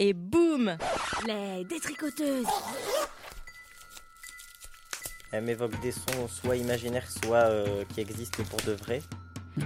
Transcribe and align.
Et 0.00 0.12
boum 0.12 0.76
Les 1.24 1.64
détricoteuses 1.64 2.46
Elle 5.30 5.44
m'évoque 5.44 5.80
des 5.82 5.92
sons 5.92 6.26
soit 6.26 6.56
imaginaires, 6.56 7.08
soit 7.08 7.44
euh, 7.44 7.84
qui 7.94 8.00
existent 8.00 8.42
pour 8.50 8.60
de 8.62 8.72
vrai. 8.72 9.02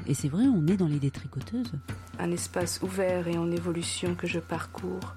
Et 0.06 0.12
c'est 0.12 0.28
vrai, 0.28 0.44
on 0.44 0.66
est 0.66 0.76
dans 0.76 0.86
les 0.86 0.98
détricoteuses. 0.98 1.72
Un 2.18 2.30
espace 2.30 2.80
ouvert 2.82 3.26
et 3.26 3.38
en 3.38 3.50
évolution 3.50 4.14
que 4.14 4.26
je 4.26 4.38
parcours. 4.38 5.14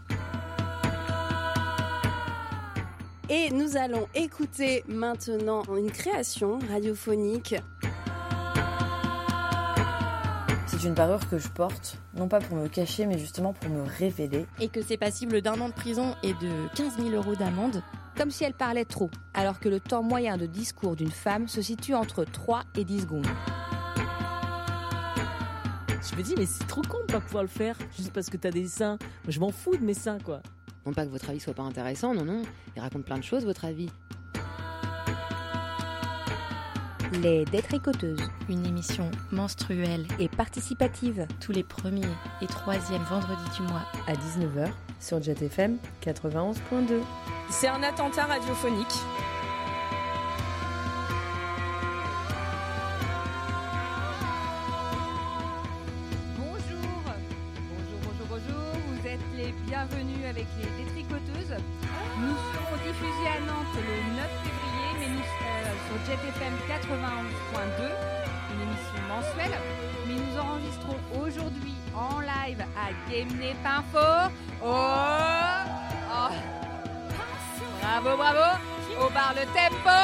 Et 3.27 3.49
nous 3.51 3.75
allons 3.75 4.07
écouter 4.15 4.85
maintenant 4.87 5.63
une 5.75 5.91
création 5.91 6.59
radiophonique. 6.69 7.55
C'est 10.67 10.83
une 10.83 10.95
parure 10.95 11.27
que 11.29 11.37
je 11.37 11.49
porte, 11.49 12.00
non 12.13 12.27
pas 12.27 12.39
pour 12.39 12.57
me 12.57 12.67
cacher, 12.67 13.05
mais 13.05 13.17
justement 13.17 13.53
pour 13.53 13.69
me 13.69 13.83
révéler. 13.83 14.45
Et 14.59 14.67
que 14.67 14.81
c'est 14.81 14.97
passible 14.97 15.41
d'un 15.41 15.59
an 15.61 15.69
de 15.69 15.73
prison 15.73 16.15
et 16.23 16.33
de 16.33 16.75
15 16.75 16.97
000 16.97 17.09
euros 17.09 17.35
d'amende. 17.35 17.81
Comme 18.17 18.31
si 18.31 18.43
elle 18.43 18.53
parlait 18.53 18.85
trop, 18.85 19.09
alors 19.33 19.59
que 19.59 19.69
le 19.69 19.79
temps 19.79 20.03
moyen 20.03 20.37
de 20.37 20.45
discours 20.45 20.95
d'une 20.95 21.11
femme 21.11 21.47
se 21.47 21.61
situe 21.61 21.93
entre 21.93 22.25
3 22.25 22.63
et 22.75 22.83
10 22.83 23.01
secondes. 23.01 23.27
Je 26.09 26.17
me 26.17 26.23
dis, 26.23 26.35
mais 26.37 26.45
c'est 26.45 26.67
trop 26.67 26.81
con 26.81 26.97
de 27.07 27.11
pas 27.13 27.21
pouvoir 27.21 27.43
le 27.43 27.49
faire, 27.49 27.77
juste 27.95 28.11
parce 28.11 28.29
que 28.29 28.35
t'as 28.35 28.51
des 28.51 28.67
seins. 28.67 28.97
Moi, 29.23 29.29
je 29.29 29.39
m'en 29.39 29.51
fous 29.51 29.77
de 29.77 29.83
mes 29.83 29.93
seins, 29.93 30.17
quoi. 30.19 30.41
Non 30.85 30.93
pas 30.93 31.05
que 31.05 31.11
votre 31.11 31.29
avis 31.29 31.39
soit 31.39 31.53
pas 31.53 31.63
intéressant, 31.63 32.13
non, 32.13 32.25
non. 32.25 32.41
Il 32.75 32.81
raconte 32.81 33.05
plein 33.05 33.17
de 33.17 33.23
choses, 33.23 33.45
votre 33.45 33.65
avis. 33.65 33.89
Les 37.19 37.43
détricoteuses. 37.43 38.21
Une 38.47 38.65
émission 38.65 39.11
menstruelle 39.33 40.05
et 40.17 40.29
participative. 40.29 41.27
tous 41.41 41.51
les 41.51 41.63
premiers 41.63 42.07
et 42.41 42.47
troisièmes 42.47 43.03
vendredis 43.03 43.57
du 43.57 43.63
mois. 43.63 43.83
À 44.07 44.13
19h 44.13 44.69
sur 45.01 45.21
JetFM 45.21 45.77
91.2. 46.01 47.01
C'est 47.49 47.67
un 47.67 47.83
attentat 47.83 48.25
radiophonique. 48.25 48.87
Bravo, 78.21 78.37
bravo. 78.37 79.03
Au 79.03 79.09
bar 79.09 79.33
Le 79.33 79.45
Tempo. 79.47 79.99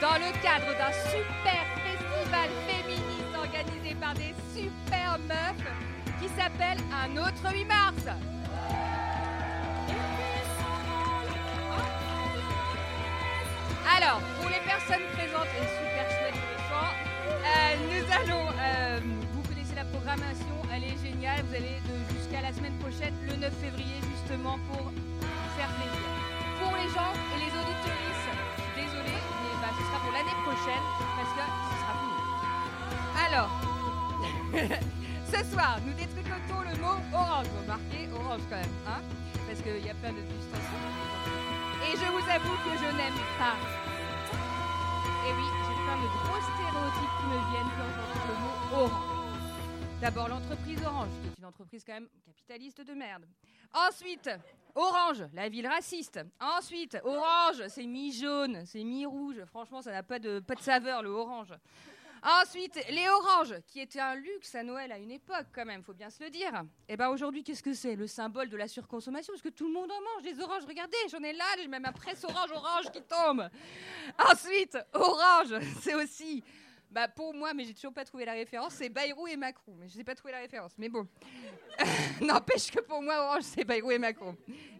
Dans 0.00 0.18
le 0.24 0.30
cadre 0.40 0.70
d'un 0.78 0.92
super 1.10 1.64
festival 1.82 2.48
féministe 2.68 3.34
organisé 3.36 3.96
par 3.96 4.14
des 4.14 4.32
super 4.54 5.18
meufs 5.26 5.66
qui 6.20 6.28
s'appelle 6.28 6.78
Un 7.02 7.16
autre 7.16 7.52
8 7.52 7.64
mars. 7.64 8.06
Alors, 13.96 14.20
pour 14.38 14.50
les 14.50 14.60
personnes 14.64 15.06
présentes 15.14 15.50
et 15.58 15.66
super 15.66 16.06
chouettes 16.08 16.40
euh, 17.26 17.76
nous 17.90 18.12
allons, 18.12 18.46
euh, 18.60 19.00
vous 19.32 19.42
connaissez 19.42 19.74
la 19.74 19.84
programmation, 19.84 20.54
elle 20.72 20.84
est 20.84 20.98
géniale, 21.02 21.42
vous 21.48 21.54
allez 21.54 21.80
jusqu'à 22.16 22.42
la 22.42 22.52
semaine 22.52 22.76
prochaine, 22.78 23.14
le 23.28 23.36
9 23.36 23.52
février, 23.60 23.96
justement, 24.16 24.58
pour 24.70 24.92
faire 25.54 25.70
plaisir. 25.78 26.08
Pour 26.60 26.72
les 26.76 26.88
gens 26.90 27.12
et 27.34 27.38
les 27.38 27.52
auditeuristes, 27.54 28.32
désolé, 28.74 29.14
mais 29.14 29.54
bah, 29.62 29.70
ce 29.76 29.82
sera 29.86 29.98
pour 30.02 30.12
l'année 30.12 30.38
prochaine, 30.42 30.84
parce 31.14 31.32
que 31.34 31.44
ce 31.44 31.74
sera 31.80 31.92
fini. 32.00 32.18
Alors, 33.24 33.50
ce 35.32 35.40
soir, 35.50 35.78
nous 35.86 35.94
détricotons 35.94 36.60
le 36.66 36.74
mot 36.82 36.98
orange. 37.14 37.46
Vous 37.54 37.62
remarquez, 37.62 38.08
orange 38.10 38.42
quand 38.50 38.58
même, 38.58 38.78
hein 38.86 39.02
Parce 39.46 39.60
qu'il 39.62 39.84
y 39.84 39.90
a 39.90 39.94
plein 39.94 40.12
de 40.12 40.22
distensions. 40.22 40.84
Et 41.86 41.92
je 41.94 42.06
vous 42.10 42.26
avoue 42.30 42.58
que 42.66 42.72
je 42.74 42.88
n'aime 42.98 43.20
pas. 43.38 43.56
Et 45.26 45.32
oui, 45.38 45.48
j'ai 45.66 45.76
plein 45.86 45.98
de 46.02 46.08
gros 46.10 46.40
stéréotypes 46.42 47.14
qui 47.18 47.26
me 47.30 47.38
viennent 47.50 47.72
quand 47.78 47.90
j'entends 47.94 48.26
le 48.28 48.36
mot 48.42 48.84
orange. 48.84 49.14
D'abord, 50.00 50.28
l'entreprise 50.28 50.84
Orange, 50.84 51.08
qui 51.22 51.28
est 51.28 51.38
une 51.38 51.46
entreprise 51.46 51.82
quand 51.82 51.94
même 51.94 52.08
capitaliste 52.26 52.82
de 52.82 52.92
merde. 52.92 53.24
Ensuite, 53.72 54.28
Orange, 54.74 55.24
la 55.32 55.48
ville 55.48 55.66
raciste. 55.66 56.20
Ensuite, 56.40 56.98
Orange, 57.04 57.62
c'est 57.68 57.86
mi-jaune, 57.86 58.64
c'est 58.66 58.82
mi-rouge. 58.82 59.44
Franchement, 59.46 59.82
ça 59.82 59.92
n'a 59.92 60.02
pas 60.02 60.18
de, 60.18 60.40
pas 60.40 60.56
saveur, 60.56 61.02
le 61.02 61.10
orange. 61.10 61.54
Ensuite, 62.40 62.80
les 62.88 63.06
oranges, 63.06 63.54
qui 63.66 63.80
étaient 63.80 64.00
un 64.00 64.14
luxe 64.14 64.54
à 64.54 64.62
Noël 64.62 64.90
à 64.90 64.98
une 64.98 65.10
époque, 65.10 65.46
quand 65.52 65.66
même, 65.66 65.82
faut 65.82 65.92
bien 65.92 66.08
se 66.08 66.24
le 66.24 66.30
dire. 66.30 66.64
Et 66.88 66.96
ben 66.96 67.10
aujourd'hui, 67.10 67.44
qu'est-ce 67.44 67.62
que 67.62 67.74
c'est? 67.74 67.96
Le 67.96 68.06
symbole 68.06 68.48
de 68.48 68.56
la 68.56 68.66
surconsommation, 68.66 69.34
parce 69.34 69.42
que 69.42 69.50
tout 69.50 69.66
le 69.66 69.74
monde 69.74 69.92
en 69.92 70.00
mange 70.00 70.22
des 70.22 70.40
oranges. 70.40 70.64
Regardez, 70.66 70.96
j'en 71.10 71.22
ai 71.22 71.34
là, 71.34 71.44
j'ai 71.60 71.68
même 71.68 71.82
ma 71.82 71.92
presse 71.92 72.24
orange, 72.24 72.50
orange 72.50 72.90
qui 72.90 73.02
tombe. 73.02 73.46
Ensuite, 74.30 74.78
orange, 74.94 75.54
c'est 75.82 75.94
aussi. 75.94 76.42
Bah 76.94 77.08
pour 77.08 77.34
moi, 77.34 77.52
mais 77.52 77.64
j'ai 77.64 77.74
toujours 77.74 77.92
pas 77.92 78.04
trouvé 78.04 78.24
la 78.24 78.34
référence, 78.34 78.74
c'est 78.74 78.88
Bayrou 78.88 79.26
et 79.26 79.36
Macron. 79.36 79.74
Mais 79.80 79.88
je 79.88 79.98
n'ai 79.98 80.04
pas 80.04 80.14
trouvé 80.14 80.30
la 80.30 80.38
référence. 80.38 80.70
Mais 80.78 80.88
bon. 80.88 81.08
N'empêche 82.20 82.70
que 82.70 82.78
pour 82.78 83.02
moi, 83.02 83.18
orange, 83.18 83.42
c'est 83.42 83.64
Bayrou 83.64 83.90
et 83.90 83.98
Macron. 83.98 84.36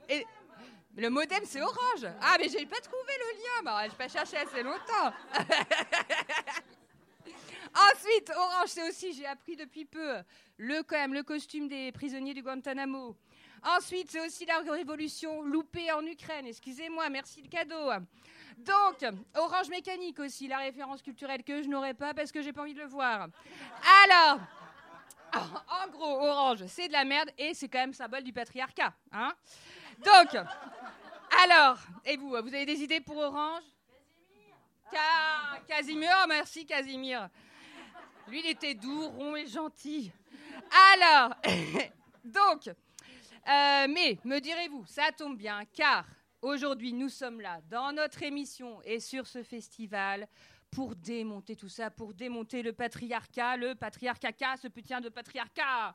Et 0.09 0.25
le 0.97 1.11
modem, 1.11 1.43
c'est 1.45 1.61
orange. 1.61 2.07
Ah, 2.21 2.37
mais 2.39 2.49
j'ai 2.49 2.67
pas 2.67 2.79
trouvé 2.79 3.13
le 3.19 3.37
lien. 3.37 3.65
Bah, 3.65 3.83
j'ai 3.91 3.97
pas 3.97 4.07
cherché 4.07 4.37
assez 4.37 4.63
longtemps. 4.63 5.13
Ensuite, 7.93 8.31
orange, 8.31 8.69
c'est 8.69 8.89
aussi, 8.89 9.13
j'ai 9.13 9.27
appris 9.27 9.57
depuis 9.57 9.85
peu, 9.85 10.19
le, 10.57 10.85
quand 10.85 10.97
même, 10.97 11.15
le 11.15 11.25
costume 11.25 11.67
des 11.67 11.91
prisonniers 11.91 12.33
du 12.33 12.45
Guantanamo. 12.45 13.17
Ensuite, 13.65 14.13
c'est 14.13 14.25
aussi 14.25 14.47
la 14.47 14.61
révolution 14.61 15.43
loupée 15.43 15.91
en 15.91 16.07
Ukraine. 16.07 16.47
Excusez-moi, 16.47 17.09
merci 17.09 17.43
le 17.43 17.49
cadeau. 17.49 17.91
Donc, 18.59 19.05
Orange 19.35 19.69
Mécanique 19.69 20.19
aussi, 20.21 20.49
la 20.49 20.59
référence 20.59 21.03
culturelle 21.03 21.43
que 21.45 21.63
je 21.63 21.69
n'aurais 21.69 21.95
pas 21.95 22.15
parce 22.15 22.33
que 22.33 22.41
j'ai 22.43 22.53
pas 22.53 22.63
envie 22.63 22.75
de 22.75 22.81
le 22.81 22.87
voir. 22.87 23.29
Alors, 24.05 24.39
en 25.35 25.89
gros, 25.91 26.21
Orange, 26.23 26.65
c'est 26.67 26.89
de 26.89 26.93
la 26.93 27.05
merde 27.05 27.31
et 27.37 27.55
c'est 27.55 27.69
quand 27.69 27.79
même 27.81 27.93
symbole 27.95 28.23
du 28.23 28.33
patriarcat. 28.33 28.93
Hein 29.13 29.35
Donc, 29.99 30.37
alors, 31.45 31.79
et 32.05 32.17
vous, 32.17 32.29
vous 32.31 32.37
avez 32.55 32.67
des 32.67 32.81
idées 32.83 33.01
pour 33.01 33.17
Orange? 33.17 33.63
Ca- 34.91 35.61
Casimir, 35.67 36.11
merci 36.29 36.65
Casimir. 36.65 37.29
Lui, 38.29 38.41
il 38.41 38.47
était 38.51 38.75
doux, 38.75 39.09
rond 39.09 39.35
et 39.37 39.47
gentil. 39.47 40.13
Alors, 40.95 41.35
donc, 42.25 42.69
euh, 42.69 43.87
mais 43.89 44.19
me 44.25 44.39
direz-vous, 44.39 44.87
ça 44.87 45.11
tombe 45.13 45.37
bien, 45.37 45.63
car 45.75 46.05
aujourd'hui 46.45 46.93
nous 46.93 47.09
sommes 47.09 47.41
là 47.41 47.61
dans 47.71 47.93
notre 47.93 48.23
émission 48.23 48.81
et 48.83 49.01
sur 49.01 49.27
ce 49.27 49.43
festival 49.43 50.29
pour 50.71 50.95
démonter 50.97 51.57
tout 51.57 51.69
ça, 51.69 51.91
pour 51.91 52.15
démonter 52.15 52.63
le 52.63 52.73
patriarcat, 52.73 53.57
le 53.57 53.75
patriarcat, 53.75 54.57
ce 54.61 54.69
putain 54.69 55.01
de 55.01 55.09
patriarcat. 55.09 55.95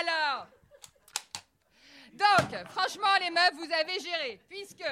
Alors, 0.00 0.48
donc, 2.12 2.64
franchement, 2.70 3.06
les 3.20 3.30
meufs, 3.30 3.54
vous 3.54 3.72
avez 3.72 4.00
géré, 4.00 4.40
puisque 4.48 4.84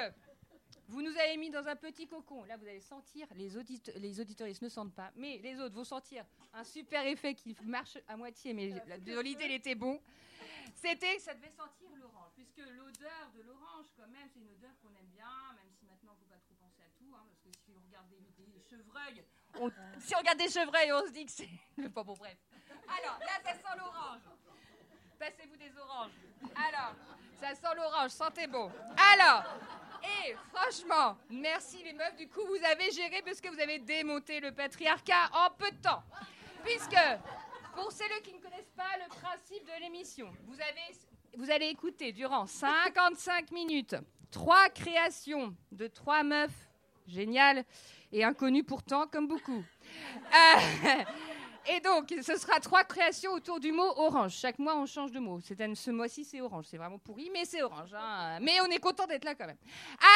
vous 0.87 1.01
nous 1.01 1.11
avez 1.17 1.35
mis 1.35 1.49
dans 1.49 1.67
un 1.67 1.75
petit 1.75 2.07
cocon. 2.07 2.45
Là, 2.45 2.55
vous 2.55 2.65
allez 2.67 2.79
sentir, 2.79 3.27
les, 3.35 3.57
audite 3.57 3.91
les 3.97 4.21
auditoristes 4.21 4.61
ne 4.61 4.69
sentent 4.69 4.93
pas, 4.93 5.11
mais 5.15 5.39
les 5.43 5.59
autres 5.59 5.75
vont 5.75 5.83
sentir 5.83 6.23
un 6.53 6.63
super 6.63 7.05
effet 7.05 7.33
qui 7.33 7.55
marche 7.63 7.97
à 8.07 8.15
moitié, 8.15 8.53
mais 8.53 8.73
la- 8.87 9.21
l'idée, 9.21 9.45
il 9.45 9.51
était 9.51 9.75
bon. 9.75 9.99
C'était 10.75 11.19
ça 11.19 11.33
devait 11.33 11.51
sentir 11.51 11.89
l'orange, 11.95 12.31
puisque 12.35 12.57
l'odeur 12.57 13.29
de 13.35 13.41
l'orange, 13.43 13.85
quand 13.95 14.07
même, 14.07 14.27
c'est 14.33 14.39
une 14.39 14.49
odeur 14.49 14.71
qu'on 14.81 14.89
aime 14.95 15.09
bien, 15.13 15.29
même 15.55 15.71
si 15.79 15.85
maintenant, 15.85 16.13
il 16.13 16.23
ne 16.23 16.25
faut 16.25 16.31
pas 16.33 16.39
trop 16.39 16.55
penser 16.59 16.81
à 16.81 16.91
tout, 16.97 17.13
hein, 17.15 17.23
parce 17.27 17.41
que 17.41 17.51
si 17.63 17.71
on 17.75 17.81
regarde 17.85 18.07
des, 18.09 18.17
chevreuils, 18.69 19.23
on- 19.59 19.71
si 19.99 20.15
on 20.15 20.19
regarde 20.19 20.37
des 20.37 20.49
chevreuils, 20.49 20.91
on 20.93 21.05
se 21.07 21.11
dit 21.11 21.25
que 21.25 21.31
c'est... 21.31 21.49
Bon, 21.89 22.03
bon, 22.03 22.13
bref. 22.13 22.37
Alors, 22.87 23.19
là, 23.19 23.35
ça 23.43 23.53
sent 23.53 23.77
l'orange. 23.77 24.21
Passez-vous 25.19 25.57
des 25.57 25.77
oranges. 25.77 26.11
Alors, 26.55 26.93
ça 27.39 27.55
sent 27.55 27.75
l'orange, 27.75 28.11
sentez 28.11 28.47
bon. 28.47 28.71
Alors, 29.13 29.43
et 30.03 30.35
franchement, 30.53 31.17
merci 31.29 31.83
les 31.83 31.93
meufs, 31.93 32.15
du 32.15 32.27
coup, 32.29 32.45
vous 32.45 32.63
avez 32.63 32.91
géré 32.91 33.21
parce 33.23 33.41
que 33.41 33.49
vous 33.49 33.59
avez 33.59 33.79
démonté 33.79 34.39
le 34.39 34.51
patriarcat 34.51 35.29
en 35.33 35.49
peu 35.51 35.69
de 35.71 35.81
temps. 35.81 36.03
Puisque, 36.63 36.95
pour 37.77 37.91
ceux 37.91 38.05
qui 38.23 38.33
ne 38.33 38.39
connaissent 38.39 38.73
pas 38.75 38.97
le 39.03 39.07
principe 39.09 39.63
de 39.65 39.81
l'émission, 39.81 40.29
vous, 40.45 40.55
vous 41.37 41.51
allez 41.51 41.67
écouter 41.67 42.11
durant 42.11 42.47
55 42.47 43.51
minutes 43.51 43.95
trois 44.31 44.69
créations 44.69 45.55
de 45.71 45.87
trois 45.87 46.23
meufs 46.23 46.67
géniales 47.07 47.63
et 48.11 48.23
inconnues 48.23 48.63
pourtant, 48.63 49.05
comme 49.07 49.27
beaucoup. 49.27 49.63
Euh, 50.33 51.03
Et 51.69 51.81
donc, 51.81 52.13
ce 52.21 52.37
sera 52.37 52.59
trois 52.61 52.85
créations 52.85 53.33
autour 53.33 53.59
du 53.59 53.73
mot 53.73 53.91
orange. 53.97 54.33
Chaque 54.37 54.57
mois, 54.57 54.77
on 54.77 54.85
change 54.85 55.11
de 55.11 55.19
mot. 55.19 55.39
C'est 55.41 55.57
ce 55.75 55.91
mois-ci, 55.91 56.23
c'est 56.23 56.39
orange. 56.39 56.65
C'est 56.69 56.77
vraiment 56.77 56.97
pourri, 56.97 57.29
mais 57.33 57.43
c'est 57.43 57.61
orange. 57.61 57.93
hein. 57.93 58.39
Mais 58.41 58.61
on 58.61 58.67
est 58.67 58.79
content 58.79 59.05
d'être 59.05 59.25
là 59.25 59.35
quand 59.35 59.47
même. 59.47 59.57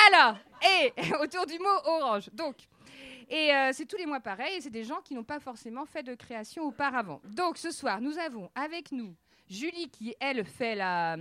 Alors, 0.07 0.37
et 0.63 0.93
autour 1.21 1.45
du 1.45 1.59
mot 1.59 1.75
orange. 1.83 2.29
Donc, 2.31 2.55
et 3.29 3.53
euh, 3.53 3.71
c'est 3.73 3.85
tous 3.85 3.97
les 3.97 4.05
mois 4.05 4.19
pareil. 4.19 4.57
Et 4.57 4.61
c'est 4.61 4.69
des 4.69 4.83
gens 4.83 5.01
qui 5.01 5.15
n'ont 5.15 5.23
pas 5.23 5.39
forcément 5.39 5.85
fait 5.85 6.03
de 6.03 6.15
création 6.15 6.63
auparavant. 6.63 7.21
Donc, 7.23 7.57
ce 7.57 7.71
soir, 7.71 8.01
nous 8.01 8.17
avons 8.17 8.49
avec 8.55 8.91
nous 8.91 9.15
Julie 9.49 9.89
qui, 9.89 10.15
elle, 10.19 10.45
fait 10.45 10.75
la, 10.75 11.17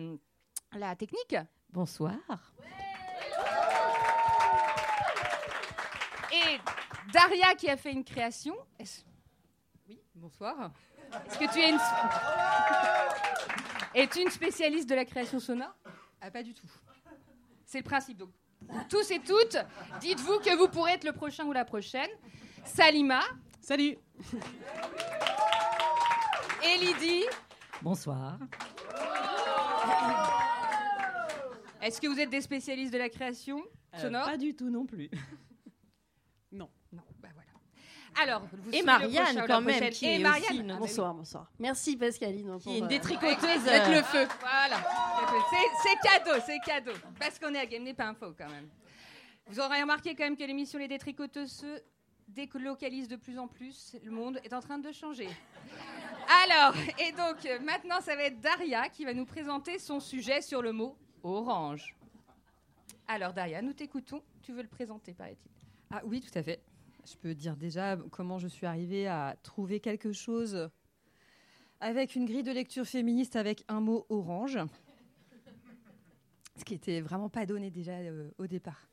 la 0.72 0.96
technique. 0.96 1.36
Bonsoir. 1.72 2.14
Et 6.32 6.58
Daria 7.12 7.54
qui 7.54 7.68
a 7.68 7.76
fait 7.76 7.92
une 7.92 8.04
création. 8.04 8.56
Oui, 9.88 10.00
bonsoir. 10.14 10.72
est-ce 11.26 11.38
que 11.38 11.52
tu 11.52 11.60
es 11.60 11.70
une... 11.70 11.78
Es-tu 13.94 14.20
une 14.20 14.30
spécialiste 14.30 14.88
de 14.88 14.94
la 14.94 15.04
création 15.04 15.40
sonore? 15.40 15.74
Ah, 16.20 16.30
pas 16.30 16.44
du 16.44 16.54
tout. 16.54 16.68
C'est 17.64 17.78
le 17.78 17.84
principe. 17.84 18.18
Donc, 18.18 18.30
tous 18.88 19.10
et 19.10 19.18
toutes, 19.20 19.56
dites-vous 20.00 20.38
que 20.40 20.56
vous 20.56 20.68
pourrez 20.68 20.92
être 20.92 21.04
le 21.04 21.12
prochain 21.12 21.44
ou 21.44 21.52
la 21.52 21.64
prochaine. 21.64 22.08
Salima. 22.64 23.20
Salut. 23.60 23.96
Et 26.64 26.78
Lydie. 26.78 27.24
Bonsoir. 27.82 28.38
Est-ce 31.82 32.00
que 32.00 32.06
vous 32.06 32.20
êtes 32.20 32.30
des 32.30 32.42
spécialistes 32.42 32.92
de 32.92 32.98
la 32.98 33.08
création 33.08 33.62
Euh, 33.94 33.98
sonore? 33.98 34.24
pas 34.26 34.36
du 34.36 34.54
tout 34.54 34.68
non 34.70 34.84
plus. 34.86 35.10
Non. 36.52 36.68
Non, 36.92 37.02
bah 37.20 37.28
voilà. 37.34 37.49
Alors, 38.20 38.42
vous 38.52 38.70
Et 38.72 38.82
Marianne, 38.82 39.24
prochain 39.24 39.46
quand 39.46 39.60
même, 39.60 39.90
qui 39.90 40.06
Et 40.06 40.14
est 40.16 40.18
Marianne. 40.18 40.44
aussi 40.50 40.58
une- 40.60 40.70
Ah. 40.72 40.76
Bonsoir, 40.78 41.14
bonsoir. 41.14 41.50
Merci 41.58 41.96
Pascaline. 41.96 42.58
Qui 42.60 42.74
est 42.74 42.78
une 42.78 42.84
euh, 42.84 42.88
détricoteuse. 42.88 43.64
Mettre 43.64 43.88
euh, 43.90 43.94
le 43.96 44.02
feu. 44.02 44.26
Voilà. 44.40 44.76
C'est- 45.82 45.96
cadeau, 46.08 46.40
c'est 46.44 46.58
cadeau. 46.60 46.92
Parce 47.18 47.38
qu'on 47.38 47.54
est 47.54 47.58
à 47.58 47.66
Game 47.66 47.82
n'est 47.84 47.94
pas 47.94 48.06
info 48.06 48.34
quand 48.36 48.48
même. 48.48 48.68
Vous 49.46 49.58
aurez 49.60 49.80
remarqué 49.80 50.14
quand 50.14 50.24
même 50.24 50.36
que 50.36 50.44
l'émission 50.44 50.78
Les 50.78 50.88
Détricoteuses 50.88 51.50
se 51.52 51.80
délocalise 52.28 53.08
de 53.08 53.16
plus 53.16 53.38
en 53.38 53.48
plus. 53.48 53.96
Le 54.04 54.10
monde 54.10 54.40
est 54.44 54.52
en 54.52 54.60
train 54.60 54.78
de 54.78 54.92
changer. 54.92 55.28
Alors, 56.44 56.74
et 56.98 57.12
donc 57.12 57.44
euh, 57.46 57.58
maintenant, 57.60 58.00
ça 58.00 58.14
va 58.16 58.24
être 58.24 58.40
Daria 58.40 58.88
qui 58.88 59.04
va 59.04 59.14
nous 59.14 59.24
présenter 59.26 59.78
son 59.78 59.98
sujet 59.98 60.40
sur 60.42 60.62
le 60.62 60.72
mot 60.72 60.96
orange. 61.22 61.96
Alors, 63.08 63.32
Daria, 63.32 63.60
nous 63.62 63.72
t'écoutons. 63.72 64.22
Tu 64.42 64.52
veux 64.52 64.62
le 64.62 64.68
présenter, 64.68 65.12
paraît-il? 65.14 65.50
Ah 65.92 66.00
oui, 66.04 66.20
tout 66.20 66.38
à 66.38 66.42
fait. 66.42 66.60
Je 67.06 67.16
peux 67.16 67.34
dire 67.34 67.56
déjà 67.56 67.96
comment 68.10 68.38
je 68.38 68.48
suis 68.48 68.66
arrivée 68.66 69.06
à 69.06 69.36
trouver 69.42 69.80
quelque 69.80 70.12
chose 70.12 70.70
avec 71.80 72.14
une 72.14 72.26
grille 72.26 72.42
de 72.42 72.52
lecture 72.52 72.86
féministe 72.86 73.36
avec 73.36 73.64
un 73.68 73.80
mot 73.80 74.06
orange. 74.10 74.58
Ce 76.56 76.64
qui 76.64 76.74
était 76.74 77.00
vraiment 77.00 77.30
pas 77.30 77.46
donné 77.46 77.70
déjà 77.70 77.92
euh, 77.92 78.30
au 78.38 78.46
départ. 78.46 78.86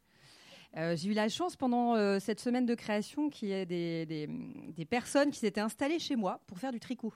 Euh, 0.77 0.95
J'ai 0.95 1.09
eu 1.09 1.13
la 1.13 1.27
chance 1.27 1.57
pendant 1.57 1.95
euh, 1.95 2.17
cette 2.19 2.39
semaine 2.39 2.65
de 2.65 2.75
création 2.75 3.29
qu'il 3.29 3.49
y 3.49 3.51
ait 3.51 3.65
des, 3.65 4.85
personnes 4.89 5.31
qui 5.31 5.39
s'étaient 5.39 5.59
installées 5.59 5.99
chez 5.99 6.15
moi 6.15 6.41
pour 6.47 6.59
faire 6.59 6.71
du 6.71 6.79
tricot. 6.79 7.13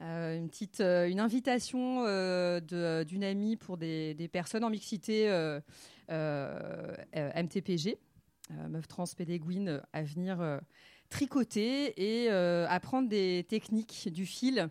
Une 0.00 0.48
petite 0.50 0.80
une 0.80 1.20
invitation 1.20 2.02
d'une 2.60 3.24
amie 3.24 3.56
pour 3.56 3.78
des, 3.78 4.12
des 4.14 4.28
personnes 4.28 4.62
en 4.62 4.68
mixité 4.68 5.30
MTPG, 6.10 7.98
euh, 8.50 8.68
meuf 8.68 8.86
trans 8.88 9.04
pédéguine, 9.16 9.68
euh, 9.68 9.80
à 9.92 10.02
venir 10.02 10.40
euh, 10.40 10.58
tricoter 11.08 11.94
et 11.96 12.30
euh, 12.30 12.66
apprendre 12.68 13.08
des 13.08 13.46
techniques 13.48 14.08
du 14.12 14.26
fil, 14.26 14.68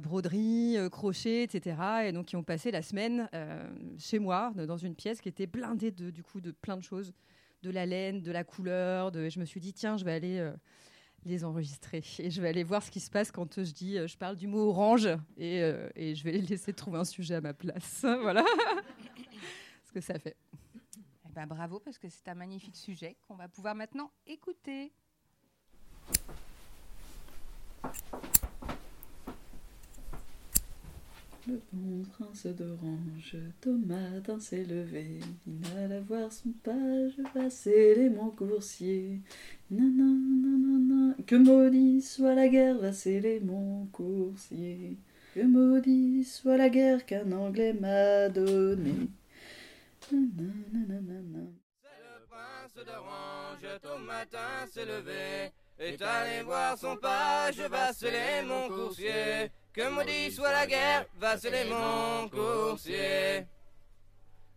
broderie, 0.00 0.78
crochet, 0.90 1.42
etc. 1.42 1.76
Et 2.06 2.12
donc 2.12 2.24
qui 2.24 2.36
ont 2.36 2.42
passé 2.42 2.70
la 2.70 2.80
semaine 2.80 3.28
chez 3.98 4.18
moi 4.18 4.50
dans 4.56 4.78
une 4.78 4.94
pièce 4.94 5.20
qui 5.20 5.28
était 5.28 5.46
blindée 5.46 5.90
de 5.90 6.08
du 6.08 6.22
coup 6.22 6.40
de 6.40 6.52
plein 6.52 6.78
de 6.78 6.82
choses, 6.82 7.12
de 7.62 7.68
la 7.68 7.84
laine, 7.84 8.22
de 8.22 8.32
la 8.32 8.44
couleur. 8.44 9.14
Et 9.14 9.28
Je 9.28 9.38
me 9.38 9.44
suis 9.44 9.60
dit 9.60 9.74
tiens 9.74 9.98
je 9.98 10.06
vais 10.06 10.12
aller 10.12 10.50
les 11.26 11.44
enregistrer 11.44 12.02
et 12.18 12.30
je 12.30 12.40
vais 12.40 12.48
aller 12.48 12.64
voir 12.64 12.82
ce 12.82 12.90
qui 12.90 13.00
se 13.00 13.10
passe 13.10 13.30
quand 13.30 13.62
je 13.62 13.72
dis 13.72 13.98
je 14.08 14.16
parle 14.16 14.36
du 14.36 14.46
mot 14.46 14.70
orange 14.70 15.06
et, 15.36 15.58
et 15.96 16.14
je 16.14 16.24
vais 16.24 16.32
les 16.32 16.40
laisser 16.48 16.72
trouver 16.72 17.00
un 17.00 17.04
sujet 17.04 17.34
à 17.34 17.42
ma 17.42 17.52
place. 17.52 18.06
voilà 18.22 18.46
ce 19.84 19.92
que 19.92 20.00
ça 20.00 20.18
fait. 20.18 20.36
Ben, 21.34 21.46
bravo, 21.46 21.80
parce 21.80 21.98
que 21.98 22.08
c'est 22.08 22.28
un 22.28 22.34
magnifique 22.34 22.76
sujet 22.76 23.16
qu'on 23.26 23.34
va 23.34 23.48
pouvoir 23.48 23.74
maintenant 23.74 24.12
écouter. 24.24 24.92
Le 31.48 31.60
bon 31.72 32.04
prince 32.04 32.46
d'orange, 32.46 33.36
Thomatin 33.60 34.38
s'est 34.38 34.64
levé, 34.64 35.18
il 35.46 35.76
alla 35.76 36.00
voir 36.00 36.32
son 36.32 36.52
page 36.62 37.20
passer 37.34 37.96
les 37.96 38.10
monts 38.10 38.30
coursiers. 38.30 39.20
Nanana, 39.72 41.16
que 41.26 41.34
maudit 41.34 42.00
soit 42.00 42.36
la 42.36 42.46
guerre, 42.46 42.78
passer 42.78 43.20
les 43.20 43.40
monts 43.40 43.88
coursiers. 43.90 44.96
Que 45.34 45.42
maudit 45.42 46.22
soit 46.22 46.56
la 46.56 46.68
guerre 46.68 47.04
qu'un 47.04 47.32
Anglais 47.32 47.72
m'a 47.72 48.28
donnée. 48.28 49.08
Nanana. 50.12 51.46
prince 52.28 52.84
d'Orange, 52.84 53.80
tôt 53.82 53.98
matin 53.98 54.66
s'est 54.70 54.84
levé, 54.84 55.52
est 55.78 56.02
allé 56.02 56.42
voir 56.42 56.76
son 56.76 56.96
page, 56.96 57.60
vaceler 57.60 58.42
mon 58.46 58.68
coursier. 58.68 59.50
Que 59.72 59.88
maudit 59.88 60.30
soit 60.30 60.52
la 60.52 60.66
guerre, 60.66 61.06
vaceler 61.18 61.64
mon 61.70 62.28
coursier. 62.28 63.46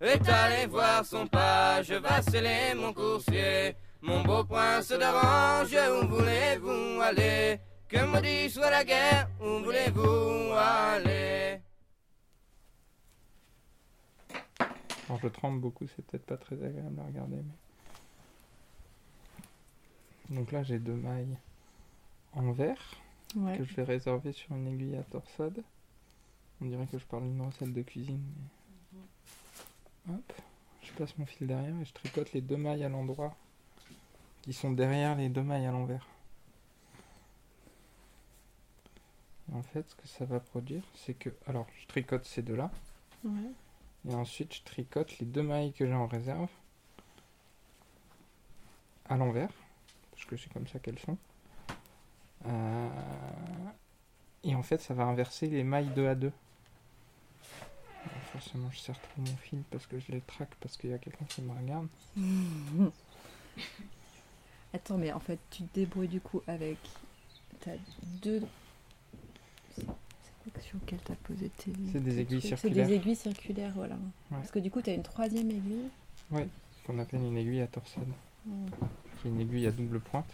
Est 0.01 0.29
allé 0.29 0.65
voir 0.67 1.05
son 1.05 1.25
page, 1.27 1.91
vaceler 1.91 2.73
mon 2.75 2.93
coursier. 2.93 3.75
Mon 4.01 4.21
beau 4.23 4.43
prince 4.43 4.89
d'Orange, 4.89 5.75
où 5.75 6.07
voulez-vous 6.07 7.01
aller? 7.01 7.59
Que 7.87 8.05
maudit 8.05 8.49
soit 8.49 8.69
la 8.69 8.83
guerre, 8.83 9.29
où 9.39 9.63
voulez-vous 9.63 10.51
aller? 10.53 11.61
Alors 15.07 15.19
je 15.21 15.27
tremble 15.27 15.59
beaucoup, 15.61 15.87
c'est 15.87 16.05
peut-être 16.05 16.25
pas 16.25 16.37
très 16.37 16.55
agréable 16.63 16.99
à 16.99 17.05
regarder. 17.05 17.37
Mais... 20.29 20.35
Donc 20.35 20.51
là 20.51 20.63
j'ai 20.63 20.79
deux 20.79 20.95
mailles 20.95 21.37
en 22.33 22.51
verre 22.51 22.95
Ouais. 23.35 23.57
que 23.57 23.65
je 23.65 23.73
vais 23.75 23.83
réserver 23.83 24.31
sur 24.31 24.55
une 24.55 24.67
aiguille 24.67 24.95
à 24.95 25.03
torsade. 25.03 25.61
On 26.61 26.65
dirait 26.65 26.87
que 26.87 26.97
je 26.97 27.05
parle 27.05 27.23
d'une 27.23 27.41
recette 27.41 27.73
de 27.73 27.81
cuisine. 27.81 28.23
mais- 28.93 30.13
Hop, 30.15 30.33
je 30.81 30.91
passe 30.93 31.17
mon 31.17 31.25
fil 31.25 31.45
derrière 31.47 31.75
et 31.77 31.83
je 31.85 31.91
tricote 31.93 32.31
les 32.31 32.39
deux 32.41 32.55
mailles 32.55 32.85
à 32.85 32.89
l'endroit 32.89 33.35
qui 34.43 34.53
sont 34.53 34.71
derrière 34.71 35.15
les 35.17 35.27
deux 35.27 35.43
mailles 35.43 35.65
à 35.65 35.71
l'envers. 35.71 36.07
En 39.53 39.61
fait, 39.61 39.89
ce 39.89 39.95
que 39.95 40.07
ça 40.07 40.23
va 40.25 40.39
produire, 40.39 40.83
c'est 40.95 41.13
que. 41.13 41.29
Alors, 41.47 41.67
je 41.81 41.87
tricote 41.87 42.25
ces 42.25 42.41
deux-là. 42.41 42.71
Ouais. 43.25 43.51
Et 44.07 44.15
ensuite, 44.15 44.55
je 44.55 44.63
tricote 44.63 45.19
les 45.19 45.27
deux 45.27 45.43
mailles 45.43 45.71
que 45.73 45.85
j'ai 45.85 45.93
en 45.93 46.07
réserve 46.07 46.49
à 49.09 49.17
l'envers, 49.17 49.49
parce 50.11 50.25
que 50.25 50.37
c'est 50.37 50.51
comme 50.53 50.67
ça 50.67 50.79
qu'elles 50.79 50.99
sont. 50.99 51.17
Euh, 52.45 52.89
Et 54.43 54.55
en 54.55 54.63
fait, 54.63 54.81
ça 54.81 54.95
va 54.95 55.03
inverser 55.05 55.47
les 55.47 55.63
mailles 55.63 55.91
2 55.93 56.07
à 56.07 56.15
2. 56.15 56.31
Alors, 58.05 58.23
forcément, 58.31 58.69
je 58.71 58.79
serre 58.79 58.99
trop 58.99 59.21
mon 59.21 59.35
fil 59.37 59.63
parce 59.69 59.85
que 59.87 59.99
je 59.99 60.11
les 60.11 60.21
traque 60.21 60.55
parce 60.59 60.77
qu'il 60.77 60.89
y 60.89 60.93
a 60.93 60.97
quelqu'un 60.99 61.25
qui 61.25 61.41
me 61.41 61.51
regarde. 61.53 61.87
Attends, 64.73 64.97
mais 64.97 65.11
en 65.11 65.19
fait, 65.19 65.39
tu 65.49 65.63
te 65.63 65.73
débrouilles 65.75 66.07
du 66.07 66.21
coup 66.21 66.41
avec. 66.47 66.77
T'as 67.59 67.75
deux. 68.21 68.41
Sur 70.61 70.77
lequel 70.81 70.99
t'as 71.03 71.15
posé 71.15 71.49
tes. 71.49 71.71
C'est 71.91 71.99
des 72.03 72.19
aiguilles 72.19 72.39
trucs 72.39 72.41
C'est 72.41 72.47
circulaires. 72.57 72.87
des 72.87 72.93
aiguilles 72.95 73.15
circulaires, 73.15 73.71
voilà. 73.75 73.97
Parce 74.29 74.51
que 74.51 74.59
du 74.59 74.69
coup, 74.71 74.81
t'as 74.81 74.93
une 74.93 75.03
troisième 75.03 75.49
aiguille. 75.49 75.89
Oui, 76.31 76.41
qu'on 76.85 76.97
appelle 76.99 77.21
une 77.21 77.37
aiguille 77.37 77.61
à 77.61 77.67
torsade. 77.67 78.03
Qui 79.21 79.27
est 79.27 79.31
une 79.31 79.39
aiguille 79.41 79.67
à 79.67 79.71
double 79.71 79.99
pointe. 79.99 80.33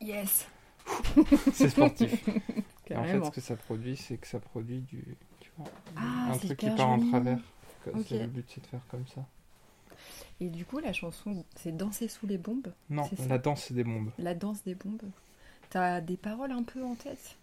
Yes 0.00 0.46
c'est 1.52 1.70
sportif. 1.70 2.28
Et 2.88 2.94
en 2.96 3.02
fait, 3.04 3.24
ce 3.24 3.30
que 3.30 3.40
ça 3.40 3.56
produit, 3.56 3.96
c'est 3.96 4.16
que 4.16 4.26
ça 4.28 4.38
produit 4.38 4.78
du. 4.80 5.02
Tu 5.40 5.50
vois, 5.58 5.66
Ah, 5.96 6.30
un 6.32 6.38
truc 6.38 6.56
qui 6.56 6.70
part 6.70 6.88
en 6.90 7.00
travers. 7.10 7.38
C'est- 8.06 8.20
Le 8.20 8.26
but, 8.28 8.44
c'est 8.48 8.60
de 8.62 8.66
faire 8.66 8.80
comme 8.88 9.06
ça. 9.08 9.24
Et 10.40 10.48
du 10.50 10.64
coup, 10.64 10.78
la 10.78 10.92
chanson, 10.92 11.44
c'est 11.56 11.74
Danser 11.76 12.08
sous 12.08 12.26
les 12.26 12.36
bombes 12.38 12.72
Non, 12.90 13.08
la 13.28 13.38
danse, 13.38 13.72
des 13.72 13.84
bombes. 13.84 14.10
La 14.18 14.34
danse 14.34 14.62
des 14.64 14.74
bombes. 14.74 15.02
T'as 15.70 16.00
des 16.00 16.16
paroles 16.16 16.52
un 16.52 16.62
peu 16.62 16.84
en 16.84 16.94
tête? 16.94 17.36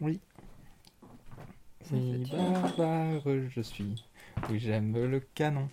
Oui. 0.00 0.20
Fait- 1.82 2.30
barbare 2.30 3.20
je 3.50 3.60
suis. 3.60 4.04
Oui, 4.50 4.58
j'aime 4.60 4.92
le 4.92 5.20
canon. 5.34 5.68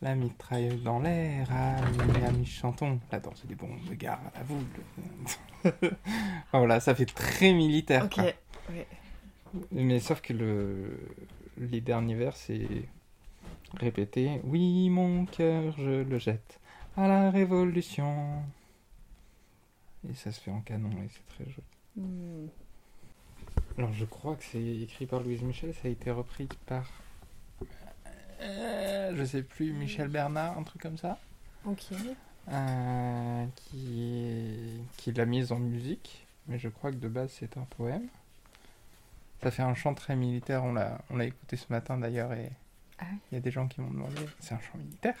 La 0.00 0.14
mitrailleuse 0.16 0.82
dans 0.82 0.98
l'air, 0.98 1.48
amis, 1.52 2.24
amis, 2.26 2.46
chantons. 2.46 2.98
La 3.12 3.20
danse 3.20 3.44
des 3.46 3.54
bombes, 3.54 3.78
gare 3.92 4.20
à 4.34 4.42
vous. 4.42 4.60
Enfin, 5.64 6.58
voilà, 6.58 6.80
ça 6.80 6.94
fait 6.94 7.06
très 7.06 7.52
militaire. 7.52 8.04
Ok, 8.04 8.14
quoi. 8.14 8.24
ouais. 8.70 8.86
Mais 9.70 10.00
sauf 10.00 10.20
que 10.20 10.32
le... 10.32 10.98
les 11.56 11.80
derniers 11.80 12.16
vers, 12.16 12.36
c'est 12.36 12.66
répété. 13.74 14.40
Oui, 14.44 14.90
mon 14.90 15.26
cœur, 15.26 15.74
je 15.78 16.02
le 16.02 16.18
jette 16.18 16.60
à 16.96 17.08
la 17.08 17.30
révolution. 17.30 18.42
Et 20.08 20.14
ça 20.14 20.32
se 20.32 20.40
fait 20.40 20.50
en 20.50 20.60
canon 20.60 20.90
et 20.90 21.08
c'est 21.08 21.26
très 21.34 21.44
joli. 21.44 21.62
Hmm. 21.96 22.48
Alors 23.78 23.92
je 23.92 24.04
crois 24.04 24.36
que 24.36 24.44
c'est 24.44 24.64
écrit 24.64 25.06
par 25.06 25.20
Louise 25.20 25.42
Michel, 25.42 25.74
ça 25.74 25.88
a 25.88 25.90
été 25.90 26.10
repris 26.10 26.48
par... 26.66 26.90
euh, 28.40 29.14
je 29.16 29.24
sais 29.24 29.42
plus, 29.42 29.72
Michel 29.72 30.08
Bernard, 30.08 30.58
un 30.58 30.62
truc 30.62 30.82
comme 30.82 30.98
ça. 30.98 31.18
Ok. 31.64 31.92
Euh, 32.48 33.46
qui, 33.54 34.80
qui 34.96 35.12
l'a 35.12 35.26
mise 35.26 35.52
en 35.52 35.58
musique, 35.58 36.26
mais 36.48 36.58
je 36.58 36.68
crois 36.68 36.90
que 36.90 36.96
de 36.96 37.08
base 37.08 37.30
c'est 37.38 37.56
un 37.56 37.66
poème. 37.76 38.08
Ça 39.42 39.50
fait 39.50 39.62
un 39.62 39.74
chant 39.74 39.94
très 39.94 40.16
militaire, 40.16 40.64
on 40.64 40.72
l'a, 40.72 41.00
on 41.10 41.16
l'a 41.16 41.26
écouté 41.26 41.56
ce 41.56 41.66
matin 41.70 41.98
d'ailleurs, 41.98 42.32
et 42.32 42.50
Ah 43.02 43.06
oui. 43.10 43.18
il 43.30 43.34
y 43.34 43.38
a 43.38 43.40
des 43.40 43.50
gens 43.50 43.66
qui 43.66 43.80
m'ont 43.80 43.90
demandé, 43.90 44.14
c'est 44.38 44.54
un 44.54 44.60
chant 44.60 44.78
militaire 44.78 45.16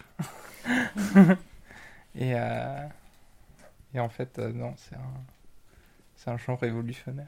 et, 2.14 2.34
euh, 2.34 2.86
et 3.92 3.98
en 3.98 4.08
fait, 4.08 4.38
euh, 4.38 4.52
non, 4.52 4.74
c'est 4.76 4.94
un, 4.94 5.24
c'est 6.14 6.30
un 6.30 6.36
chant 6.36 6.54
révolutionnaire. 6.54 7.26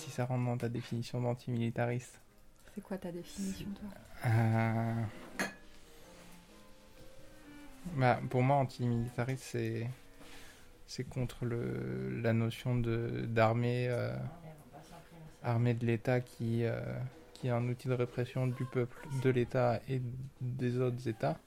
Si 0.00 0.10
ça 0.10 0.24
rentre 0.24 0.44
dans 0.44 0.56
ta 0.58 0.68
définition 0.68 1.20
d'antimilitariste. 1.20 2.18
C'est 2.74 2.80
quoi 2.82 2.98
ta 2.98 3.12
définition, 3.12 3.66
toi? 3.78 4.30
Euh, 4.30 5.02
Bah, 7.96 8.20
pour 8.28 8.42
moi, 8.42 8.56
antimilitariste, 8.56 9.42
c'est 9.44 9.88
c'est 10.86 11.04
contre 11.04 11.44
le, 11.44 12.20
la 12.20 12.32
notion 12.32 12.76
d'armée 12.76 13.86
euh, 13.88 14.14
armée 15.42 15.74
de 15.74 15.86
l'État 15.86 16.20
qui 16.20 16.64
euh, 16.64 16.80
qui 17.34 17.46
est 17.46 17.50
un 17.50 17.66
outil 17.68 17.88
de 17.88 17.94
répression 17.94 18.46
du 18.46 18.64
peuple, 18.66 18.98
de 19.22 19.30
l'État 19.30 19.80
et 19.88 20.02
des 20.40 20.78
autres 20.78 21.08
États, 21.08 21.38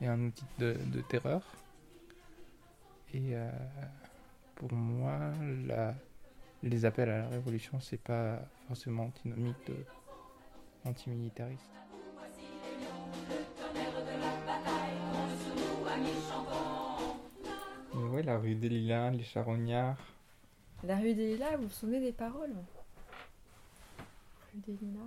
et 0.00 0.06
un 0.06 0.20
outil 0.20 0.44
de, 0.58 0.76
de 0.94 1.00
terreur. 1.00 1.42
Et 3.12 3.34
euh, 3.34 3.50
pour 4.54 4.72
moi, 4.72 5.18
la, 5.66 5.94
les 6.66 6.84
appels 6.84 7.08
à 7.08 7.18
la 7.18 7.28
révolution, 7.28 7.80
c'est 7.80 8.00
pas 8.00 8.40
forcément 8.68 9.04
antinomique 9.04 9.56
de 9.68 9.76
antimilitariste. 10.84 11.70
Mais 17.94 18.08
ouais, 18.08 18.22
la 18.22 18.38
rue 18.38 18.54
des 18.54 18.68
Lilas, 18.68 19.10
les 19.10 19.22
charognards. 19.22 19.96
La 20.84 20.96
rue 20.96 21.14
des 21.14 21.34
Lilas, 21.34 21.56
vous 21.56 21.64
vous 21.64 21.70
souvenez 21.70 22.00
des 22.00 22.12
paroles? 22.12 22.54
Rue 24.52 24.60
des 24.66 24.72
Lilas, 24.72 25.00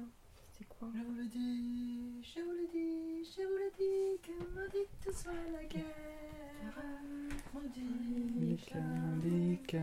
c'est 0.58 0.68
quoi? 0.68 0.90
Je 0.96 1.04
vous 1.04 1.16
le 1.16 1.26
dis, 1.26 2.24
je 2.24 2.40
vous 2.42 2.52
le 2.52 2.68
dis, 2.72 3.26
je 3.36 3.42
vous 3.42 3.58
le 3.58 3.72
dis, 3.78 4.20
que 4.24 4.32
maudite 4.56 5.16
soit 5.16 5.32
la 5.54 5.64
guerre. 5.66 5.86
Maudite 7.54 8.76
maudite 9.24 9.76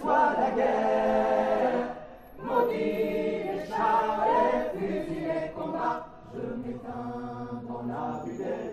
soit 0.00 0.34
la 0.38 0.50
guerre. 0.50 1.96
Maudit 2.42 2.74
les 2.74 3.66
chars, 3.68 4.26
les 4.26 4.78
fusils, 4.78 5.28
les 5.28 5.50
combats. 5.54 6.06
Je 6.34 6.42
m'éteins 6.62 7.62
dans 7.68 7.82
la 7.86 8.22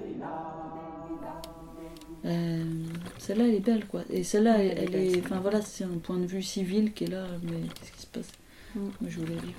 Lilas. 0.05 0.57
Euh, 2.25 2.76
celle-là, 3.27 3.47
elle 3.47 3.55
est 3.55 3.59
belle, 3.59 3.85
quoi. 3.85 4.01
Et 4.09 4.23
celle-là, 4.23 4.57
elle, 4.63 4.77
elle 4.77 4.95
est. 4.95 5.19
Enfin 5.23 5.39
voilà, 5.39 5.61
c'est 5.61 5.83
un 5.83 5.97
point 6.01 6.17
de 6.17 6.25
vue 6.25 6.41
civil 6.41 6.93
qui 6.93 7.03
est 7.05 7.07
là, 7.07 7.27
mais 7.43 7.61
qu'est-ce 7.75 7.91
qui 7.91 8.01
se 8.01 8.07
passe? 8.07 8.29
Mais 9.01 9.09
je 9.09 9.19
voulais 9.19 9.35
lire. 9.35 9.55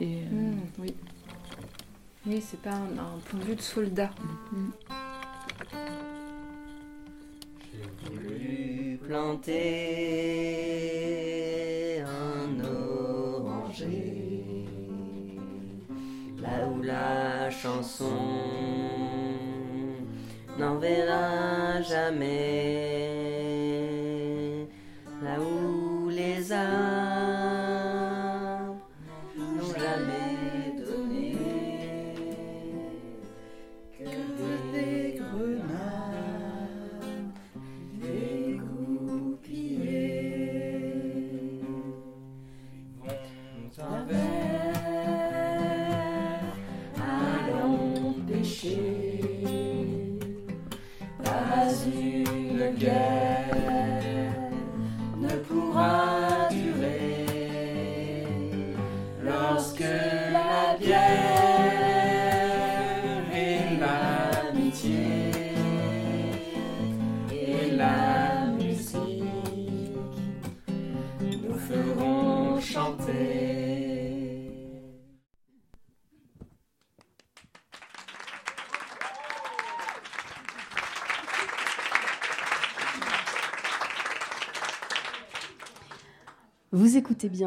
Et. 0.00 0.22
euh, 0.24 0.30
Mm, 0.30 0.60
oui. 0.80 0.94
Oui, 2.26 2.42
c'est 2.44 2.60
pas 2.60 2.72
un, 2.74 2.98
un 2.98 3.18
point 3.24 3.38
de 3.40 3.44
vue 3.44 3.54
de 3.56 3.62
soldat. 3.62 4.10
voulu 8.10 8.98
planter 9.06 9.54
un 12.02 12.60
oranger 12.64 14.64
là 16.42 16.66
où 16.68 16.82
la 16.82 17.48
chanson 17.50 18.10
n'enverra 20.58 21.82
jamais. 21.82 22.26
Là 25.22 25.40
où 25.40 26.08
les 26.10 26.52
arbres 26.52 27.05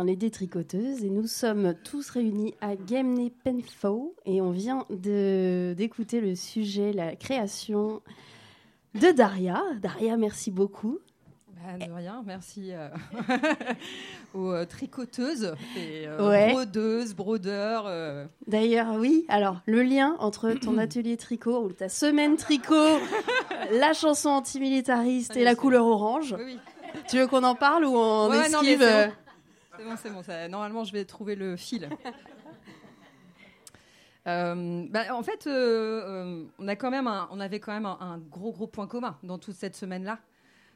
les 0.10 0.16
détricoteuses 0.16 1.04
et 1.06 1.10
nous 1.12 1.28
sommes 1.28 1.76
tous 1.84 2.10
réunis 2.10 2.56
à 2.62 2.70
Gemney 2.88 3.30
Penfow 3.44 4.16
et 4.26 4.42
on 4.42 4.50
vient 4.50 4.86
de- 4.90 5.76
d'écouter 5.78 6.20
le 6.20 6.34
sujet, 6.34 6.94
la 6.94 7.16
création 7.16 8.02
de 9.00 9.12
Daria. 9.12 9.62
Daria, 9.80 10.18
merci 10.18 10.50
beaucoup. 10.50 10.98
Bah, 11.54 11.86
de 11.86 11.92
rien, 11.92 12.24
merci 12.26 12.72
euh, 12.72 12.90
aux 14.34 14.50
euh, 14.52 14.66
tricoteuses 14.66 15.54
et 15.78 16.08
euh, 16.08 16.28
Ouais. 16.28 16.54
brodeuses, 16.54 17.14
brodeurs. 17.14 17.84
euh. 17.86 18.26
D'ailleurs, 18.48 18.96
oui, 18.98 19.26
alors 19.30 19.58
le 19.68 19.84
lien 19.84 20.16
entre 20.18 20.54
ton 20.54 20.78
atelier 20.80 21.18
tricot 21.18 21.66
ou 21.66 21.72
ta 21.72 21.88
semaine 21.88 22.36
tricot, 22.36 22.98
la 23.74 23.94
chanson 23.94 24.30
antimilitariste 24.30 25.38
et 25.38 25.44
la 25.44 25.54
couleur 25.54 25.86
orange. 25.86 26.36
Oui, 26.40 26.46
oui. 26.56 26.58
Tu 27.08 27.18
veux 27.20 27.28
qu'on 27.28 27.44
en 27.44 27.54
parle 27.54 27.86
ou 27.86 27.96
on 27.96 28.30
Ouais, 28.32 28.50
non, 28.50 28.62
esquive 28.64 28.82
c'est 29.80 29.86
bon. 29.86 29.96
C'est 29.98 30.10
bon, 30.12 30.24
ça- 30.24 30.48
normalement, 30.48 30.84
je 30.84 30.92
vais 30.94 31.06
trouver 31.06 31.36
le 31.36 31.56
fil. 31.56 31.90
Euh, 34.28 34.86
bah, 34.90 35.16
en 35.16 35.24
fait, 35.24 35.48
euh, 35.48 35.52
euh, 35.52 36.46
on, 36.60 36.68
a 36.68 36.76
quand 36.76 36.92
même 36.92 37.08
un- 37.08 37.28
on 37.32 37.40
avait 37.40 37.60
quand 37.60 37.72
même 37.72 37.86
un, 37.86 37.98
un 38.00 38.18
gros, 38.20 38.52
gros 38.52 38.68
point 38.68 38.86
commun 38.86 39.18
dans 39.24 39.40
toute 39.40 39.56
cette 39.56 39.76
semaine-là. 39.76 40.20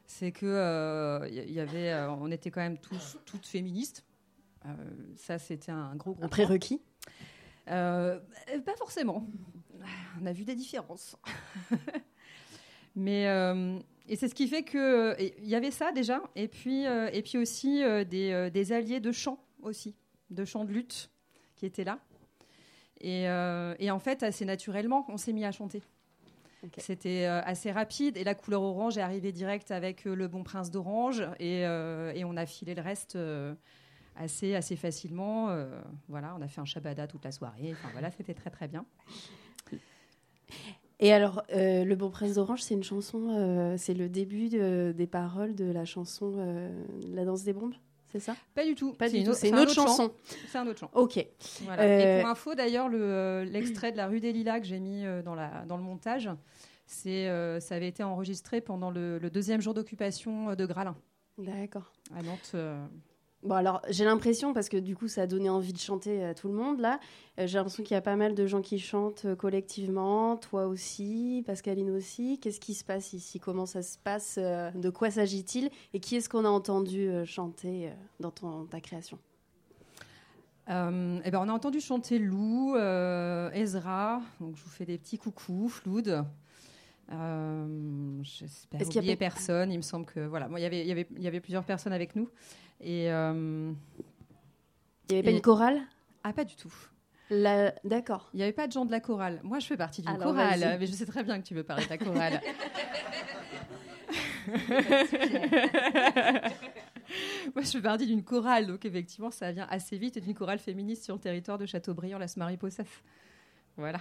C'est 0.06 0.32
que 0.32 0.46
euh, 0.46 1.28
y- 1.30 1.60
avait, 1.60 1.94
on 2.08 2.30
était 2.30 2.50
quand 2.50 2.60
même 2.62 2.78
tous, 2.78 3.18
toutes 3.24 3.46
féministes. 3.46 4.04
Ça, 5.16 5.38
c'était 5.38 5.72
un 5.72 5.94
gros, 5.94 6.12
gros 6.14 6.24
Un 6.24 6.28
point. 6.28 6.44
prérequis 6.46 6.80
Pas 7.66 8.20
forcément. 8.78 9.26
On 10.20 10.26
a 10.26 10.32
vu 10.32 10.44
des 10.44 10.54
différences. 10.54 11.16
Mais 12.96 13.26
et 14.06 14.16
c'est 14.16 14.28
ce 14.28 14.34
qui 14.34 14.48
fait 14.48 14.62
que 14.62 15.16
il 15.18 15.48
y 15.48 15.54
avait 15.54 15.70
ça 15.70 15.90
déjà, 15.92 16.22
et 16.36 16.48
puis 16.48 16.86
euh, 16.86 17.08
et 17.12 17.22
puis 17.22 17.38
aussi 17.38 17.82
euh, 17.82 18.04
des, 18.04 18.32
euh, 18.32 18.50
des 18.50 18.72
alliés 18.72 19.00
de 19.00 19.12
chant 19.12 19.38
aussi, 19.62 19.94
de 20.30 20.44
chant 20.44 20.64
de 20.64 20.72
lutte 20.72 21.10
qui 21.56 21.64
étaient 21.64 21.84
là. 21.84 21.98
Et, 23.00 23.24
et 23.24 23.90
en 23.90 23.98
fait, 23.98 24.22
assez 24.22 24.46
naturellement, 24.46 25.04
on 25.08 25.18
s'est 25.18 25.34
mis 25.34 25.44
à 25.44 25.52
chanter. 25.52 25.82
C'était 26.78 27.26
assez 27.26 27.70
rapide 27.70 28.16
et 28.16 28.24
la 28.24 28.34
couleur 28.34 28.62
orange 28.62 28.96
est 28.96 29.02
arrivée 29.02 29.30
direct 29.30 29.70
avec 29.70 30.06
le 30.06 30.26
Bon 30.26 30.42
Prince 30.42 30.70
d'Orange 30.70 31.22
et, 31.38 31.60
et 31.60 32.24
on 32.24 32.34
a 32.38 32.46
filé 32.46 32.74
le 32.74 32.80
reste 32.80 33.18
assez 34.16 34.54
assez 34.54 34.76
facilement. 34.76 35.54
voilà, 36.08 36.34
on 36.38 36.40
a 36.40 36.48
fait 36.48 36.62
un 36.62 36.64
shabada 36.64 37.06
toute 37.06 37.24
la 37.24 37.32
soirée. 37.32 37.72
Enfin 37.72 37.90
voilà, 37.92 38.10
c'était 38.10 38.32
très 38.32 38.48
très 38.48 38.68
bien. 38.68 38.86
Et 41.00 41.12
alors, 41.12 41.42
euh, 41.52 41.84
Le 41.84 41.96
Bon 41.96 42.10
Prince 42.10 42.34
d'Orange, 42.34 42.62
c'est 42.62 42.74
une 42.74 42.84
chanson, 42.84 43.28
euh, 43.30 43.74
c'est 43.76 43.94
le 43.94 44.08
début 44.08 44.48
de- 44.48 44.94
des 44.96 45.06
paroles 45.06 45.54
de 45.54 45.64
la 45.64 45.84
chanson 45.84 46.34
euh, 46.38 46.70
La 47.12 47.24
danse 47.24 47.42
des 47.42 47.52
bombes, 47.52 47.74
c'est 48.12 48.20
ça? 48.20 48.36
Pas 48.54 48.64
du 48.64 48.74
tout. 48.76 48.92
Pas 48.92 49.06
C'est 49.06 49.12
du 49.14 49.18
une 49.18 49.24
tout, 49.24 49.30
autre- 49.30 49.40
c'est 49.40 49.48
une 49.48 49.54
c'est 49.56 49.60
un 49.60 49.62
autre 49.62 49.70
autre 49.72 49.80
chant. 49.80 49.86
chanson. 49.88 50.12
C'est 50.48 50.58
un 50.58 50.66
autre 50.68 50.78
chant. 50.78 50.90
Ok. 50.94 51.26
Voilà. 51.64 52.18
Et 52.18 52.20
pour 52.20 52.30
info, 52.30 52.54
d'ailleurs, 52.54 52.88
le, 52.88 53.44
l'extrait 53.50 53.90
de 53.90 53.96
la 53.96 54.06
rue 54.06 54.20
des 54.20 54.32
Lilas 54.32 54.60
que 54.60 54.66
j'ai 54.66 54.78
mis 54.78 55.04
dans, 55.24 55.34
la, 55.34 55.64
dans 55.66 55.76
le 55.76 55.82
montage, 55.82 56.30
c'est, 56.86 57.26
ça 57.60 57.74
avait 57.74 57.88
été 57.88 58.02
enregistré 58.04 58.60
pendant 58.60 58.90
le, 58.92 59.18
le 59.18 59.30
deuxième 59.30 59.60
jour 59.60 59.74
d'occupation 59.74 60.54
de 60.54 60.66
Gralin, 60.66 60.96
D'accord. 61.38 61.92
à 62.16 62.22
Nantes. 62.22 62.54
Bon, 63.44 63.56
alors, 63.56 63.82
j'ai 63.90 64.06
l'impression, 64.06 64.54
parce 64.54 64.70
que 64.70 64.78
du 64.78 64.96
coup, 64.96 65.06
ça 65.06 65.22
a 65.22 65.26
donné 65.26 65.50
envie 65.50 65.74
de 65.74 65.78
chanter 65.78 66.24
à 66.24 66.32
tout 66.32 66.48
le 66.48 66.54
monde, 66.54 66.80
là. 66.80 66.98
euh, 67.38 67.46
j'ai 67.46 67.58
l'impression 67.58 67.82
qu'il 67.82 67.92
y 67.92 67.98
a 67.98 68.00
pas 68.00 68.16
mal 68.16 68.34
de 68.34 68.46
gens 68.46 68.62
qui 68.62 68.78
chantent 68.78 69.26
euh, 69.26 69.36
collectivement. 69.36 70.38
Toi 70.38 70.66
aussi, 70.66 71.44
Pascaline 71.46 71.90
aussi. 71.90 72.40
Qu'est-ce 72.40 72.58
qui 72.58 72.72
se 72.72 72.84
passe 72.84 73.12
ici? 73.12 73.40
Comment 73.40 73.66
ça 73.66 73.82
se 73.82 73.98
passe 73.98 74.36
euh, 74.38 74.70
De 74.70 74.88
quoi 74.88 75.10
s'agit-il? 75.10 75.70
Et 75.92 76.00
qui 76.00 76.16
est-ce 76.16 76.30
qu'on 76.30 76.46
a 76.46 76.48
entendu 76.48 77.10
chanter 77.26 77.90
dans 78.18 78.30
ton, 78.30 78.64
ta 78.64 78.80
création? 78.80 79.18
Eh 80.66 80.70
ben, 81.30 81.34
on 81.34 81.48
a 81.50 81.52
entendu 81.52 81.80
chanter 81.80 82.18
Lou, 82.18 82.74
Ezra, 83.52 84.22
donc 84.40 84.56
je 84.56 84.64
vous 84.64 84.70
fais 84.70 84.86
des 84.86 84.96
petits 84.96 85.18
coucous, 85.18 85.68
Floud. 85.68 86.24
Euh, 87.12 88.18
J'espère 88.22 88.80
Est-ce 88.80 88.90
qu'il 88.90 89.04
y 89.04 89.12
a 89.12 89.16
personne. 89.16 89.70
Il 89.72 89.76
me 89.76 89.82
semble 89.82 90.06
que 90.06 90.20
voilà, 90.20 90.48
moi 90.48 90.58
il 90.58 90.62
y 90.62 90.66
avait, 90.66 90.80
il 90.80 90.86
y 90.86 90.92
avait, 90.92 91.06
il 91.16 91.22
y 91.22 91.28
avait 91.28 91.40
plusieurs 91.40 91.64
personnes 91.64 91.92
avec 91.92 92.16
nous 92.16 92.28
et 92.84 93.10
euh, 93.10 93.72
Il 95.08 95.12
n'y 95.12 95.18
avait 95.18 95.22
pas 95.30 95.30
une 95.36 95.40
chorale? 95.40 95.80
Ah, 96.22 96.32
pas 96.32 96.44
du 96.44 96.54
tout. 96.56 96.72
La- 97.30 97.74
D'accord. 97.84 98.28
Il 98.34 98.36
n'y 98.36 98.42
avait 98.42 98.52
pas 98.52 98.66
de 98.66 98.72
gens 98.72 98.84
de 98.84 98.90
la 98.90 99.00
chorale. 99.00 99.40
Moi, 99.42 99.58
je 99.58 99.66
fais 99.66 99.76
partie 99.76 100.02
d'une 100.02 100.16
chorale, 100.18 100.76
mais 100.78 100.86
je 100.86 100.92
sais 100.92 101.06
très 101.06 101.24
bien 101.24 101.40
que 101.40 101.46
tu 101.46 101.54
veux 101.54 101.64
parler 101.64 101.84
de 101.84 101.90
la 101.90 101.98
chorale. 101.98 102.40
Moi, 107.54 107.62
je 107.62 107.70
fais 107.70 107.80
partie 107.82 108.06
d'une 108.06 108.24
chorale, 108.24 108.66
donc 108.66 108.84
effectivement, 108.84 109.30
ça 109.30 109.52
vient 109.52 109.66
assez 109.70 109.96
vite, 109.98 110.16
et 110.16 110.20
d'une 110.20 110.34
chorale 110.34 110.58
féministe 110.58 111.04
sur 111.04 111.14
le 111.14 111.20
territoire 111.20 111.58
de 111.58 111.66
Châteaubriand, 111.66 112.18
la 112.18 112.26
Maripossas. 112.36 112.84
Voilà, 113.76 114.00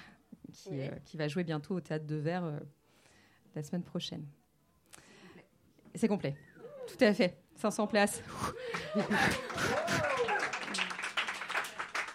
qui, 0.52 0.70
Ouais. 0.70 0.90
euh, 0.92 0.96
qui 1.06 1.18
va 1.18 1.28
jouer 1.28 1.44
bientôt 1.44 1.76
au 1.76 1.82
Théâtre 1.82 2.06
de 2.06 2.16
Verre 2.16 2.46
euh, 2.46 2.60
la 3.56 3.64
semaine 3.64 3.84
prochaine. 3.84 4.26
C'est 5.96 6.08
complet, 6.08 6.36
tout 6.88 7.04
à 7.04 7.14
fait, 7.14 7.38
500 7.64 7.88
places. 7.88 8.22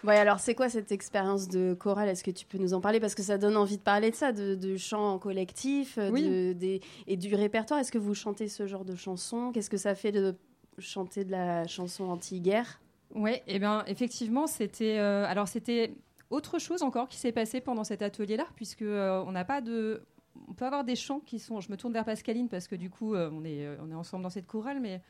Ouais, 0.05 0.17
alors 0.17 0.39
c'est 0.41 0.55
quoi 0.55 0.69
cette 0.69 0.93
expérience 0.93 1.49
de 1.49 1.75
chorale? 1.75 2.09
Est-ce 2.09 2.23
que 2.23 2.31
tu 2.31 2.47
peux 2.47 2.59
nous 2.59 2.73
en 2.75 2.81
parler? 2.81 3.01
Parce 3.01 3.15
que 3.15 3.23
ça 3.23 3.37
donne 3.39 3.57
envie 3.57 3.79
de 3.79 3.83
parler 3.83 4.11
de 4.11 4.15
ça, 4.17 4.31
de, 4.33 4.55
de 4.55 4.77
chant 4.77 5.15
en 5.15 5.19
collectif 5.19 5.99
euh, 5.99 6.11
Oui. 6.11 6.23
de- 6.23 6.53
des- 6.53 6.81
et 7.07 7.17
du 7.17 7.35
répertoire. 7.35 7.81
Est-ce 7.81 7.91
que 7.91 7.99
vous 7.99 8.15
chantez 8.15 8.49
ce 8.49 8.67
genre 8.67 8.85
de 8.85 8.95
chansons 8.95 9.51
Qu'est-ce 9.53 9.71
que 9.71 9.77
ça 9.79 9.95
fait 9.95 10.13
de 10.13 10.37
chanter 10.79 11.25
de 11.25 11.31
la 11.33 11.67
chanson 11.67 12.05
anti-guerre? 12.05 12.81
Oui, 13.15 13.33
et 13.47 13.59
bien 13.59 13.85
effectivement, 13.87 14.47
c'était 14.47 14.99
euh, 14.99 15.25
alors 15.27 15.49
c'était 15.49 15.95
autre 16.31 16.59
chose 16.59 16.83
encore 16.83 17.09
qui 17.09 17.17
s'est 17.17 17.33
passé 17.33 17.61
pendant 17.63 17.83
cet 17.85 18.03
atelier-là, 18.03 18.47
puisque 18.55 18.83
euh, 18.83 19.25
on 19.27 19.33
n'a 19.33 19.45
pas 19.47 19.63
de, 19.63 20.03
on 20.47 20.53
peut 20.53 20.67
avoir 20.67 20.85
des 20.85 20.95
chants 20.95 21.21
qui 21.21 21.39
sont. 21.41 21.61
Je 21.61 21.71
me 21.73 21.77
tourne 21.77 21.93
vers 21.95 22.05
Pascaline 22.05 22.49
parce 22.51 22.69
que 22.69 22.77
du 22.77 22.89
coup, 22.91 23.15
euh, 23.15 23.31
on 23.33 23.45
est 23.45 23.67
on 23.83 23.91
est 23.91 23.95
ensemble 23.95 24.23
dans 24.23 24.31
cette 24.31 24.47
chorale, 24.47 24.79
mais 24.81 25.01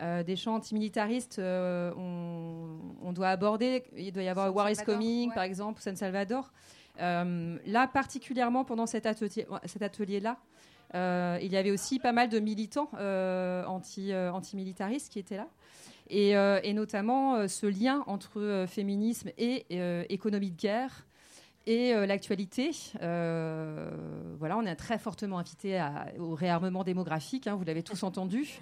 euh, 0.00 0.22
des 0.22 0.36
chants 0.36 0.54
antimilitaristes, 0.56 1.38
euh, 1.38 1.92
on, 1.96 2.78
on 3.02 3.12
doit 3.12 3.28
aborder. 3.28 3.84
Il 3.96 4.12
doit 4.12 4.22
y 4.22 4.28
avoir 4.28 4.46
San 4.46 4.54
War 4.56 4.70
is 4.70 4.76
Coming, 4.84 5.28
ouais. 5.28 5.34
par 5.34 5.44
exemple, 5.44 5.78
ou 5.80 5.82
San 5.82 5.96
Salvador. 5.96 6.50
Euh, 7.00 7.58
là, 7.66 7.86
particulièrement 7.86 8.64
pendant 8.64 8.86
cet 8.86 9.06
atelier, 9.06 9.46
cet 9.64 9.82
atelier-là. 9.82 10.36
il 11.40 11.50
y 11.52 11.56
avait 11.56 11.70
aussi 11.70 11.98
pas 11.98 12.12
mal 12.12 12.28
de 12.28 12.38
militants 12.38 12.90
anti, 13.66 14.14
antimilitaristes 14.14 15.10
qui 15.12 15.18
étaient 15.18 15.36
là. 15.38 15.48
Et, 16.10 16.30
et 16.32 16.72
notamment 16.74 17.48
ce 17.48 17.66
lien 17.66 18.02
entre 18.06 18.66
féminisme 18.68 19.30
et 19.38 19.64
économie 20.12 20.50
de 20.50 20.56
guerre 20.60 21.06
et 21.66 21.94
euh, 21.94 22.06
l'actualité. 22.06 22.72
Euh, 23.00 23.90
voilà, 24.38 24.58
on 24.58 24.62
est 24.66 24.74
très 24.74 24.98
fortement 24.98 25.38
invité 25.38 25.78
à- 25.78 26.06
au 26.18 26.34
réarmement 26.34 26.84
démographique, 26.84 27.46
hein, 27.46 27.54
vous 27.54 27.64
l'avez 27.64 27.82
tous 27.82 28.02
entendu, 28.02 28.58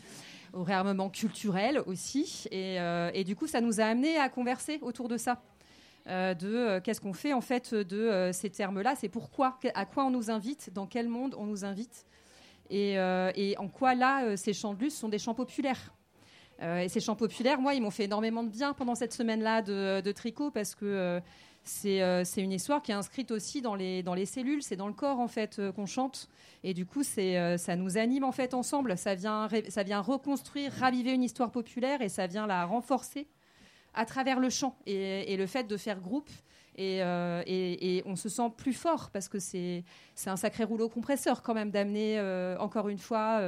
au 0.52 0.62
réarmement 0.62 1.10
culturel 1.10 1.82
aussi. 1.86 2.44
Et, 2.50 2.80
euh, 2.80 3.10
et 3.14 3.24
du 3.24 3.36
coup, 3.36 3.46
ça 3.46 3.60
nous 3.60 3.80
a 3.80 3.84
amené 3.84 4.16
à 4.16 4.28
converser 4.28 4.78
autour 4.82 5.08
de 5.08 5.16
ça. 5.16 5.42
Euh, 6.08 6.34
de 6.34 6.48
euh, 6.48 6.80
qu'est-ce 6.80 7.00
qu'on 7.00 7.12
fait 7.12 7.32
en 7.32 7.40
fait 7.40 7.74
de 7.74 8.30
ces 8.32 8.50
termes-là, 8.50 8.94
c'est 8.96 9.08
pourquoi, 9.08 9.58
à 9.74 9.84
quoi 9.84 10.04
on 10.04 10.10
nous 10.10 10.30
invite, 10.30 10.72
dans 10.72 10.86
quel 10.86 11.08
monde 11.08 11.34
on 11.38 11.44
nous 11.44 11.64
invite, 11.64 12.06
et, 12.70 12.94
et 12.94 13.58
en 13.58 13.68
quoi 13.68 13.94
là 13.94 14.36
ces 14.36 14.52
chants 14.52 14.74
de 14.74 14.80
lutte 14.80 14.92
sont 14.92 15.08
des 15.08 15.18
chants 15.18 15.34
populaires. 15.34 15.92
Et 16.62 16.88
ces 16.88 17.00
chants 17.00 17.16
populaires, 17.16 17.60
moi, 17.60 17.74
ils 17.74 17.82
m'ont 17.82 17.90
fait 17.90 18.04
énormément 18.04 18.44
de 18.44 18.48
bien 18.48 18.74
pendant 18.74 18.94
cette 18.94 19.12
semaine-là 19.12 19.60
de, 19.60 20.12
tricot 20.12 20.50
parce 20.52 20.76
que 20.76 21.20
c'est 21.64 22.02
euh, 22.02 22.24
c'est 22.24 22.42
une 22.42 22.52
histoire 22.52 22.82
qui 22.82 22.90
est 22.90 22.94
inscrite 22.94 23.30
aussi 23.30 23.60
dans 23.60 23.74
les, 23.74 24.26
cellules, 24.26 24.62
c'est 24.62 24.76
dans 24.76 24.86
le 24.86 24.92
corps 24.92 25.20
en 25.20 25.28
fait 25.28 25.58
euh, 25.58 25.72
qu'on 25.72 25.86
chante. 25.86 26.28
Et 26.64 26.74
du 26.74 26.86
coup, 26.86 27.02
euh, 27.18 27.56
ça 27.56 27.76
nous 27.76 27.98
anime 27.98 28.24
en 28.24 28.32
fait 28.32 28.54
ensemble. 28.54 28.96
Ça 28.96 29.14
vient, 29.14 29.46
reconstruire, 30.00 30.72
raviver 30.72 31.12
une 31.12 31.22
histoire 31.22 31.50
populaire 31.50 32.02
et 32.02 32.08
ça 32.08 32.26
vient 32.26 32.46
la 32.46 32.64
renforcer 32.64 33.26
à 33.94 34.04
travers 34.04 34.38
le 34.38 34.50
chant 34.50 34.76
et, 34.86 35.36
le 35.36 35.46
fait 35.46 35.64
de 35.64 35.76
faire 35.76 36.00
groupe. 36.00 36.30
Et, 36.76 38.02
on 38.06 38.16
se 38.16 38.28
sent 38.28 38.50
plus 38.56 38.72
fort 38.72 39.10
parce 39.10 39.28
que 39.28 39.38
c'est 39.38 39.84
un 40.26 40.36
sacré 40.36 40.64
rouleau 40.64 40.88
compresseur 40.88 41.42
quand 41.42 41.54
même 41.54 41.70
d'amener 41.70 42.20
encore 42.58 42.88
une 42.88 42.98
fois 42.98 43.40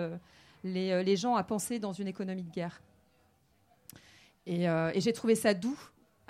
les, 0.64 1.16
gens 1.16 1.36
à 1.36 1.44
penser 1.44 1.78
dans 1.78 1.92
une 1.92 2.08
économie 2.08 2.42
de 2.42 2.50
guerre. 2.50 2.82
Et 4.46 4.66
j'ai 4.96 5.12
trouvé 5.12 5.34
ça 5.34 5.54
doux 5.54 5.78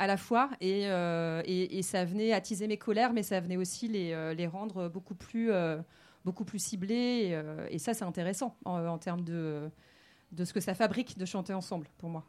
à 0.02 0.08
la 0.08 0.16
fois 0.16 0.50
et, 0.60 0.88
euh, 0.88 1.42
et, 1.46 1.80
ça 1.82 2.04
venait 2.04 2.32
attiser 2.32 2.66
mes 2.66 2.76
colères, 2.76 3.12
mais 3.12 3.22
ça 3.22 3.38
venait 3.38 3.56
aussi 3.56 3.86
les, 3.86 4.12
euh, 4.12 4.34
les 4.34 4.48
rendre 4.48 4.88
beaucoup 4.88 5.14
plus, 5.14 5.52
euh, 5.52 5.78
beaucoup 6.24 6.44
plus 6.44 6.58
ciblés. 6.58 7.40
Et, 7.70 7.78
ça, 7.78 7.94
c'est 7.94 8.04
intéressant 8.04 8.56
en, 8.64 8.98
termes 8.98 9.22
de, 9.22 9.70
de 10.32 10.44
ce 10.44 10.52
que 10.52 10.58
ça 10.58 10.74
fabrique 10.74 11.16
de 11.18 11.24
chanter 11.24 11.54
ensemble 11.54 11.86
pour 11.98 12.08
moi. 12.08 12.24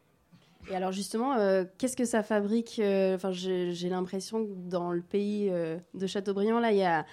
Et 0.69 0.75
alors 0.75 0.91
justement, 0.91 1.35
qu'est-ce 1.77 1.97
que 1.97 2.05
ça 2.05 2.21
fabrique 2.21 2.79
Enfin, 2.79 3.31
j'ai 3.31 3.89
l'impression 3.89 4.45
que 4.45 4.51
dans 4.53 4.91
le 4.91 5.01
pays 5.01 5.49
de 5.49 6.07
Châteaubriand, 6.07 6.59
là, 6.59 6.71
il 6.71 6.77
y 6.77 6.83
a 6.83 7.07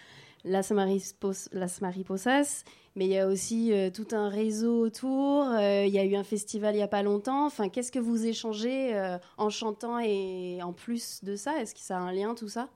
Las, 0.45 0.71
Marispos- 0.73 1.49
Las 1.53 1.81
Mariposas 1.81 2.65
mais 2.97 3.07
il 3.07 3.13
y 3.13 3.19
a 3.19 3.27
aussi 3.27 3.73
euh, 3.73 3.91
tout 3.91 4.09
un 4.13 4.29
réseau 4.29 4.81
autour. 4.85 5.45
Euh, 5.45 5.85
Il 5.87 5.93
y 5.93 5.99
a 5.99 6.05
eu 6.05 6.17
un 6.17 6.25
festival 6.25 6.75
il 6.75 6.79
n'y 6.79 6.83
a 6.83 6.89
pas 6.89 7.03
longtemps. 7.03 7.47
Enfin, 7.47 7.69
qu'est-ce 7.69 7.93
que 7.93 7.99
vous 7.99 8.27
échangez 8.27 8.95
euh, 8.97 9.19
en 9.37 9.49
chantant 9.49 9.99
et 10.01 10.61
en 10.63 10.73
plus 10.73 11.23
de 11.23 11.37
ça? 11.37 11.61
Est-ce 11.61 11.75
que 11.75 11.81
ça 11.81 11.99
a 11.99 12.01
un 12.01 12.13
lien 12.13 12.35
tout 12.35 12.49
ça? 12.49 12.69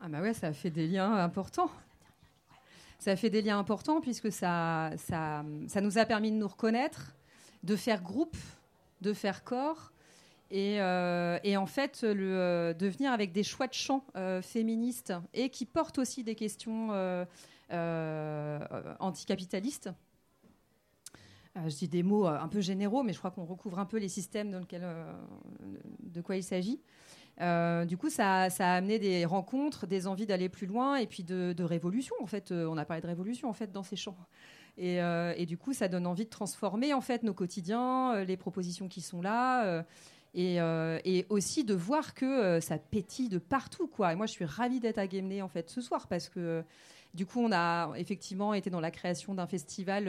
Ah 0.00 0.08
bah 0.08 0.20
ouais, 0.20 0.34
ça 0.34 0.52
fait 0.52 0.70
des 0.70 0.86
liens 0.86 1.12
importants. 1.12 1.70
Ça 2.98 3.16
fait 3.16 3.30
des 3.30 3.42
liens 3.42 3.58
importants 3.58 4.00
puisque 4.00 4.30
ça, 4.30 4.90
ça, 4.96 5.44
ça 5.68 5.80
nous 5.80 5.98
a 5.98 6.04
permis 6.04 6.30
de 6.30 6.36
nous 6.36 6.48
reconnaître, 6.48 7.14
de 7.62 7.76
faire 7.76 8.02
groupe, 8.02 8.36
de 9.00 9.12
faire 9.12 9.42
corps. 9.44 9.92
Et, 10.52 10.76
et 10.76 11.56
en 11.56 11.66
fait, 11.66 12.04
de 12.04 12.86
venir 12.86 13.10
avec 13.12 13.32
des 13.32 13.42
choix 13.42 13.66
de 13.66 13.74
chants 13.74 14.04
euh, 14.14 14.40
féministes 14.40 15.12
et 15.34 15.50
qui 15.50 15.66
portent 15.66 15.98
aussi 15.98 16.22
des 16.22 16.36
questions 16.36 16.90
euh, 17.72 18.58
anticapitalistes. 19.00 19.90
Euh, 21.56 21.68
je 21.68 21.76
dis 21.76 21.88
des 21.88 22.04
mots 22.04 22.26
euh, 22.26 22.38
un 22.38 22.48
peu 22.48 22.60
généraux, 22.60 23.02
mais 23.02 23.12
je 23.12 23.18
crois 23.18 23.32
qu'on 23.32 23.44
recouvre 23.44 23.80
un 23.80 23.86
peu 23.86 23.98
les 23.98 24.08
systèmes 24.08 24.52
dans 24.52 24.60
de 24.60 26.20
quoi 26.20 26.36
il 26.36 26.44
s'agit. 26.44 26.80
Du 27.88 27.96
coup, 27.96 28.08
ça, 28.08 28.44
a 28.44 28.74
amené 28.74 28.98
des 28.98 29.24
rencontres, 29.24 29.86
des 29.86 30.06
envies 30.06 30.26
d'aller 30.26 30.48
plus 30.48 30.66
loin 30.66 30.96
et 30.96 31.06
puis 31.06 31.24
de, 31.24 31.62
révolution. 31.62 32.14
En 32.22 32.26
fait, 32.26 32.52
on 32.52 32.76
a 32.78 32.84
parlé 32.84 33.02
de 33.02 33.06
révolution 33.06 33.48
en 33.48 33.52
fait 33.52 33.72
dans 33.72 33.82
ces 33.82 33.96
chants. 33.96 34.16
Et, 34.78 35.46
du 35.46 35.58
coup, 35.58 35.72
ça 35.72 35.88
donne 35.88 36.06
envie 36.06 36.24
de 36.24 36.30
transformer 36.30 36.94
en 36.94 37.00
fait 37.00 37.24
nos 37.24 37.34
quotidiens, 37.34 38.24
les 38.24 38.36
propositions 38.36 38.88
qui 38.88 39.00
sont 39.02 39.20
là. 39.20 39.84
Et, 40.34 40.60
aussi 41.28 41.64
de 41.64 41.74
voir 41.74 42.14
que 42.14 42.58
ça 42.60 42.78
pétille 42.78 43.28
de 43.28 43.38
partout. 43.38 43.90
Et 44.10 44.14
moi, 44.14 44.24
je 44.24 44.32
suis 44.32 44.46
ravie 44.46 44.80
d'être 44.80 44.98
à 44.98 45.06
Guémené 45.06 45.42
en 45.42 45.48
fait 45.48 45.68
ce 45.68 45.82
soir 45.82 46.06
parce 46.06 46.30
que 46.30 46.64
du 47.16 47.26
coup, 47.26 47.40
on 47.40 47.50
a 47.52 47.92
effectivement 47.96 48.54
été 48.54 48.70
dans 48.70 48.80
la 48.80 48.90
création 48.90 49.34
d'un 49.34 49.46
festival. 49.46 50.04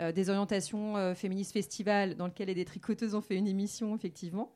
Euh, 0.00 0.12
des 0.12 0.30
orientations 0.30 0.96
euh, 0.96 1.12
féministes 1.12 1.52
festival 1.52 2.14
dans 2.14 2.28
lequel 2.28 2.46
les 2.46 2.54
détricoteuses 2.54 3.16
ont 3.16 3.20
fait 3.20 3.34
une 3.34 3.48
émission 3.48 3.96
effectivement 3.96 4.52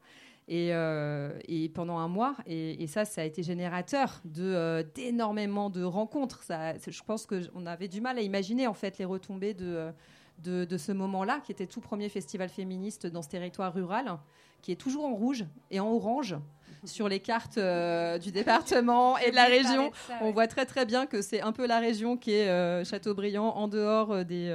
et, 0.49 0.69
euh, 0.73 1.31
pendant 1.75 1.99
un 1.99 2.09
mois. 2.09 2.37
Et, 2.47 2.87
ça, 2.87 3.05
ça 3.05 3.23
a 3.23 3.25
été 3.25 3.43
générateur 3.43 4.23
euh, 4.39 4.83
d'énormément 4.95 5.71
de 5.71 5.83
rencontres. 5.83 6.43
Je 6.47 7.03
pense 7.03 7.27
qu'on 7.27 7.67
avait 7.67 7.89
du 7.89 8.01
mal 8.01 8.19
à 8.19 8.23
imaginer 8.23 8.67
en 8.67 8.75
fait 8.75 8.99
les 8.99 9.05
retombées 9.05 9.55
de, 9.55 10.77
ce 10.77 10.93
moment-là, 10.93 11.41
qui 11.45 11.53
était 11.53 11.67
tout 11.67 11.81
premier 11.81 12.09
festival 12.09 12.49
féministe 12.49 13.07
dans 13.07 13.23
ce 13.23 13.29
territoire 13.29 13.73
rural, 13.73 14.19
qui 14.61 14.73
est 14.73 14.77
toujours 14.77 15.05
en 15.05 15.15
rouge 15.15 15.45
et 15.71 15.81
en 15.81 15.89
orange. 15.91 16.37
Sur 16.85 17.09
les 17.09 17.21
cartes 17.21 17.59
euh, 17.59 18.19
du 18.19 18.33
département 18.33 19.17
et 19.19 19.31
de 19.31 19.37
la 19.37 19.45
région, 19.45 19.93
ça, 20.07 20.15
ouais. 20.15 20.19
on 20.23 20.33
voit 20.33 20.49
très 20.49 20.67
très 20.67 20.85
bien 20.85 21.07
que 21.07 21.23
c'est 21.23 21.41
un 21.41 21.53
peu 21.53 21.67
la 21.67 21.79
région 21.79 22.17
qui 22.17 22.33
est 22.33 22.49
euh, 22.49 22.85
Châteaubriand 22.85 23.51
en 23.51 23.69
dehors 23.69 24.25
des, 24.25 24.49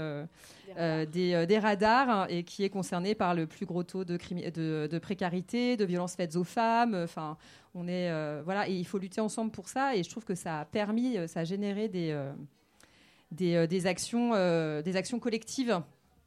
euh, 0.78 1.06
des, 1.06 1.34
euh, 1.34 1.46
des, 1.46 1.58
radars 1.58 2.10
hein, 2.10 2.28
et 2.30 2.44
qui 2.44 2.66
est 2.66 2.70
concerné 2.70 3.16
par 3.16 3.34
le 3.34 3.48
plus 3.48 3.66
gros 3.66 3.84
taux 3.84 4.04
de, 4.04 4.18
de, 4.50 4.90
de 4.92 5.00
précarité, 5.00 5.78
de 5.78 5.86
violences 5.86 6.16
faites 6.16 6.36
aux 6.36 6.44
femmes. 6.44 6.96
Enfin, 6.96 7.38
on 7.74 7.88
est 7.88 8.12
voilà, 8.44 8.68
et 8.68 8.74
il 8.74 8.86
faut 8.86 8.98
lutter 8.98 9.22
ensemble 9.22 9.52
pour 9.52 9.70
ça. 9.70 9.96
Et 9.96 10.04
je 10.04 10.10
trouve 10.10 10.26
que 10.26 10.36
ça 10.36 10.60
a 10.60 10.66
permis, 10.66 11.18
ça 11.28 11.42
a 11.42 11.44
généré 11.46 11.88
des 11.88 12.18
des, 13.32 13.68
des, 13.68 13.88
actions, 13.88 14.32
des 14.82 14.96
actions 14.96 15.20
collectives, 15.20 15.82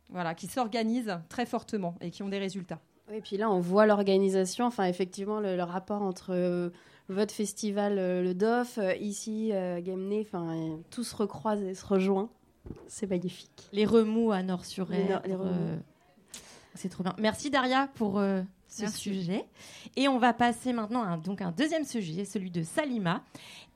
voilà, 0.09 0.35
qui 0.35 0.47
s'organisent 0.47 1.19
très 1.29 1.47
fortement 1.47 1.95
et 2.01 2.11
qui 2.11 2.23
ont 2.23 2.29
des 2.29 2.39
résultats. 2.39 2.81
Et 3.13 3.21
puis 3.21 3.37
là, 3.37 3.51
on 3.51 3.61
voit 3.61 3.87
l'organisation, 3.87 4.67
enfin 4.67 4.85
effectivement 4.85 5.41
le, 5.41 5.57
le 5.57 5.63
rapport 5.63 6.03
entre 6.03 6.31
euh, 6.31 6.71
votre 7.09 7.35
festival, 7.35 7.99
euh, 7.99 8.23
le 8.23 8.35
DOF, 8.35 8.79
euh, 8.79 8.95
ici, 8.97 9.53
Gamney, 9.83 10.21
enfin 10.21 10.79
tout 10.91 11.05
se 11.05 11.17
recroise 11.17 11.63
et 11.63 11.75
se 11.75 11.85
rejoint. 11.85 12.29
C'est 12.87 13.09
magnifique. 13.09 13.69
Les 13.73 13.85
remous 13.85 14.33
à 14.33 14.43
Nord-sur-Air. 14.43 15.23
C'est 16.75 16.89
trop 16.89 17.03
bien. 17.03 17.15
Merci 17.19 17.51
Daria 17.51 17.89
pour 17.95 18.21
ce 18.71 18.83
Merci. 18.83 18.99
sujet. 19.01 19.45
Et 19.97 20.09
on 20.09 20.19
va 20.19 20.33
passer 20.33 20.73
maintenant 20.73 21.03
à 21.03 21.09
un, 21.09 21.19
donc 21.19 21.43
un 21.43 21.51
deuxième 21.51 21.85
sujet, 21.85 22.25
celui 22.25 22.51
de 22.51 22.63
Salima. 22.63 23.23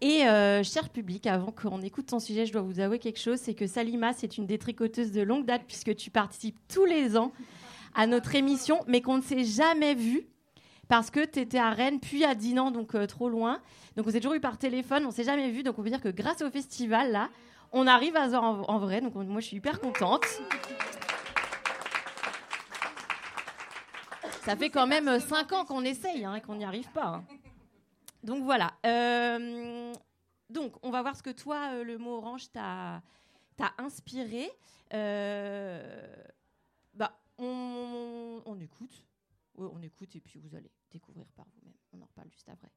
Et 0.00 0.26
euh, 0.26 0.62
cher 0.62 0.88
public, 0.88 1.26
avant 1.26 1.50
qu'on 1.50 1.82
écoute 1.82 2.06
ton 2.06 2.20
sujet, 2.20 2.46
je 2.46 2.52
dois 2.52 2.62
vous 2.62 2.80
avouer 2.80 2.98
quelque 2.98 3.18
chose, 3.18 3.38
c'est 3.38 3.54
que 3.54 3.66
Salima, 3.66 4.12
c'est 4.12 4.38
une 4.38 4.46
détricoteuse 4.46 5.12
de 5.12 5.22
longue 5.22 5.44
date 5.44 5.62
puisque 5.66 5.94
tu 5.96 6.10
participes 6.10 6.58
tous 6.72 6.84
les 6.84 7.16
ans 7.16 7.32
à 7.94 8.06
notre 8.06 8.34
émission, 8.34 8.80
mais 8.86 9.00
qu'on 9.00 9.18
ne 9.18 9.22
s'est 9.22 9.44
jamais 9.44 9.94
vu 9.94 10.26
parce 10.88 11.10
que 11.10 11.24
tu 11.24 11.40
étais 11.40 11.58
à 11.58 11.70
Rennes, 11.70 12.00
puis 12.00 12.24
à 12.24 12.34
Dinan, 12.34 12.70
donc 12.70 12.94
euh, 12.94 13.06
trop 13.06 13.28
loin. 13.28 13.60
Donc 13.96 14.06
on 14.06 14.10
s'est 14.10 14.20
toujours 14.20 14.34
eu 14.34 14.40
par 14.40 14.58
téléphone, 14.58 15.06
on 15.06 15.10
s'est 15.10 15.24
jamais 15.24 15.50
vu. 15.50 15.62
Donc 15.62 15.78
on 15.78 15.82
peut 15.82 15.88
dire 15.88 16.02
que 16.02 16.08
grâce 16.08 16.42
au 16.42 16.50
festival, 16.50 17.12
là, 17.12 17.30
on 17.72 17.86
arrive 17.86 18.16
à 18.16 18.30
se 18.30 18.34
en, 18.34 18.78
vrai, 18.78 19.00
donc 19.00 19.14
moi 19.14 19.40
je 19.40 19.46
suis 19.46 19.56
hyper 19.56 19.80
contente. 19.80 20.24
Ça 24.42 24.56
fait 24.56 24.68
quand 24.68 24.86
même 24.86 25.18
5 25.18 25.52
ans 25.52 25.64
qu'on 25.64 25.84
essaye 25.84 26.24
hein, 26.24 26.34
et 26.34 26.40
qu'on 26.42 26.56
n'y 26.56 26.64
arrive 26.64 26.88
pas. 26.90 27.06
Hein. 27.06 27.24
Donc 28.22 28.44
voilà. 28.44 28.72
Euh, 28.84 29.92
donc 30.50 30.74
on 30.82 30.90
va 30.90 31.02
voir 31.02 31.16
ce 31.16 31.22
que 31.22 31.30
toi, 31.30 31.70
euh, 31.72 31.84
le 31.84 31.98
mot 31.98 32.16
orange, 32.16 32.50
t'a 32.52 33.02
inspiré. 33.78 34.50
Euh, 34.92 36.06
on, 37.38 38.58
écoute. 38.60 39.06
On 39.56 39.82
écoute 39.82 40.16
et 40.16 40.20
puis 40.20 40.38
vous 40.40 40.54
allez 40.56 40.70
découvrir 40.90 41.26
par 41.36 41.46
vous-même. 41.54 41.74
On 41.92 42.02
en 42.02 42.06
reparle 42.06 42.28
juste 42.30 42.48
après. 42.48 42.70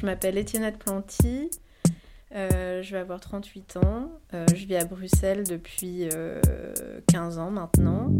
Je 0.00 0.04
m'appelle 0.04 0.38
Étienne 0.38 0.76
Planty. 0.76 1.50
Euh, 2.34 2.82
je 2.82 2.92
vais 2.92 2.98
avoir 2.98 3.20
38 3.20 3.76
ans. 3.78 4.10
Euh, 4.34 4.44
je 4.54 4.66
vis 4.66 4.76
à 4.76 4.84
Bruxelles 4.84 5.44
depuis 5.48 6.08
euh, 6.12 6.40
15 7.08 7.38
ans 7.38 7.50
maintenant. 7.50 8.12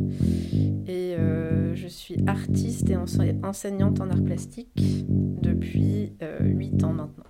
Et 0.86 1.14
euh, 1.16 1.74
je 1.74 1.88
suis 1.88 2.16
artiste 2.26 2.88
et 2.88 2.96
enseignante 2.96 4.00
en 4.00 4.08
art 4.10 4.22
plastique 4.22 4.70
depuis 5.06 6.12
8 6.40 6.84
ans 6.84 6.92
maintenant. 6.92 7.24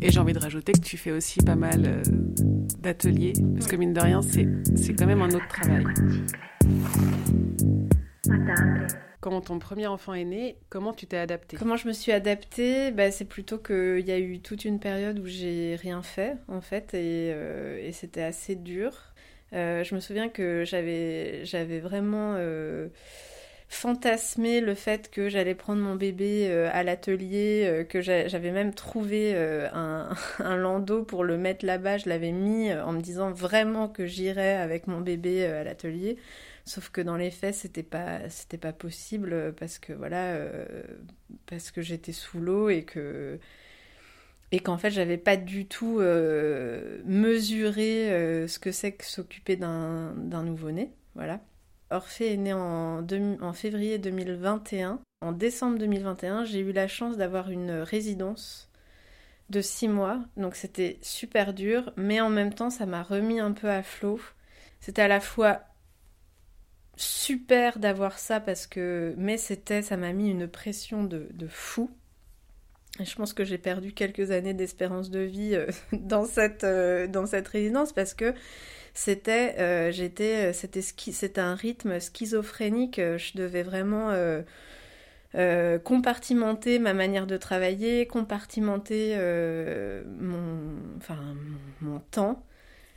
Et 0.00 0.10
j'ai 0.10 0.20
envie 0.20 0.32
de 0.32 0.38
rajouter 0.38 0.72
que 0.72 0.80
tu 0.80 0.96
fais 0.96 1.10
aussi 1.10 1.40
pas 1.40 1.56
mal 1.56 1.82
euh, 1.84 2.02
d'ateliers, 2.78 3.32
parce 3.54 3.66
que 3.66 3.76
mine 3.76 3.92
de 3.92 4.00
rien, 4.00 4.22
c'est 4.22 4.46
quand 4.96 5.06
même 5.06 5.22
un 5.22 5.30
autre 5.30 5.48
travail. 5.48 5.84
Quand 9.20 9.40
ton 9.40 9.58
premier 9.58 9.88
enfant 9.88 10.14
est 10.14 10.24
né, 10.24 10.56
comment 10.68 10.92
tu 10.92 11.06
t'es 11.06 11.16
adaptée 11.16 11.56
Comment 11.56 11.76
je 11.76 11.88
me 11.88 11.92
suis 11.92 12.12
adaptée? 12.12 12.92
Bah, 12.92 13.10
C'est 13.10 13.24
plutôt 13.24 13.58
qu'il 13.58 14.06
y 14.06 14.12
a 14.12 14.18
eu 14.18 14.40
toute 14.40 14.64
une 14.64 14.78
période 14.78 15.18
où 15.18 15.26
j'ai 15.26 15.74
rien 15.74 16.02
fait, 16.02 16.36
en 16.46 16.60
fait, 16.60 16.94
et, 16.94 17.32
euh, 17.32 17.90
c'était 17.92 18.22
assez 18.22 18.54
dur. 18.54 18.92
Euh, 19.52 19.82
je 19.82 19.94
me 19.96 20.00
souviens 20.00 20.28
que 20.28 20.62
j'avais 20.64 21.80
vraiment 21.80 22.36
fantasmé 23.68 24.60
le 24.60 24.74
fait 24.74 25.10
que 25.10 25.28
j'allais 25.28 25.54
prendre 25.54 25.82
mon 25.82 25.94
bébé 25.94 26.48
euh, 26.48 26.70
à 26.72 26.82
l'atelier, 26.82 27.64
euh, 27.66 27.84
que 27.84 28.00
j'avais 28.00 28.50
même 28.50 28.74
trouvé 28.74 29.34
euh, 29.34 29.68
un, 29.72 30.08
un, 30.38 30.56
landau 30.56 31.04
pour 31.04 31.22
le 31.22 31.36
mettre 31.36 31.66
là-bas. 31.66 31.98
Je 31.98 32.08
l'avais 32.08 32.32
mis 32.32 32.72
en 32.72 32.92
me 32.92 33.00
disant 33.00 33.30
vraiment 33.30 33.88
que 33.88 34.06
j'irais 34.06 34.54
avec 34.54 34.86
mon 34.86 35.00
bébé 35.00 35.44
à 35.46 35.64
l'atelier. 35.64 36.16
Sauf 36.64 36.90
que 36.90 37.00
dans 37.00 37.16
les 37.16 37.30
faits, 37.30 37.54
c'était 37.54 37.82
pas, 37.82 38.20
pas 38.60 38.72
possible 38.72 39.54
parce 39.58 39.78
que 39.78 39.92
voilà, 39.92 40.38
parce 41.46 41.70
que 41.70 41.80
j'étais 41.80 42.12
sous 42.12 42.40
l'eau 42.40 42.68
et 42.68 42.84
que 42.84 43.38
et 44.52 44.60
qu'en 44.60 44.78
fait, 44.78 44.90
j'avais 44.90 45.18
pas 45.18 45.36
du 45.36 45.66
tout 45.66 46.00
mesuré 47.06 48.46
ce 48.48 48.58
que 48.58 48.72
c'est 48.72 48.92
que 48.92 49.04
s'occuper 49.04 49.56
d'un, 49.56 50.14
d'un 50.16 50.42
nouveau-né. 50.42 50.92
Voilà. 51.14 51.40
Orphée 51.90 52.34
est 52.34 52.36
né 52.36 52.52
en, 52.52 53.52
février 53.54 53.98
2021. 53.98 55.00
En 55.20 55.32
décembre 55.32 55.78
2021, 55.78 56.44
j'ai 56.44 56.60
eu 56.60 56.72
la 56.72 56.86
chance 56.86 57.16
d'avoir 57.16 57.50
une 57.50 57.70
résidence 57.70 58.70
de 59.50 59.60
six 59.60 59.88
mois. 59.88 60.20
Donc 60.36 60.54
c'était 60.54 60.98
super 61.02 61.54
dur, 61.54 61.92
mais 61.96 62.20
en 62.20 62.30
même 62.30 62.52
temps, 62.52 62.70
ça 62.70 62.86
m'a 62.86 63.02
remis 63.02 63.40
un 63.40 63.52
peu 63.52 63.70
à 63.70 63.82
flot. 63.82 64.20
C'était 64.80 65.02
à 65.02 65.08
la 65.08 65.20
fois 65.20 65.62
super 66.96 67.78
d'avoir 67.78 68.18
ça 68.18 68.40
parce 68.40 68.66
que 68.66 69.14
mais 69.16 69.36
c'était 69.36 69.82
ça 69.82 69.96
m'a 69.96 70.12
mis 70.12 70.30
une 70.30 70.48
pression 70.48 71.04
de, 71.04 71.28
de 71.32 71.46
fou 71.46 71.90
et 73.00 73.04
je 73.04 73.14
pense 73.14 73.32
que 73.32 73.44
j'ai 73.44 73.58
perdu 73.58 73.92
quelques 73.92 74.32
années 74.32 74.54
d'espérance 74.54 75.10
de 75.10 75.20
vie 75.20 75.54
euh, 75.54 75.66
dans 75.92 76.24
cette 76.24 76.64
euh, 76.64 77.06
dans 77.06 77.26
cette 77.26 77.46
résidence 77.48 77.92
parce 77.92 78.14
que 78.14 78.34
c'était 78.98 79.54
euh, 79.58 79.90
j'étais 79.92 80.52
c'était 80.52 80.82
c'était 80.82 81.40
un 81.40 81.54
rythme 81.54 82.00
schizophrénique 82.00 82.96
je 82.96 83.36
devais 83.36 83.62
vraiment 83.62 84.12
compartimenter 85.84 86.78
ma 86.78 86.94
manière 86.94 87.26
de 87.26 87.36
travailler 87.36 88.06
compartimenter 88.06 89.16
mon 90.18 90.74
enfin 90.96 91.18
mon 91.80 92.00
temps 92.10 92.44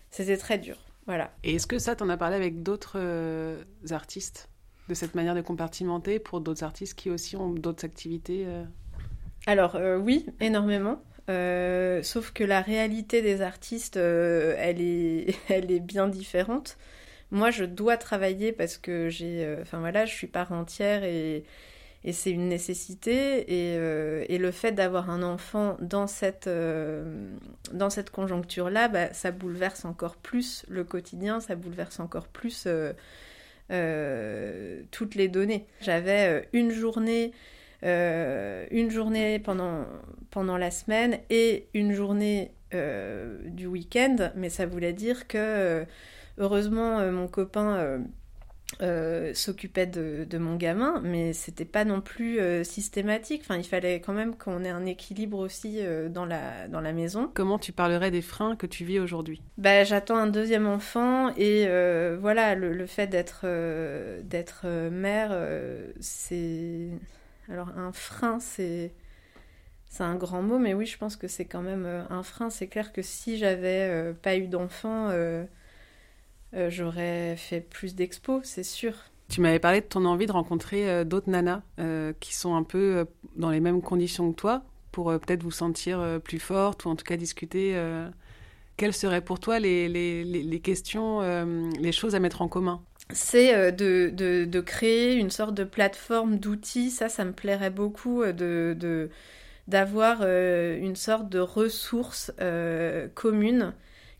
c'était 0.09 0.37
très 0.37 0.57
dur 0.57 0.77
voilà. 1.07 1.31
Et 1.43 1.55
est-ce 1.55 1.67
que 1.67 1.79
ça, 1.79 1.95
t'en 1.95 2.09
as 2.09 2.17
parlé 2.17 2.35
avec 2.35 2.63
d'autres 2.63 2.97
euh, 2.97 3.63
artistes 3.89 4.49
de 4.87 4.93
cette 4.93 5.15
manière 5.15 5.35
de 5.35 5.41
compartimenter 5.41 6.19
pour 6.19 6.41
d'autres 6.41 6.63
artistes 6.63 6.95
qui 6.95 7.09
aussi 7.09 7.35
ont 7.35 7.49
d'autres 7.49 7.85
activités 7.85 8.45
euh... 8.45 8.63
Alors 9.47 9.75
euh, 9.75 9.97
oui, 9.97 10.25
énormément. 10.39 11.01
Sauf 11.27 12.31
que 12.31 12.43
la 12.43 12.61
réalité 12.61 13.21
des 13.21 13.41
artistes, 13.41 13.97
elle, 13.97 14.81
est, 14.81 15.35
elle 15.49 15.71
est 15.71 15.79
bien 15.79 16.07
différente. 16.07 16.77
Moi, 17.31 17.49
je 17.51 17.63
dois 17.63 17.97
travailler 17.97 18.51
parce 18.51 18.77
que 18.77 19.09
j'ai, 19.09 19.55
enfin 19.61 19.79
voilà, 19.79 20.05
je 20.05 20.13
suis 20.13 20.27
part 20.27 20.51
entière 20.51 21.03
et, 21.03 21.43
c'est 22.11 22.31
une 22.31 22.47
nécessité. 22.47 23.45
Et, 23.47 23.75
et, 24.33 24.37
le 24.37 24.51
fait 24.51 24.71
d'avoir 24.71 25.09
un 25.09 25.23
enfant 25.23 25.77
dans 25.79 26.07
cette, 26.07 26.49
dans 27.71 27.89
cette 27.89 28.09
conjoncture-là, 28.09 28.87
bah, 28.87 29.13
ça 29.13 29.31
bouleverse 29.31 29.85
encore 29.85 30.15
plus 30.15 30.65
le 30.67 30.83
quotidien, 30.83 31.39
ça 31.39 31.55
bouleverse 31.55 31.99
encore 31.99 32.27
plus 32.27 32.67
euh, 33.71 34.81
toutes 34.91 35.15
les 35.15 35.29
données. 35.29 35.65
J'avais 35.79 36.27
euh, 36.27 36.41
une 36.51 36.71
journée, 36.71 37.31
euh, 37.83 38.65
une 38.71 38.89
journée 38.89 39.39
pendant, 39.39 39.85
pendant 40.29 40.57
la 40.57 40.71
semaine 40.71 41.19
et 41.29 41.67
une 41.73 41.93
journée 41.93 42.51
du 43.47 43.65
week-end, 43.67 44.31
mais 44.37 44.49
ça 44.49 44.65
voulait 44.65 44.93
dire 44.93 45.27
que 45.27 45.85
heureusement 46.37 47.11
mon 47.11 47.27
copain 47.27 48.01
euh, 48.81 49.33
s'occupait 49.33 49.85
de, 49.85 50.25
de, 50.27 50.37
mon 50.37 50.55
gamin, 50.55 51.01
mais 51.03 51.33
c'était 51.33 51.65
pas 51.65 51.83
non 51.83 52.01
plus 52.01 52.39
euh, 52.39 52.63
systématique. 52.63 53.41
Enfin, 53.43 53.57
il 53.57 53.65
fallait 53.65 53.99
quand 53.99 54.13
même 54.13 54.35
qu'on 54.35 54.63
ait 54.63 54.69
un 54.69 54.85
équilibre 54.85 55.37
aussi 55.37 55.79
euh, 55.81 56.09
dans, 56.09 56.25
la, 56.25 56.67
dans 56.67 56.79
la 56.79 56.93
maison. 56.93 57.29
Comment 57.33 57.59
tu 57.59 57.73
parlerais 57.73 58.11
des 58.11 58.21
freins 58.21 58.55
que 58.55 58.65
tu 58.65 58.85
vis 58.85 58.99
aujourd'hui? 58.99 59.41
Bah, 59.57 59.83
J'attends 59.83 60.15
un 60.15 60.27
deuxième 60.27 60.67
enfant 60.67 61.31
et 61.37 61.65
voilà, 62.19 62.55
le, 62.55 62.73
le 62.73 62.85
fait 62.85 63.07
d'être 63.07 63.45
d'être 64.23 64.65
mère, 64.89 65.37
c'est. 65.99 66.89
Alors, 67.51 67.69
un 67.77 67.91
frein, 67.91 68.39
c'est. 68.39 68.93
Un 69.99 70.15
grand 70.15 70.41
mot, 70.41 70.57
mais 70.57 70.73
oui, 70.73 70.85
je 70.85 70.97
pense 70.97 71.15
que 71.17 71.27
c'est 71.27 71.45
quand 71.45 71.61
même 71.61 71.85
un 72.09 72.23
frein. 72.23 72.49
C'est 72.49 72.67
clair 72.67 72.93
que 72.93 73.01
si 73.01 73.37
j'avais 73.37 74.13
pas 74.23 74.37
eu 74.37 74.47
d'enfant, 74.47 75.11
euh, 76.53 76.69
j'aurais 76.69 77.35
fait 77.37 77.61
plus 77.61 77.95
d'expos, 77.95 78.41
c'est 78.43 78.63
sûr. 78.63 78.93
Tu 79.29 79.39
m'avais 79.39 79.59
parlé 79.59 79.79
de 79.79 79.85
ton 79.85 80.03
envie 80.05 80.25
de 80.25 80.31
rencontrer 80.31 80.89
euh, 80.89 81.03
d'autres 81.05 81.29
nanas 81.29 81.61
euh, 81.79 82.11
qui 82.19 82.35
sont 82.35 82.55
un 82.55 82.63
peu 82.63 83.05
dans 83.37 83.49
les 83.49 83.61
mêmes 83.61 83.81
conditions 83.81 84.31
que 84.31 84.35
toi 84.35 84.63
pour 84.91 85.05
peut-être 85.05 85.43
vous 85.43 85.51
sentir 85.51 86.19
plus 86.21 86.39
forte 86.39 86.83
ou 86.83 86.89
en 86.89 86.97
tout 86.97 87.05
cas 87.05 87.15
discuter. 87.15 87.81
quelles 88.75 88.93
seraient 88.93 89.21
pour 89.21 89.39
toi 89.39 89.57
les, 89.57 90.61
questions, 90.61 91.21
les 91.79 91.91
choses 91.93 92.13
à 92.13 92.19
mettre 92.19 92.41
en 92.41 92.49
commun? 92.49 92.83
C'est 93.13 93.71
de, 93.71 94.09
de, 94.13 94.45
de, 94.45 94.61
créer 94.61 95.15
une 95.15 95.31
sorte 95.31 95.53
de 95.53 95.63
plateforme 95.63 96.37
d'outils. 96.39 96.91
Ça, 96.91 97.09
ça 97.09 97.25
me 97.25 97.33
plairait 97.33 97.69
beaucoup 97.69 98.23
de, 98.25 98.75
de 98.77 99.09
d'avoir 99.67 100.23
une 100.23 100.95
sorte 100.95 101.29
de 101.29 101.39
ressources 101.39 102.31
communes 103.15 103.73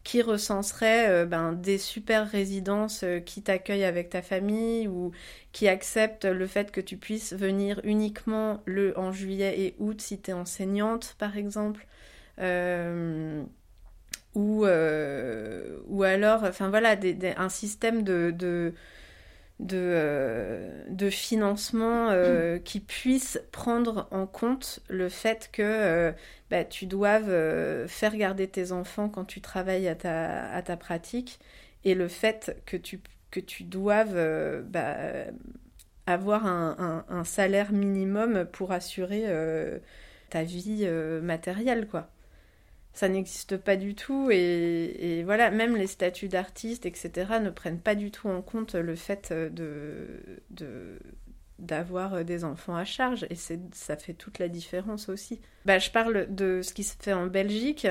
qui 0.04 0.22
recenserait 0.22 1.10
euh, 1.10 1.26
ben, 1.26 1.54
des 1.54 1.78
super 1.78 2.30
résidences 2.30 3.04
euh, 3.04 3.20
qui 3.20 3.44
t'accueillent 3.44 3.84
avec 3.84 4.10
ta 4.10 4.22
famille 4.22 4.88
ou 4.88 5.12
qui 5.52 5.68
acceptent 5.68 6.26
le 6.26 6.48
fait 6.48 6.72
que 6.72 6.82
tu 6.82 6.98
puisses 6.98 7.34
venir 7.34 7.80
uniquement 7.84 8.62
le 8.66 8.98
en 8.98 9.12
juillet 9.12 9.60
et 9.60 9.76
août 9.80 10.02
si 10.02 10.20
tu 10.20 10.32
es 10.32 10.34
enseignante 10.34 11.16
par 11.20 11.38
exemple. 11.38 11.86
Euh, 14.38 15.78
ou, 15.88 15.98
ou 15.98 16.04
alors, 16.04 16.44
enfin 16.44 16.70
voilà, 16.70 16.96
un 17.38 17.50
système 17.50 18.04
de, 18.04 18.32
de 18.32 18.74
de, 19.60 19.78
euh, 19.78 20.84
de 20.90 21.12
financement 21.12 22.10
euh, 22.10 22.58
qui 22.58 22.80
puisse 22.80 23.40
prendre 23.52 24.08
en 24.10 24.26
compte 24.26 24.80
le 24.90 25.08
fait 25.08 25.52
que 25.54 26.16
bah, 26.50 26.64
tu 26.64 26.88
doives 26.88 27.88
faire 27.88 28.16
garder 28.16 28.48
tes 28.48 28.72
enfants 28.72 29.08
quand 29.08 29.26
tu 29.26 29.40
travailles 29.40 29.88
à 29.88 29.94
ta, 29.94 30.52
à 30.52 30.64
ta 30.64 30.78
pratique 30.78 31.40
et 31.84 31.94
le 31.94 32.08
fait 32.08 32.60
que 32.66 32.76
tu, 32.76 33.02
que 33.30 33.40
tu 33.40 33.64
doives 33.64 34.16
bah, 34.64 34.98
avoir 36.08 36.48
un, 36.48 37.06
un, 37.08 37.24
salaire 37.24 37.72
minimum 37.72 38.46
pour 38.52 38.72
assurer 38.72 39.26
ta 40.32 40.42
vie 40.42 40.90
matérielle, 41.22 41.88
quoi 41.88 42.10
ça 42.94 43.08
n'existe 43.08 43.58
pas 43.58 43.78
du 43.78 43.96
tout 43.96 44.30
et, 44.32 45.24
voilà 45.26 45.52
même 45.52 45.76
les 45.76 45.88
statuts 45.88 46.28
d'artistes 46.28 46.86
etc 46.86 47.40
ne 47.42 47.50
prennent 47.50 47.80
pas 47.80 47.96
du 47.96 48.12
tout 48.12 48.28
en 48.28 48.42
compte 48.42 48.76
le 48.76 48.96
fait 48.96 49.32
de, 49.34 50.40
d'avoir 51.60 52.26
des 52.26 52.44
enfants 52.44 52.76
à 52.76 52.86
charge 52.86 53.26
et 53.30 53.36
ça 53.36 53.96
fait 53.96 54.14
toute 54.14 54.40
la 54.40 54.50
différence 54.50 55.10
aussi. 55.10 55.40
Bah, 55.66 55.80
je 55.80 55.92
parle 55.92 56.34
de 56.34 56.62
ce 56.62 56.74
qui 56.74 56.84
se 56.84 56.96
fait 57.00 57.14
en 57.14 57.28
Belgique 57.28 57.88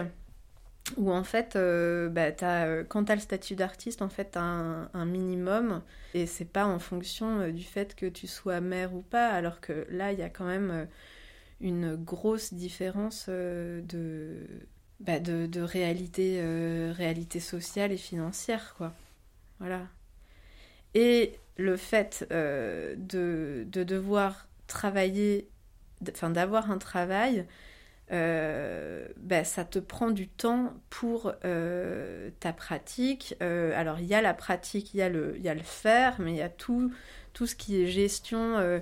où 0.97 1.13
en 1.13 1.25
fait 1.25 1.57
euh, 1.57 2.09
bah, 2.09 2.31
as, 2.41 2.85
quand 2.85 3.05
tu 3.05 3.13
as 3.13 3.15
le 3.15 3.21
statut 3.21 3.55
d'artiste 3.55 4.03
en 4.03 4.09
fait 4.09 4.33
tu 4.33 4.39
as 4.39 4.43
un, 4.43 5.05
minimum 5.05 5.83
et 6.15 6.27
c'est 6.27 6.45
pas 6.47 6.67
en 6.67 6.79
fonction 6.79 7.41
euh, 7.41 7.53
du 7.53 7.63
fait 7.63 7.95
que 7.95 8.07
tu 8.07 8.27
sois 8.27 8.61
mère 8.61 8.95
ou 8.95 9.03
pas 9.03 9.29
alors 9.29 9.61
que 9.61 9.87
là 9.91 10.13
il 10.13 10.19
y 10.19 10.23
a 10.23 10.31
quand 10.31 10.47
même 10.47 10.71
euh, 10.71 10.85
une 11.61 11.95
grosse 11.95 12.55
différence 12.55 13.29
de 13.29 14.47
bah, 15.01 15.19
de, 15.19 15.63
réalité, 15.63 16.41
euh, 16.41 16.93
réalité 16.95 17.41
sociale 17.41 17.91
et 17.91 17.97
financière, 17.97 18.75
quoi. 18.77 18.93
Voilà. 19.59 19.87
Et 20.95 21.39
le 21.57 21.77
fait 21.77 22.27
euh, 22.33 22.95
de, 22.99 23.65
de, 23.71 23.83
devoir 23.83 24.47
travailler, 24.67 25.49
enfin 26.11 26.29
d'avoir 26.29 26.71
un 26.71 26.77
travail, 26.77 27.47
euh, 28.13 29.07
bah, 29.17 29.45
ça 29.45 29.65
te 29.65 29.79
prend 29.79 30.11
du 30.11 30.29
temps 30.29 30.75
pour 30.91 31.33
ta 32.41 32.53
pratique. 32.53 33.35
alors 33.41 34.01
il 34.01 34.07
y 34.07 34.15
a 34.15 34.21
la 34.21 34.35
pratique, 34.35 34.93
il 34.93 34.99
y, 34.99 35.03
a 35.03 35.09
le, 35.09 35.39
y 35.39 35.49
a 35.49 35.55
le 35.55 35.63
faire, 35.63 36.17
mais 36.21 36.33
il 36.33 36.37
y 36.37 36.43
a 36.43 36.51
tout, 36.51 36.93
tout 37.33 37.47
ce 37.47 37.55
qui 37.55 37.83
est 37.83 37.87
gestion 37.87 38.81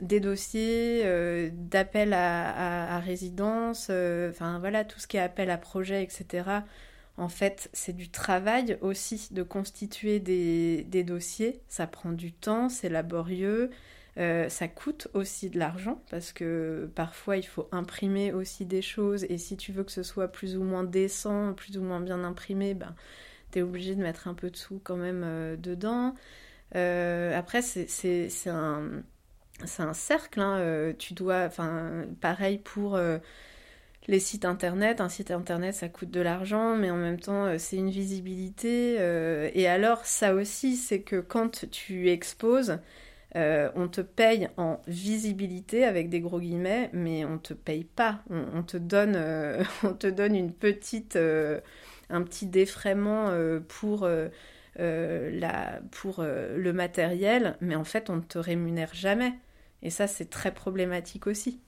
des 0.00 0.20
dossiers 0.20 1.02
euh, 1.04 1.50
d'appel 1.52 2.12
à, 2.12 2.98
résidence, 3.00 3.88
euh, 3.90 4.30
enfin 4.30 4.58
voilà, 4.58 4.84
tout 4.84 4.98
ce 4.98 5.06
qui 5.06 5.16
est 5.16 5.20
appel 5.20 5.50
à 5.50 5.58
projet, 5.58 6.02
etc. 6.02 6.48
En 7.16 7.28
fait, 7.28 7.68
c'est 7.72 7.94
du 7.94 8.10
travail 8.10 8.78
aussi 8.80 9.28
de 9.32 9.42
constituer 9.42 10.20
des, 10.20 11.04
dossiers. 11.04 11.60
Ça 11.68 11.86
prend 11.86 12.12
du 12.12 12.32
temps, 12.32 12.68
c'est 12.68 12.88
laborieux. 12.88 13.70
Euh, 14.18 14.48
ça 14.48 14.68
coûte 14.68 15.08
aussi 15.14 15.50
de 15.50 15.58
l'argent 15.58 16.02
parce 16.10 16.32
que 16.32 16.90
parfois 16.96 17.36
il 17.36 17.44
faut 17.44 17.68
imprimer 17.70 18.32
aussi 18.32 18.66
des 18.66 18.82
choses 18.82 19.24
et 19.28 19.38
si 19.38 19.56
tu 19.56 19.70
veux 19.70 19.84
que 19.84 19.92
ce 19.92 20.02
soit 20.02 20.26
plus 20.28 20.56
ou 20.56 20.64
moins 20.64 20.82
décent, 20.82 21.54
plus 21.54 21.78
ou 21.78 21.82
moins 21.82 22.00
bien 22.00 22.24
imprimé, 22.24 22.74
ben, 22.74 22.94
tu 23.52 23.60
es 23.60 23.62
obligé 23.62 23.94
de 23.94 24.02
mettre 24.02 24.26
un 24.26 24.34
peu 24.34 24.50
de 24.50 24.56
sous 24.56 24.80
quand 24.82 24.96
même 24.96 25.56
dedans. 25.60 26.14
après, 26.72 27.62
c'est 27.62 28.48
un, 28.48 29.02
c'est 29.66 29.82
un 29.82 29.94
cercle. 29.94 30.40
Hein, 30.40 30.58
euh, 30.58 30.92
tu 30.98 31.14
dois, 31.14 31.44
enfin, 31.46 32.06
pareil 32.20 32.58
pour 32.58 32.96
euh, 32.96 33.18
les 34.08 34.20
sites 34.20 34.44
internet. 34.44 35.00
Un 35.00 35.08
site 35.08 35.30
internet, 35.30 35.74
ça 35.74 35.88
coûte 35.88 36.10
de 36.10 36.20
l'argent, 36.20 36.76
mais 36.76 36.90
en 36.90 36.96
même 36.96 37.20
temps, 37.20 37.46
euh, 37.46 37.56
c'est 37.58 37.76
une 37.76 37.90
visibilité. 37.90 38.94
et 39.54 39.68
alors, 39.68 40.04
ça 40.06 40.34
aussi, 40.34 40.76
c'est 40.76 41.02
que 41.02 41.20
quand 41.20 41.66
tu 41.70 42.10
exposes, 42.10 42.78
on 43.34 43.88
te 43.88 44.00
paye 44.00 44.48
en 44.56 44.80
visibilité 44.88 45.84
avec 45.84 46.08
des 46.08 46.20
gros 46.20 46.40
guillemets, 46.40 46.90
mais 46.92 47.24
on 47.24 47.38
te 47.38 47.54
paye 47.54 47.84
pas. 47.84 48.22
On, 48.30 48.62
te 48.62 48.76
donne, 48.76 49.16
on 49.84 49.94
te 49.94 50.06
donne 50.06 50.34
une 50.36 50.52
petite, 50.52 51.16
un 51.16 52.22
petit 52.22 52.46
défraiement 52.46 53.30
pour. 53.68 54.08
La, 54.76 55.80
pour 55.90 56.22
le 56.22 56.72
matériel, 56.72 57.56
mais 57.60 57.74
en 57.74 57.84
fait 57.84 58.08
on 58.08 58.16
ne 58.16 58.22
te 58.22 58.38
rémunère 58.38 58.94
jamais. 58.94 59.34
Et 59.82 59.90
ça, 59.90 60.06
c'est 60.06 60.28
très 60.28 60.52
problématique 60.52 61.26
aussi. 61.26 61.60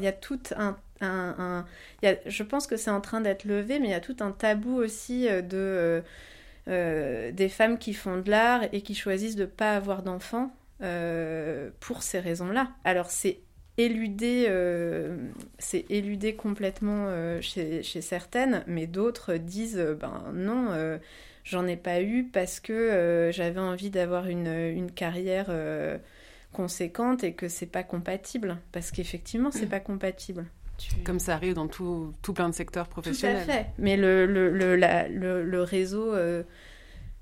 Il 0.00 0.04
y 0.04 0.08
a 0.08 0.12
tout 0.12 0.40
un... 0.56 0.76
je 1.00 2.42
pense 2.44 2.66
que 2.68 2.76
c'est 2.76 2.90
en 2.90 3.00
train 3.00 3.20
d'être 3.20 3.44
levé, 3.44 3.80
mais 3.80 3.88
il 3.88 3.90
y 3.90 3.94
a 3.94 4.00
tout 4.00 4.16
un 4.20 4.30
tabou 4.30 4.76
aussi 4.76 5.28
euh, 5.28 5.42
de... 5.42 5.56
Euh, 5.56 6.00
euh, 6.68 7.32
des 7.32 7.48
femmes 7.48 7.78
qui 7.78 7.94
font 7.94 8.18
de 8.18 8.30
l'art 8.30 8.62
et 8.72 8.82
qui 8.82 8.94
choisissent 8.94 9.36
de 9.36 9.42
ne 9.42 9.46
pas 9.46 9.74
avoir 9.74 10.02
d'enfants 10.02 10.52
pour 11.80 12.02
ces 12.02 12.20
raisons-là. 12.20 12.68
Alors 12.84 13.10
c'est 13.10 13.40
éludé, 13.78 14.46
c'est 15.58 15.86
éludé 15.88 16.34
complètement 16.36 17.10
chez, 17.40 17.82
chez, 17.82 18.02
certaines, 18.02 18.62
mais 18.66 18.86
d'autres 18.86 19.34
disent 19.34 19.82
ben 19.98 20.24
non, 20.34 20.98
j'en 21.42 21.66
ai 21.66 21.76
pas 21.76 22.02
eu 22.02 22.24
parce 22.24 22.60
que 22.60 23.30
j'avais 23.32 23.60
envie 23.60 23.88
d'avoir 23.88 24.28
une, 24.28 24.46
une 24.46 24.92
carrière 24.92 25.50
conséquente 26.58 27.22
et 27.22 27.34
que 27.34 27.46
c'est 27.46 27.66
pas 27.66 27.84
compatible. 27.84 28.58
Parce 28.72 28.90
qu'effectivement, 28.90 29.52
c'est 29.52 29.68
pas 29.68 29.78
compatible. 29.78 30.44
Comme 31.04 31.20
ça 31.20 31.34
arrive 31.34 31.54
dans 31.54 31.68
tout, 31.68 32.12
tout, 32.20 32.32
plein 32.32 32.48
de 32.48 32.54
secteurs 32.54 32.88
professionnels. 32.88 33.44
Tout 33.44 33.50
à 33.50 33.54
fait. 33.54 33.66
Mais 33.78 33.96
le, 33.96 34.26
le, 34.26 34.50
le, 34.50 35.44
le, 35.44 35.62
réseau 35.62 36.12
euh, 36.12 36.42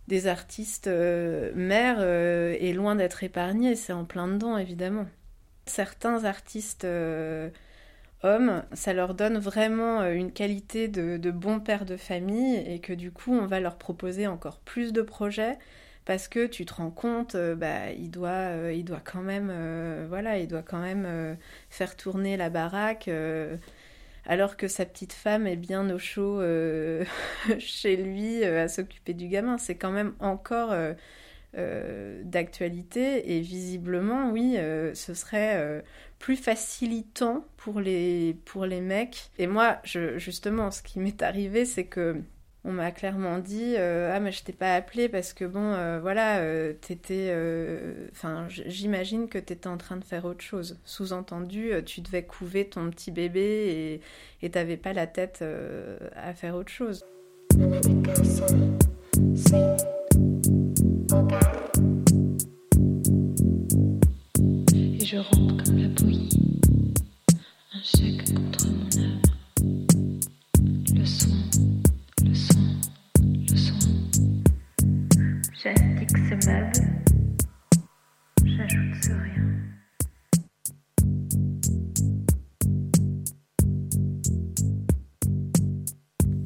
des 0.09 0.27
artistes 0.27 0.87
euh, 0.87 1.53
mères 1.55 1.99
euh, 1.99 2.57
est 2.59 2.72
loin 2.72 2.96
d'être 2.96 3.25
épargné. 3.25 3.77
C'est 3.77 3.92
en 3.92 4.07
plein 4.07 4.27
dedans, 4.27 4.57
évidemment. 4.57 5.07
Certains 5.66 6.25
artistes 6.25 6.87
hommes, 8.22 8.62
ça 8.72 8.92
leur 8.94 9.14
donne 9.14 9.37
vraiment 9.37 10.03
une 10.07 10.33
qualité 10.33 10.88
de, 10.88 11.18
de 11.18 11.31
bon 11.31 11.61
père 11.61 11.85
de 11.85 11.99
famille 11.99 12.57
et 12.57 12.79
que 12.79 12.94
du 12.94 13.11
coup, 13.11 13.35
on 13.35 13.46
va 13.46 13.61
leur 13.61 13.77
proposer 13.77 14.27
encore 14.27 14.61
plus 14.61 14.94
de 14.94 15.03
projets 15.03 15.59
parce 16.06 16.28
que 16.28 16.46
tu 16.46 16.64
te 16.64 16.74
rends 16.74 16.92
compte, 16.92 17.34
euh, 17.34 17.56
bah, 17.56 17.90
il 17.90 18.10
doit, 18.10 18.30
euh, 18.30 18.72
il 18.72 18.84
doit 18.84 19.02
quand 19.04 19.22
même, 19.22 19.50
euh, 19.50 20.06
voilà, 20.08 20.38
il 20.38 20.46
doit 20.48 20.62
quand 20.62 20.80
même 20.80 21.36
faire 21.68 21.96
tourner 21.96 22.36
la 22.36 22.48
baraque, 22.48 23.10
alors 24.24 24.56
que 24.56 24.68
sa 24.68 24.86
petite 24.86 25.12
femme 25.12 25.46
est 25.46 25.56
bien 25.56 25.90
au 25.90 25.98
chaud 25.98 26.40
chez 27.58 27.96
lui 27.96 28.44
à 28.44 28.68
s'occuper 28.68 29.14
du 29.14 29.28
gamin. 29.28 29.58
C'est 29.58 29.76
quand 29.76 29.90
même 29.92 30.14
encore 30.20 30.74
d'actualité 31.54 33.36
et 33.36 33.40
visiblement, 33.40 34.30
oui, 34.30 34.56
ce 34.94 35.14
serait 35.14 35.82
plus 36.18 36.36
facilitant 36.36 37.44
pour 37.56 37.80
les, 37.80 38.36
pour 38.44 38.66
les 38.66 38.80
mecs. 38.80 39.30
Et 39.38 39.46
moi, 39.46 39.78
je, 39.84 40.18
justement, 40.18 40.70
ce 40.70 40.82
qui 40.82 41.00
m'est 41.00 41.22
arrivé, 41.22 41.64
c'est 41.64 41.86
que 41.86 42.22
on 42.66 42.72
m'a 42.72 42.90
clairement 42.90 43.38
dit 43.38 43.74
euh, 43.76 44.12
ah 44.12 44.20
mais 44.20 44.33
je 44.33 44.42
t'ai 44.42 44.52
pas 44.52 44.74
appelé 44.74 45.09
parce 45.09 45.33
que 45.33 45.44
bon 45.44 45.72
euh, 45.72 46.00
voilà 46.00 46.40
euh, 46.40 46.72
t'étais 46.72 47.33
enfin 48.11 48.48
j'imagine 48.48 49.29
que 49.29 49.38
t'étais 49.38 49.68
en 49.68 49.76
train 49.79 49.96
de 49.96 50.05
faire 50.05 50.24
autre 50.24 50.42
chose 50.42 50.79
sous-entendu 50.85 51.70
tu 51.87 52.00
devais 52.00 52.24
couver 52.24 52.68
ton 52.68 52.90
petit 52.90 53.12
bébé 53.12 54.00
et 54.42 54.50
t'avais 54.50 54.76
pas 54.76 54.92
la 54.92 55.07
tête 55.07 55.44
à 56.16 56.35
faire 56.35 56.57
autre 56.57 56.72
chose 56.72 57.05
Et 64.74 65.05
je 65.05 65.18
rentre 65.18 65.64
comme 65.64 65.79
la 65.79 65.88
bouillie, 65.88 66.29
mon. 66.33 67.81
Le 70.94 71.05
soin, 71.05 71.45
J'indique 75.66 76.11
ce 76.11 76.48
meuble, 76.48 76.81
j'ajoute 78.44 78.94
ce 79.02 79.11
rien. 79.11 79.48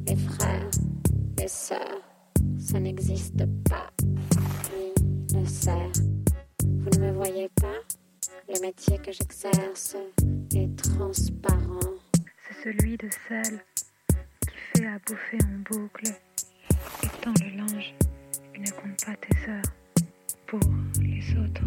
Les 0.07 0.15
frères, 0.15 0.71
les 1.37 1.47
sœurs, 1.47 2.01
ça 2.57 2.79
n'existe 2.79 3.45
pas. 3.69 3.91
Ni 4.73 5.39
le 5.39 5.45
cerf. 5.45 5.91
Vous 6.63 6.89
ne 6.99 7.05
me 7.05 7.11
voyez 7.11 7.49
pas? 7.61 7.67
Le 8.49 8.59
métier 8.59 8.97
que 8.97 9.11
j'exerce 9.11 9.97
est 10.55 10.75
transparent. 10.77 11.79
C'est 12.47 12.63
celui 12.63 12.97
de 12.97 13.07
celle 13.27 13.63
qui 14.41 14.57
fait 14.73 14.87
à 14.87 14.97
bouffer 15.05 15.37
en 15.43 15.59
boucle. 15.71 16.07
Étends 17.03 17.33
le 17.39 17.57
linge 17.57 17.93
et 18.01 18.10
ne 18.61 18.69
compte 18.71 19.05
pas 19.05 19.15
tes 19.15 19.49
heures 19.49 19.61
pour 20.45 20.59
les 21.01 21.37
autres. 21.37 21.63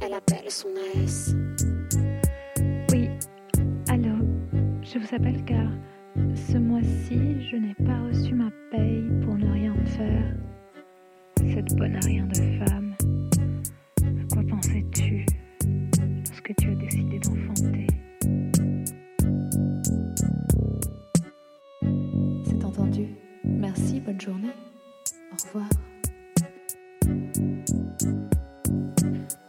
Elle 0.00 0.14
appelle 0.14 0.50
son 0.50 0.68
AS. 0.94 1.34
Oui, 2.92 3.08
allô, 3.88 4.18
je 4.82 4.98
vous 4.98 5.14
appelle 5.14 5.42
car 5.44 5.70
ce 6.34 6.58
mois-ci, 6.58 7.48
je 7.50 7.56
n'ai 7.56 7.74
pas 7.74 7.98
reçu 8.00 8.34
ma 8.34 8.50
paye 8.70 9.04
pour 9.24 9.36
ne 9.36 9.50
rien 9.52 9.74
faire. 9.86 10.34
Cette 11.36 11.74
bonne 11.76 11.96
à 11.96 12.00
rien 12.00 12.26
de 12.26 12.64
femme. 12.64 12.87
Bonne 24.08 24.20
journée. 24.22 24.54
Au 25.32 25.36
revoir. 25.44 25.68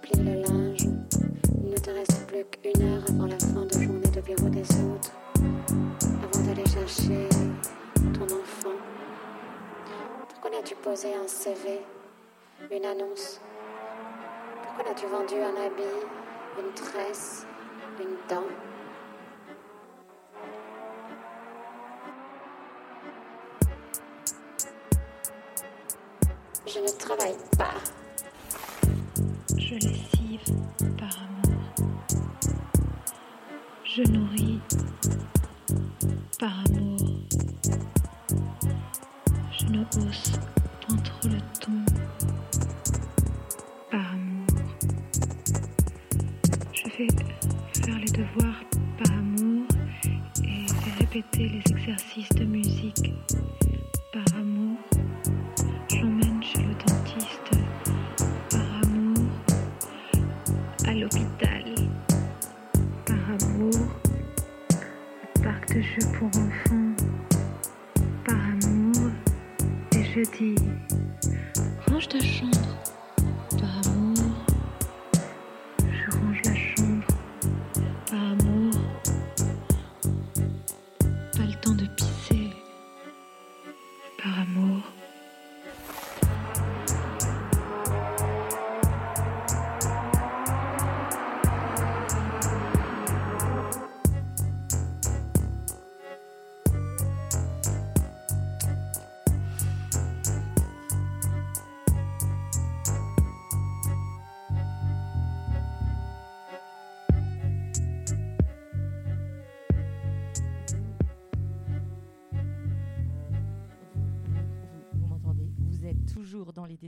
Plie 0.01 0.21
le 0.21 0.41
linge. 0.41 0.87
Il 1.63 1.69
ne 1.71 1.77
te 1.77 1.89
reste 1.91 2.27
plus 2.27 2.43
qu'une 2.43 2.81
heure 2.83 3.03
avant 3.07 3.27
la 3.27 3.39
fin 3.39 3.65
de 3.65 3.73
journée 3.73 4.09
de 4.09 4.19
bureau 4.19 4.49
des 4.49 4.69
autres. 4.83 5.13
Avant 6.01 6.45
d'aller 6.45 6.65
chercher 6.65 7.29
ton 8.13 8.25
enfant. 8.25 8.77
Pourquoi 10.27 10.51
n'as-tu 10.51 10.75
posé 10.75 11.13
un 11.13 11.27
CV 11.27 11.79
Une 12.69 12.85
annonce? 12.85 13.39
Pourquoi 14.63 14.83
n'as-tu 14.83 15.05
vendu 15.05 15.35
un 15.35 15.55
habit 15.65 15.99
Une 16.59 16.73
tresse 16.73 17.45
Une 18.01 18.17
dent? 18.27 18.68
Je 26.71 26.79
ne 26.79 26.97
travaille 26.99 27.35
pas. 27.57 27.73
Je 29.57 29.73
lessive 29.73 30.55
par 30.99 31.09
amour. 31.17 31.73
Je 33.83 34.03
nourris 34.03 34.59
par 36.37 36.51
amour. 36.67 36.99
Je 39.51 39.65
ne 39.65 39.81
hausse 39.81 40.33
point 40.85 40.97
trop 40.97 41.29
le 41.29 41.39
ton 41.59 41.85
par 43.89 44.11
amour. 44.11 44.47
Je 46.71 46.83
fais 46.83 47.07
faire 47.83 47.97
les 47.97 48.11
devoirs 48.11 48.61
par 49.03 49.11
amour 49.17 49.65
et 50.43 50.99
répéter 50.99 51.49
les 51.49 51.63
exercices 51.71 52.29
de 52.29 52.45
musique 52.45 53.11
de 65.73 65.81
jeux 65.81 66.07
pour 66.17 66.27
enfants 66.29 66.95
par 68.25 68.35
amour, 68.63 69.11
et 69.95 70.03
je 70.03 70.21
dis 70.37 70.55
range 71.87 72.07
ta 72.07 72.19
chambre 72.19 72.68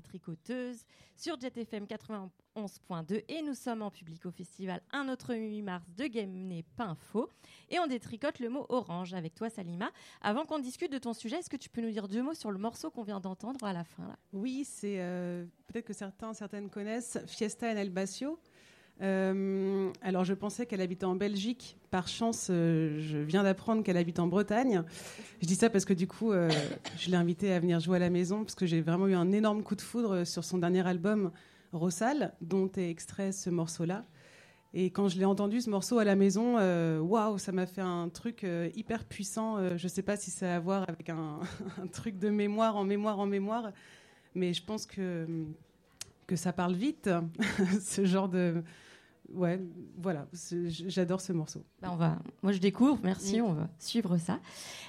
détricoteuses 0.02 0.84
sur 1.16 1.40
JetFM 1.40 1.86
91.2 1.86 3.24
et 3.28 3.42
nous 3.44 3.54
sommes 3.54 3.84
en 3.84 3.92
public 3.92 4.26
au 4.26 4.32
festival 4.32 4.82
Un 4.92 5.08
autre 5.10 5.36
8 5.36 5.62
mars 5.62 5.86
de 5.96 6.08
Game 6.08 6.50
Pain 6.76 6.96
Faux 6.96 7.30
et 7.70 7.80
on 7.80 7.86
détricote 7.86 8.40
le 8.40 8.50
mot 8.50 8.66
orange 8.70 9.14
avec 9.14 9.36
toi 9.36 9.50
Salima. 9.50 9.92
Avant 10.22 10.46
qu'on 10.46 10.60
discute 10.60 10.92
de 10.92 10.98
ton 10.98 11.14
sujet, 11.14 11.38
est-ce 11.38 11.50
que 11.50 11.58
tu 11.58 11.70
peux 11.70 11.82
nous 11.82 11.92
dire 11.92 12.08
deux 12.08 12.24
mots 12.24 12.34
sur 12.34 12.52
le 12.52 12.58
morceau 12.58 12.90
qu'on 12.90 13.04
vient 13.04 13.20
d'entendre 13.20 13.64
à 13.64 13.74
la 13.74 13.84
fin 13.84 14.16
Oui, 14.34 14.66
c'est 14.66 15.00
euh, 15.00 15.46
peut-être 15.68 15.86
que 15.86 15.94
certains, 15.94 16.34
certaines 16.34 16.70
connaissent 16.70 17.20
Fiesta 17.28 17.68
en 17.68 17.78
El 17.78 17.92
Basio. 17.92 18.40
Euh, 19.02 19.92
alors, 20.02 20.24
je 20.24 20.34
pensais 20.34 20.66
qu'elle 20.66 20.82
habitait 20.82 21.06
en 21.06 21.16
Belgique. 21.16 21.78
Par 21.90 22.08
chance, 22.08 22.48
euh, 22.50 23.00
je 23.00 23.18
viens 23.18 23.44
d'apprendre 23.44 23.84
qu'elle 23.84 23.98
habite 23.98 24.20
en 24.20 24.28
Bretagne. 24.28 24.84
Je 25.42 25.48
dis 25.48 25.56
ça 25.56 25.70
parce 25.70 25.86
que 25.86 25.94
du 25.94 26.08
coup, 26.08 26.32
euh, 26.32 26.50
je 26.98 27.10
l'ai 27.10 27.18
invitée 27.18 27.52
à 27.52 27.60
venir 27.60 27.80
jouer 27.80 27.98
à 27.98 28.00
la 28.00 28.10
maison 28.10 28.44
parce 28.44 28.56
que 28.56 28.66
j'ai 28.66 28.82
vraiment 28.82 29.08
eu 29.08 29.16
un 29.16 29.32
énorme 29.32 29.64
coup 29.64 29.76
de 29.76 29.82
foudre 29.82 30.24
sur 30.26 30.44
son 30.44 30.60
dernier 30.60 30.86
album, 30.88 31.32
Rossal, 31.74 32.34
dont 32.42 32.70
est 32.78 32.90
extrait 32.90 33.32
ce 33.32 33.50
morceau-là. 33.50 34.06
Et 34.74 34.90
quand 34.90 35.10
je 35.10 35.18
l'ai 35.18 35.26
entendu 35.26 35.60
ce 35.60 35.70
morceau 35.70 36.00
à 36.00 36.06
la 36.06 36.16
maison, 36.16 36.56
waouh, 37.02 37.38
ça 37.38 37.52
m'a 37.52 37.66
fait 37.66 37.82
un 37.82 38.08
truc 38.08 38.46
hyper 38.74 39.04
puissant. 39.04 39.78
Je 39.78 39.84
ne 39.84 39.90
sais 39.90 40.02
pas 40.02 40.16
si 40.16 40.32
ça 40.32 40.54
a 40.54 40.56
à 40.56 40.60
voir 40.60 40.86
avec 40.88 41.10
un, 41.10 41.40
un, 41.84 41.88
truc 41.88 42.18
de 42.20 42.30
mémoire 42.30 42.78
en 42.78 42.86
mémoire 42.86 43.20
en 43.20 43.26
mémoire, 43.26 43.72
mais 44.34 44.54
je 44.54 44.64
pense 44.64 44.86
que, 44.86 45.28
que 46.26 46.38
ça 46.38 46.54
parle 46.54 46.74
vite, 46.74 47.10
ce 47.82 48.06
genre 48.06 48.30
de. 48.30 48.64
Ouais, 49.34 49.60
voilà, 49.98 50.28
j'adore 50.68 51.22
ce 51.22 51.34
morceau. 51.34 51.64
Bah 51.82 51.90
on 51.92 51.96
va, 51.96 52.20
moi 52.42 52.52
je 52.52 52.60
découvre, 52.60 53.00
merci, 53.04 53.42
on 53.42 53.54
va 53.54 53.70
suivre 53.80 54.18
ça. 54.18 54.40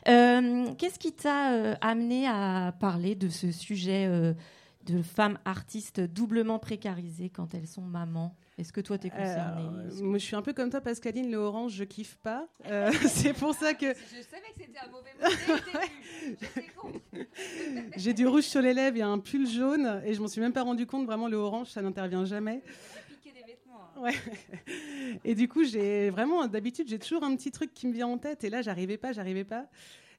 Qu'est-ce 0.04 0.98
qui 0.98 1.12
t'a 1.12 1.74
amené 1.80 2.26
à 2.26 2.74
parler 2.78 3.14
de 3.14 3.28
ce 3.28 3.52
sujet 3.52 4.34
de 4.86 5.02
femmes 5.02 5.38
artistes 5.44 6.00
doublement 6.00 6.58
précarisées 6.58 7.28
quand 7.30 7.54
elles 7.54 7.68
sont 7.68 7.82
mamans? 7.82 8.34
Est-ce 8.58 8.72
que 8.72 8.80
toi, 8.80 8.98
tu 8.98 9.06
es 9.06 9.10
concernée? 9.10 9.64
Euh, 9.64 9.90
Moi, 10.02 10.18
je 10.18 10.24
suis 10.24 10.34
un 10.36 10.42
peu 10.42 10.52
comme 10.52 10.70
toi, 10.70 10.80
Pascaline. 10.80 11.30
Le 11.30 11.38
orange, 11.38 11.72
je 11.72 11.84
kiffe 11.84 12.16
pas. 12.22 12.46
Euh, 12.66 12.90
c'est 13.08 13.32
pour 13.32 13.54
ça 13.54 13.74
que. 13.74 13.86
Je 13.86 14.22
savais 14.22 14.42
que 14.54 14.60
c'était 14.60 14.78
un 14.78 14.90
mauvais 14.90 15.10
mauvais. 15.18 15.36
J'ai 17.96 18.12
du 18.12 18.26
rouge 18.26 18.44
sur 18.44 18.60
les 18.60 18.74
lèvres, 18.74 18.96
il 18.96 19.00
y 19.00 19.02
a 19.02 19.08
un 19.08 19.18
pull 19.18 19.48
jaune, 19.48 20.02
et 20.04 20.14
je 20.14 20.20
m'en 20.20 20.28
suis 20.28 20.40
même 20.40 20.52
pas 20.52 20.62
rendu 20.62 20.86
compte. 20.86 21.06
Vraiment, 21.06 21.28
le 21.28 21.36
orange, 21.36 21.68
ça 21.68 21.82
n'intervient 21.82 22.24
jamais. 22.24 22.62
Piquer 23.08 23.32
des 23.32 23.42
vêtements. 23.52 23.80
Hein. 23.91 23.91
Et 25.24 25.34
du 25.34 25.48
coup, 25.48 25.64
j'ai 25.64 26.10
vraiment, 26.10 26.46
d'habitude, 26.46 26.88
j'ai 26.88 26.98
toujours 26.98 27.24
un 27.24 27.34
petit 27.36 27.50
truc 27.50 27.72
qui 27.74 27.86
me 27.86 27.92
vient 27.92 28.08
en 28.08 28.18
tête, 28.18 28.44
et 28.44 28.50
là, 28.50 28.62
j'arrivais 28.62 28.96
pas, 28.96 29.12
j'arrivais 29.12 29.44
pas. 29.44 29.66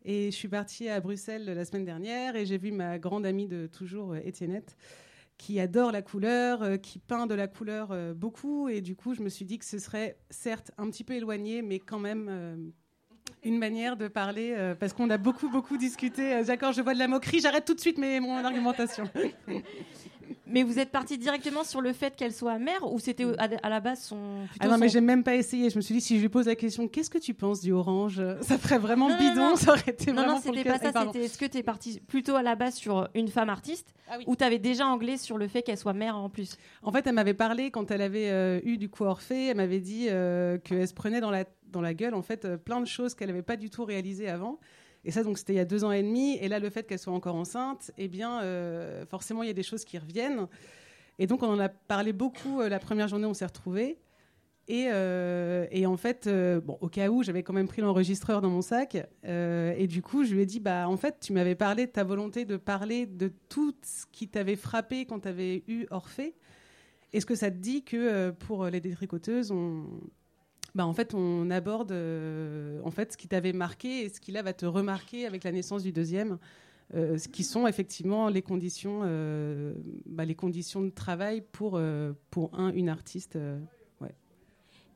Et 0.06 0.32
je 0.32 0.36
suis 0.36 0.50
partie 0.50 0.90
à 0.90 1.00
Bruxelles 1.00 1.46
la 1.46 1.66
semaine 1.66 1.86
dernière, 1.86 2.36
et 2.36 2.46
j'ai 2.46 2.58
vu 2.58 2.72
ma 2.72 3.00
grande 3.00 3.26
amie 3.26 3.48
de 3.48 3.68
toujours, 3.68 4.16
Étiennette 4.16 4.78
qui 5.38 5.60
adore 5.60 5.92
la 5.92 6.02
couleur, 6.02 6.64
euh, 6.64 6.78
qui 6.78 7.00
peint 7.00 7.28
de 7.28 7.34
la 7.34 7.48
couleur 7.48 7.90
euh, 7.92 8.14
beaucoup. 8.14 8.70
Et 8.70 8.82
du 8.82 8.96
coup, 8.96 9.14
je 9.14 9.22
me 9.22 9.30
suis 9.30 9.46
dit 9.46 9.60
que 9.60 9.66
ce 9.66 9.80
serait 9.80 10.18
certes 10.30 10.72
un 10.78 10.90
petit 10.90 11.04
peu 11.04 11.14
éloigné, 11.14 11.62
mais 11.62 11.80
quand 11.80 12.00
même 12.00 12.28
euh, 12.30 12.56
une 13.44 13.58
manière 13.58 13.98
de 13.98 14.08
parler, 14.08 14.56
parce 14.80 14.94
qu'on 14.94 15.10
a 15.10 15.18
beaucoup, 15.18 15.50
beaucoup 15.50 15.76
discuté. 15.76 16.44
D'accord, 16.46 16.72
je 16.72 16.82
vois 16.82 16.94
de 16.94 17.00
la 17.00 17.10
moquerie, 17.10 17.42
j'arrête 17.42 17.66
tout 17.66 17.74
de 17.74 17.80
suite 17.80 17.98
mon 17.98 18.38
argumentation. 18.38 19.10
Mais 20.48 20.64
vous 20.64 20.80
êtes 20.80 20.90
parti 20.90 21.18
directement 21.18 21.64
sur 21.64 21.82
le 21.82 21.94
fait 21.94 22.16
qu'elle 22.16 22.34
soit 22.34 22.60
mère 22.60 22.92
ou 22.92 23.00
c'était 23.00 23.26
à, 23.38 23.70
la 23.70 23.80
base 23.80 24.02
son. 24.02 24.18
Ah 24.60 24.68
non, 24.68 24.78
mais 24.78 24.90
j'ai 24.90 25.02
même 25.02 25.24
pas 25.24 25.36
essayé. 25.36 25.70
Je 25.70 25.76
me 25.78 25.82
suis 25.82 25.96
dit, 25.96 26.02
si 26.02 26.18
je 26.18 26.22
lui 26.22 26.30
pose 26.30 26.48
la 26.48 26.56
question, 26.56 26.88
qu'est-ce 26.88 27.10
que 27.10 27.18
tu 27.18 27.34
penses 27.34 27.62
du 27.62 27.72
orange? 27.72 28.22
Ça 28.42 28.58
ferait 28.58 28.80
vraiment 28.80 29.16
bidon, 29.18 29.56
ça 29.56 29.72
aurait 29.72 29.82
été 29.88 30.12
non, 30.12 30.22
vraiment. 30.22 30.36
Non, 30.36 30.42
c'était 30.42 30.64
pas 30.64 30.80
ça. 30.80 30.92
C'était 31.06 31.26
est-ce 31.26 31.38
que 31.38 31.46
tu 31.46 31.58
es 31.58 31.64
parti 31.64 32.00
plutôt 32.08 32.36
à 32.36 32.44
la 32.44 32.56
base 32.56 32.76
sur 32.76 33.10
une 33.16 33.28
femme 33.28 33.50
artiste 33.50 33.94
ah 34.10 34.18
ou 34.28 34.36
tu 34.36 34.44
avais 34.44 34.60
déjà 34.60 34.86
anglais 34.88 35.18
sur 35.18 35.38
le 35.38 35.48
fait 35.48 35.62
qu'elle 35.62 35.78
soit 35.78 35.94
mère 35.94 36.18
en 36.18 36.30
plus? 36.30 36.58
En 36.82 36.92
fait, 36.92 37.08
elle 37.08 37.16
m'avait 37.16 37.34
parlé 37.34 37.72
quand 37.72 37.92
elle 37.92 38.02
avait 38.02 38.30
euh, 38.30 38.60
eu 38.64 38.78
du 38.78 38.90
coup 38.90 39.04
Orphée. 39.04 39.48
Elle 39.48 39.58
m'avait 39.58 39.80
dit 39.80 40.08
euh, 40.10 40.58
qu'elle 40.58 40.88
se 40.88 40.94
prenait 40.94 41.22
dans 41.22 41.32
la, 41.32 41.46
dans 41.68 41.82
la 41.82 41.94
gueule 41.94 42.14
en 42.14 42.22
fait 42.22 42.46
euh, 42.46 42.58
plein 42.58 42.82
de 42.82 42.88
choses 42.88 43.16
qu'elle 43.16 43.30
n'avait 43.30 43.42
pas 43.42 43.58
du 43.58 43.70
tout 43.70 43.86
réalisées 43.86 44.30
avant. 44.30 44.60
Et 45.06 45.12
ça, 45.12 45.24
donc, 45.24 45.38
c'était 45.38 45.54
il 45.54 45.58
y 45.58 45.60
a 45.60 45.66
deux 45.66 45.84
ans 45.84 45.92
et 45.92 46.02
demi. 46.02 46.38
Et 46.38 46.48
là, 46.48 46.60
le 46.60 46.70
fait 46.70 46.84
qu'elle 46.84 47.00
soit 47.00 47.14
encore 47.14 47.36
enceinte, 47.36 47.92
eh 47.98 48.08
bien, 48.08 48.42
euh, 48.42 49.06
forcément, 49.06 49.44
il 49.44 49.48
y 49.48 49.50
a 49.50 49.54
des 49.54 49.64
choses 49.64 49.84
qui 49.84 49.98
reviennent. 49.98 50.48
Et 51.20 51.28
donc, 51.28 51.44
on 51.44 51.48
en 51.48 51.60
a 51.60 51.70
parlé 51.70 52.14
beaucoup 52.14 52.62
euh, 52.62 52.70
la 52.70 52.80
première 52.80 53.08
journée, 53.08 53.26
on 53.26 53.34
s'est 53.34 53.46
retrouvés. 53.46 54.00
Et, 54.70 54.88
euh, 54.94 55.68
et, 55.72 55.86
en 55.86 55.98
fait, 55.98 56.30
bon, 56.64 56.78
au 56.80 56.88
cas 56.88 57.10
où, 57.10 57.22
j'avais 57.22 57.44
quand 57.44 57.52
même 57.52 57.68
pris 57.68 57.82
l'enregistreur 57.82 58.42
dans 58.42 58.50
mon 58.50 58.62
sac. 58.62 58.96
et 59.26 59.88
du 59.88 60.02
coup, 60.02 60.24
je 60.24 60.34
lui 60.34 60.42
ai 60.42 60.46
dit, 60.46 60.62
bah, 60.62 60.88
en 60.88 60.96
fait, 60.96 61.18
tu 61.20 61.34
m'avais 61.34 61.56
parlé 61.56 61.86
de 61.86 61.92
ta 61.92 62.06
volonté 62.06 62.46
de 62.46 62.56
parler 62.56 63.06
de 63.06 63.30
tout 63.50 63.76
ce 63.84 64.06
qui 64.10 64.30
t'avait 64.30 64.56
frappé 64.56 65.06
quand 65.06 65.20
tu 65.20 65.28
avais 65.28 65.66
eu 65.68 65.86
Orphée. 65.92 66.34
Est-ce 67.12 67.26
que 67.26 67.36
ça 67.36 67.52
te 67.52 67.58
dit 67.58 67.84
que 67.84 68.32
pour 68.32 68.66
les 68.68 68.80
détricoteuses, 68.80 69.52
on, 69.52 69.86
bah, 70.76 70.88
en 70.88 70.94
fait, 70.94 71.14
on 71.14 71.52
aborde 71.52 71.92
euh, 71.92 72.80
en 72.84 72.92
fait, 72.92 73.14
ce 73.14 73.18
qui 73.18 73.28
t'avait 73.28 73.54
marqué 73.54 74.06
et 74.06 74.10
ce 74.10 74.20
qui 74.20 74.32
là 74.32 74.42
va 74.42 74.54
te 74.54 74.66
remarquer 74.66 75.28
avec 75.28 75.44
la 75.44 75.52
naissance 75.52 75.84
du 75.84 75.92
deuxième, 75.92 76.40
euh, 76.96 77.18
ce 77.18 77.28
qui 77.28 77.44
sont 77.44 77.68
effectivement 77.68 78.28
les 78.28 78.42
conditions, 78.42 79.02
euh, 79.04 79.76
bah, 80.08 80.26
les 80.26 80.36
conditions 80.36 80.82
de 80.82 80.90
travail 80.90 81.44
pour, 81.52 81.80
pour 82.32 82.60
un, 82.60 82.74
une 82.74 82.90
artiste. 82.90 83.38
Ouais. 84.02 84.16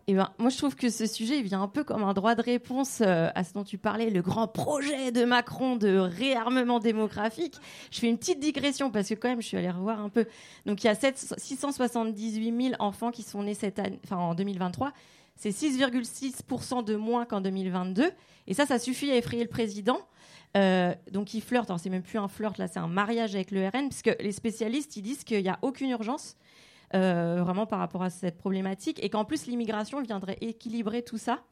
Et 0.07 0.13
eh 0.13 0.15
ben, 0.15 0.31
moi, 0.39 0.49
je 0.49 0.57
trouve 0.57 0.75
que 0.75 0.89
ce 0.89 1.05
sujet 1.05 1.37
il 1.37 1.43
vient 1.43 1.61
un 1.61 1.67
peu 1.67 1.83
comme 1.83 2.03
un 2.03 2.13
droit 2.13 2.33
de 2.33 2.41
réponse 2.41 3.01
à 3.01 3.43
ce 3.43 3.53
dont 3.53 3.63
tu 3.63 3.77
parlais, 3.77 4.09
le 4.09 4.23
grand 4.23 4.47
projet 4.47 5.11
de 5.11 5.25
Macron 5.25 5.75
de 5.75 5.95
réarmement 5.95 6.79
démographique. 6.79 7.55
Je 7.91 7.99
fais 7.99 8.09
une 8.09 8.17
petite 8.17 8.39
digression 8.39 8.89
parce 8.89 9.09
que 9.09 9.13
quand 9.13 9.29
même, 9.29 9.43
je 9.43 9.47
suis 9.47 9.57
allée 9.57 9.69
revoir 9.69 10.01
un 10.01 10.09
peu. 10.09 10.25
Donc, 10.65 10.83
il 10.83 10.87
y 10.87 10.89
a 10.89 10.95
7, 10.95 11.35
678 11.37 12.63
000 12.69 12.75
enfants 12.79 13.11
qui 13.11 13.21
sont 13.21 13.43
nés 13.43 13.53
cette 13.53 13.77
année, 13.77 13.99
en 14.09 14.33
2023 14.33 14.91
c'est 15.37 15.51
6,6% 15.51 16.83
de 16.83 16.95
moins 16.95 17.25
qu'en 17.25 17.41
2022. 17.41 18.11
Et 18.47 18.53
ça, 18.53 18.65
ça 18.65 18.79
suffit 18.79 19.11
à 19.11 19.15
effrayer 19.15 19.43
le 19.43 19.49
président. 19.49 19.99
Euh, 20.55 20.93
donc 21.11 21.33
il 21.33 21.41
flirte, 21.41 21.69
alors 21.69 21.79
c'est 21.79 21.89
même 21.89 22.01
plus 22.01 22.17
un 22.17 22.27
flirt, 22.27 22.57
là 22.57 22.67
c'est 22.67 22.79
un 22.79 22.87
mariage 22.87 23.35
avec 23.35 23.51
le 23.51 23.67
RN, 23.67 23.89
puisque 23.89 24.15
les 24.19 24.31
spécialistes 24.31 24.95
ils 24.95 25.01
disent 25.01 25.23
qu'il 25.23 25.43
n'y 25.43 25.49
a 25.49 25.59
aucune 25.61 25.89
urgence 25.89 26.37
euh, 26.95 27.41
vraiment 27.43 27.65
par 27.65 27.79
rapport 27.79 28.01
à 28.01 28.09
cette 28.09 28.37
problématique 28.37 29.03
et 29.03 29.09
qu'en 29.09 29.25
plus 29.25 29.45
l'immigration 29.45 30.01
viendrait 30.01 30.37
équilibrer 30.41 31.03
tout 31.03 31.17
ça. 31.17 31.43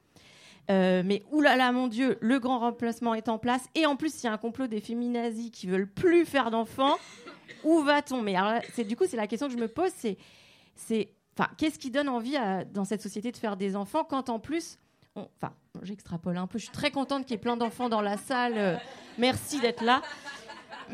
Euh, 0.72 1.04
mais 1.06 1.24
oulala, 1.32 1.72
mon 1.72 1.88
Dieu, 1.88 2.18
le 2.22 2.40
grand 2.40 2.60
remplacement 2.60 3.14
est 3.14 3.30
en 3.30 3.38
place. 3.38 3.66
Et 3.76 3.86
en 3.86 3.96
plus, 3.96 4.24
il 4.24 4.26
y 4.26 4.30
a 4.30 4.34
un 4.34 4.38
complot 4.38 4.66
des 4.66 4.80
féminazis 4.80 5.52
qui 5.52 5.68
veulent 5.68 5.88
plus 5.88 6.26
faire 6.26 6.50
d'enfants. 6.50 6.96
Où 7.64 7.84
va-t-on? 7.84 8.24
Mais 8.24 8.36
c'est 8.74 8.84
du 8.84 8.96
coup, 8.96 9.04
c'est 9.08 9.18
la 9.18 9.28
question 9.28 9.48
que 9.48 9.54
je 9.54 9.60
me 9.60 9.68
pose. 9.68 9.92
C'est 10.76 11.10
Enfin, 11.38 11.50
qu'est-ce 11.58 11.78
qui 11.78 11.92
donne 11.92 12.08
envie 12.08 12.38
dans 12.72 12.86
cette 12.86 13.02
société 13.02 13.32
de 13.32 13.38
faire 13.38 13.58
des 13.58 13.76
enfants 13.76 14.06
quand 14.06 14.30
en 14.30 14.40
plus, 14.40 14.80
enfin, 15.16 15.54
j'extrapole 15.82 16.38
un 16.38 16.48
peu, 16.48 16.58
je 16.58 16.64
suis 16.64 16.74
très 16.74 16.92
contente 16.92 17.24
qu'il 17.24 17.32
y 17.32 17.36
ait 17.36 17.42
plein 17.42 17.58
d'enfants 17.58 17.90
dans 17.90 18.02
la 18.02 18.18
salle. 18.18 18.54
Euh, 18.58 18.78
merci 19.18 19.60
d'être 19.60 19.84
là. 19.84 20.02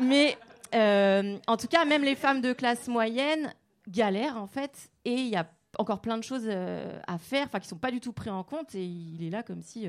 Mais 0.00 0.36
euh, 0.74 1.38
en 1.46 1.56
tout 1.56 1.68
cas, 1.68 1.84
même 1.84 2.02
les 2.02 2.16
femmes 2.16 2.40
de 2.40 2.52
classe 2.52 2.88
moyenne 2.88 3.52
galèrent 3.88 4.36
en 4.36 4.46
fait, 4.48 4.90
et 5.04 5.14
il 5.14 5.28
y 5.28 5.36
a 5.36 5.48
encore 5.78 6.00
plein 6.00 6.18
de 6.18 6.24
choses 6.24 6.46
euh, 6.46 6.98
à 7.06 7.18
faire, 7.18 7.46
enfin, 7.46 7.60
qui 7.60 7.68
sont 7.68 7.78
pas 7.78 7.90
du 7.90 8.00
tout 8.00 8.12
pris 8.12 8.30
en 8.30 8.42
compte. 8.42 8.74
Et 8.74 8.84
il 8.84 9.24
est 9.24 9.30
là 9.30 9.44
comme 9.44 9.62
si. 9.62 9.86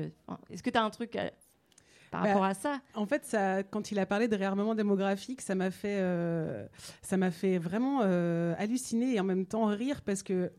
Est-ce 0.50 0.62
que 0.62 0.70
tu 0.70 0.78
as 0.78 0.84
un 0.84 0.90
truc 0.90 1.18
par 2.14 2.22
bah, 2.22 2.28
rapport 2.28 2.44
à 2.44 2.54
ça. 2.54 2.80
En 2.94 3.06
fait, 3.06 3.24
ça, 3.24 3.62
quand 3.64 3.90
il 3.90 3.98
a 3.98 4.06
parlé 4.06 4.28
de 4.28 4.36
réarmement 4.36 4.74
démographique, 4.74 5.40
ça 5.40 5.54
m'a 5.54 5.70
fait, 5.70 5.98
euh, 5.98 6.66
ça 7.02 7.16
m'a 7.16 7.30
fait 7.30 7.58
vraiment 7.58 8.00
euh, 8.04 8.54
halluciner 8.58 9.14
et 9.14 9.20
en 9.20 9.24
même 9.24 9.46
temps 9.46 9.66
rire 9.66 10.00
parce 10.02 10.22
que 10.22 10.52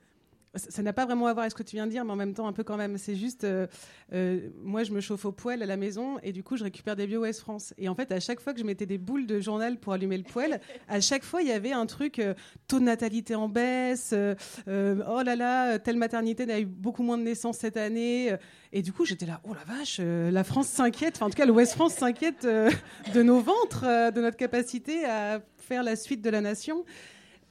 ça 0.55 0.81
n'a 0.81 0.93
pas 0.93 1.05
vraiment 1.05 1.27
à 1.27 1.33
voir 1.33 1.43
avec 1.43 1.51
ce 1.51 1.55
que 1.55 1.63
tu 1.63 1.75
viens 1.75 1.85
de 1.85 1.91
dire, 1.91 2.05
mais 2.05 2.11
en 2.11 2.15
même 2.15 2.33
temps 2.33 2.47
un 2.47 2.53
peu 2.53 2.63
quand 2.63 2.77
même. 2.77 2.97
C'est 2.97 3.15
juste, 3.15 3.43
euh, 3.43 3.67
euh, 4.13 4.49
moi 4.63 4.83
je 4.83 4.91
me 4.91 5.01
chauffe 5.01 5.25
au 5.25 5.31
poêle 5.31 5.61
à 5.63 5.65
la 5.65 5.77
maison 5.77 6.17
et 6.23 6.31
du 6.31 6.43
coup 6.43 6.57
je 6.57 6.63
récupère 6.63 6.95
des 6.95 7.07
bio 7.07 7.21
West 7.21 7.41
France. 7.41 7.73
Et 7.77 7.89
en 7.89 7.95
fait, 7.95 8.11
à 8.11 8.19
chaque 8.19 8.39
fois 8.39 8.53
que 8.53 8.59
je 8.59 8.65
mettais 8.65 8.85
des 8.85 8.97
boules 8.97 9.27
de 9.27 9.39
journal 9.39 9.77
pour 9.77 9.93
allumer 9.93 10.17
le 10.17 10.23
poêle, 10.23 10.61
à 10.87 11.01
chaque 11.01 11.23
fois 11.23 11.41
il 11.41 11.47
y 11.47 11.51
avait 11.51 11.71
un 11.71 11.85
truc 11.85 12.19
euh, 12.19 12.33
taux 12.67 12.79
de 12.79 12.85
natalité 12.85 13.35
en 13.35 13.49
baisse. 13.49 14.13
oh 14.13 15.21
là 15.23 15.35
là, 15.35 15.79
telle 15.79 15.97
maternité 15.97 16.51
a 16.51 16.59
eu 16.59 16.65
beaucoup 16.65 17.03
moins 17.03 17.17
de 17.17 17.23
naissances 17.23 17.57
cette 17.57 17.77
année. 17.77 18.35
Et 18.71 18.81
du 18.81 18.91
coup 18.91 19.05
j'étais 19.05 19.25
là, 19.25 19.41
oh 19.43 19.53
la 19.53 19.75
vache, 19.75 19.99
la 19.99 20.43
France 20.43 20.67
s'inquiète. 20.67 21.15
Enfin 21.17 21.27
en 21.27 21.29
tout 21.29 21.37
cas, 21.37 21.45
le 21.45 21.51
West 21.53 21.73
France 21.73 21.93
s'inquiète 21.93 22.45
de 22.45 23.23
nos 23.23 23.39
ventres, 23.39 23.83
de 24.11 24.21
notre 24.21 24.37
capacité 24.37 25.05
à 25.05 25.41
faire 25.57 25.83
la 25.83 25.95
suite 25.95 26.21
de 26.21 26.29
la 26.29 26.41
nation. 26.41 26.85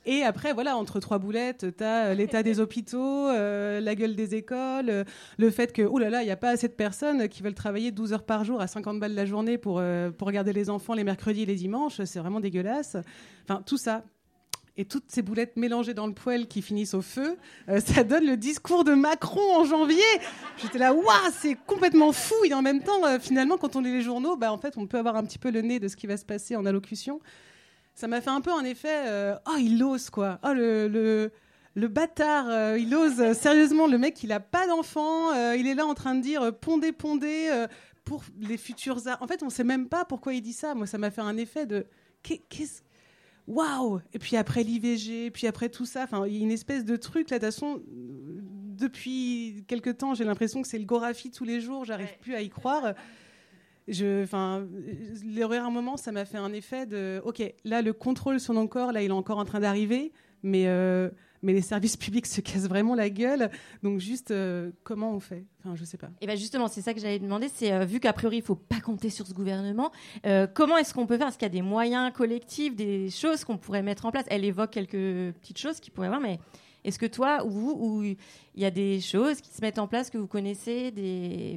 Et 0.06 0.22
après, 0.22 0.52
voilà, 0.52 0.76
entre 0.76 1.00
trois 1.00 1.18
boulettes, 1.18 1.66
tu 1.76 1.84
as 1.84 2.06
euh, 2.06 2.14
l'état 2.14 2.42
des 2.42 2.60
hôpitaux, 2.60 3.28
euh, 3.28 3.80
la 3.80 3.94
gueule 3.94 4.14
des 4.14 4.34
écoles, 4.34 4.90
euh, 4.90 5.04
le 5.38 5.50
fait 5.50 5.72
que, 5.72 5.82
oh 5.82 5.98
là 5.98 6.10
là, 6.10 6.22
il 6.22 6.26
n'y 6.26 6.30
a 6.30 6.36
pas 6.36 6.50
assez 6.50 6.68
de 6.68 6.74
personnes 6.74 7.28
qui 7.28 7.42
veulent 7.42 7.54
travailler 7.54 7.90
12 7.90 8.12
heures 8.12 8.24
par 8.24 8.44
jour 8.44 8.60
à 8.60 8.66
50 8.66 9.00
balles 9.00 9.14
la 9.14 9.24
journée 9.26 9.58
pour, 9.58 9.82
pour 10.18 10.26
regarder 10.26 10.52
les 10.52 10.70
enfants 10.70 10.94
les 10.94 11.04
mercredis 11.04 11.42
et 11.42 11.46
les 11.46 11.54
dimanches. 11.54 12.02
C'est 12.04 12.18
vraiment 12.18 12.40
dégueulasse. 12.40 12.96
Enfin, 13.44 13.62
tout 13.64 13.76
ça. 13.76 14.04
Et 14.76 14.84
toutes 14.84 15.04
ces 15.06 15.22
boulettes 15.22 15.56
mélangées 15.56 15.94
dans 15.94 16.08
le 16.08 16.12
poêle 16.12 16.48
qui 16.48 16.60
finissent 16.60 16.94
au 16.94 17.02
feu, 17.02 17.36
ça 17.78 18.02
donne 18.02 18.26
le 18.26 18.36
discours 18.36 18.82
de 18.82 18.92
Macron 18.92 19.56
en 19.56 19.64
janvier. 19.64 20.02
J'étais 20.60 20.78
là, 20.78 20.92
waouh, 20.92 21.04
c'est 21.32 21.56
complètement 21.66 22.10
fou. 22.10 22.34
Et 22.44 22.52
en 22.54 22.62
même 22.62 22.82
temps, 22.82 23.02
finalement, 23.20 23.56
quand 23.56 23.76
on 23.76 23.80
lit 23.80 23.92
les 23.92 24.02
journaux, 24.02 24.36
bah, 24.36 24.52
en 24.52 24.58
fait, 24.58 24.74
on 24.76 24.86
peut 24.86 24.98
avoir 24.98 25.14
un 25.14 25.24
petit 25.24 25.38
peu 25.38 25.50
le 25.50 25.60
nez 25.60 25.78
de 25.78 25.86
ce 25.86 25.94
qui 25.94 26.08
va 26.08 26.16
se 26.16 26.24
passer 26.24 26.56
en 26.56 26.66
allocution 26.66 27.20
ça 27.94 28.08
m'a 28.08 28.20
fait 28.20 28.30
un 28.30 28.40
peu 28.40 28.52
un 28.52 28.64
effet 28.64 29.04
euh, 29.06 29.36
oh 29.48 29.56
il 29.58 29.82
ose 29.82 30.10
quoi. 30.10 30.38
Oh 30.42 30.52
le, 30.52 30.88
le, 30.88 31.30
le 31.74 31.88
bâtard 31.88 32.48
euh, 32.48 32.78
il 32.78 32.94
ose 32.94 33.32
sérieusement 33.32 33.86
le 33.86 33.98
mec 33.98 34.22
il 34.22 34.32
a 34.32 34.40
pas 34.40 34.66
d'enfant 34.66 35.32
euh, 35.32 35.56
il 35.56 35.66
est 35.66 35.74
là 35.74 35.86
en 35.86 35.94
train 35.94 36.14
de 36.14 36.20
dire 36.20 36.52
pondé 36.58 36.92
pondé 36.92 37.48
pour 38.04 38.24
les 38.40 38.56
futurs 38.56 39.00
en 39.20 39.26
fait 39.26 39.42
on 39.42 39.50
sait 39.50 39.64
même 39.64 39.88
pas 39.88 40.04
pourquoi 40.04 40.34
il 40.34 40.42
dit 40.42 40.52
ça. 40.52 40.74
Moi 40.74 40.86
ça 40.86 40.98
m'a 40.98 41.10
fait 41.10 41.22
un 41.22 41.36
effet 41.36 41.66
de 41.66 41.86
qu'est-ce 42.22 42.82
waouh! 43.46 44.00
Et 44.12 44.18
puis 44.18 44.36
après 44.36 44.62
l'IVG 44.62 45.30
puis 45.30 45.46
après 45.46 45.68
tout 45.68 45.86
ça 45.86 46.02
enfin 46.04 46.26
il 46.26 46.34
y 46.36 46.40
a 46.40 46.42
une 46.42 46.50
espèce 46.52 46.84
de 46.84 46.96
truc 46.96 47.30
là 47.30 47.38
de 47.38 47.44
toute 47.44 47.54
façon 47.54 47.80
depuis 47.86 49.64
quelque 49.68 49.90
temps 49.90 50.14
j'ai 50.14 50.24
l'impression 50.24 50.62
que 50.62 50.68
c'est 50.68 50.78
le 50.78 50.84
Gorafi 50.84 51.30
tous 51.30 51.44
les 51.44 51.60
jours 51.60 51.84
j'arrive 51.84 52.18
plus 52.20 52.34
à 52.34 52.40
y 52.42 52.48
croire 52.50 52.94
enfin, 53.90 54.66
un 54.66 55.70
moment, 55.70 55.96
ça 55.96 56.12
m'a 56.12 56.24
fait 56.24 56.38
un 56.38 56.52
effet 56.52 56.86
de, 56.86 57.20
ok, 57.24 57.42
là, 57.64 57.82
le 57.82 57.92
contrôle 57.92 58.40
sur 58.40 58.54
mon 58.54 58.66
corps, 58.66 58.92
là, 58.92 59.02
il 59.02 59.08
est 59.08 59.12
encore 59.12 59.38
en 59.38 59.44
train 59.44 59.60
d'arriver, 59.60 60.12
mais, 60.42 60.66
euh, 60.66 61.10
mais 61.42 61.52
les 61.52 61.60
services 61.60 61.96
publics 61.98 62.26
se 62.26 62.40
cassent 62.40 62.68
vraiment 62.68 62.94
la 62.94 63.10
gueule. 63.10 63.50
Donc 63.82 64.00
juste, 64.00 64.30
euh, 64.30 64.70
comment 64.82 65.12
on 65.12 65.20
fait? 65.20 65.44
Enfin, 65.60 65.76
je 65.76 65.84
sais 65.84 65.98
pas. 65.98 66.10
Et 66.20 66.26
bien 66.26 66.36
justement, 66.36 66.68
c'est 66.68 66.82
ça 66.82 66.94
que 66.94 67.00
j'allais 67.00 67.18
demander, 67.18 67.48
c'est 67.48 67.72
euh, 67.72 67.84
vu 67.84 68.00
qu'a 68.00 68.12
priori 68.12 68.38
il 68.38 68.42
faut 68.42 68.54
pas 68.54 68.80
compter 68.80 69.10
sur 69.10 69.26
ce 69.26 69.34
gouvernement, 69.34 69.92
euh, 70.26 70.46
comment 70.52 70.76
est-ce 70.76 70.94
qu'on 70.94 71.06
peut 71.06 71.18
faire? 71.18 71.28
Est-ce 71.28 71.38
qu'il 71.38 71.46
y 71.46 71.50
a 71.50 71.54
des 71.54 71.62
moyens 71.62 72.12
collectifs, 72.12 72.74
des 72.74 73.10
choses 73.10 73.44
qu'on 73.44 73.58
pourrait 73.58 73.82
mettre 73.82 74.06
en 74.06 74.10
place? 74.10 74.24
Elle 74.28 74.44
évoque 74.44 74.70
quelques 74.70 75.34
petites 75.40 75.58
choses 75.58 75.80
qui 75.80 75.90
pourraient 75.90 76.08
avoir, 76.08 76.20
mais 76.20 76.38
est-ce 76.84 76.98
que 76.98 77.06
toi 77.06 77.44
ou 77.44 77.50
vous, 77.50 77.76
ou 77.78 78.02
il 78.02 78.16
y 78.56 78.64
a 78.64 78.70
des 78.70 79.00
choses 79.00 79.40
qui 79.40 79.50
se 79.50 79.60
mettent 79.62 79.78
en 79.78 79.88
place 79.88 80.10
que 80.10 80.18
vous 80.18 80.26
connaissez 80.26 80.92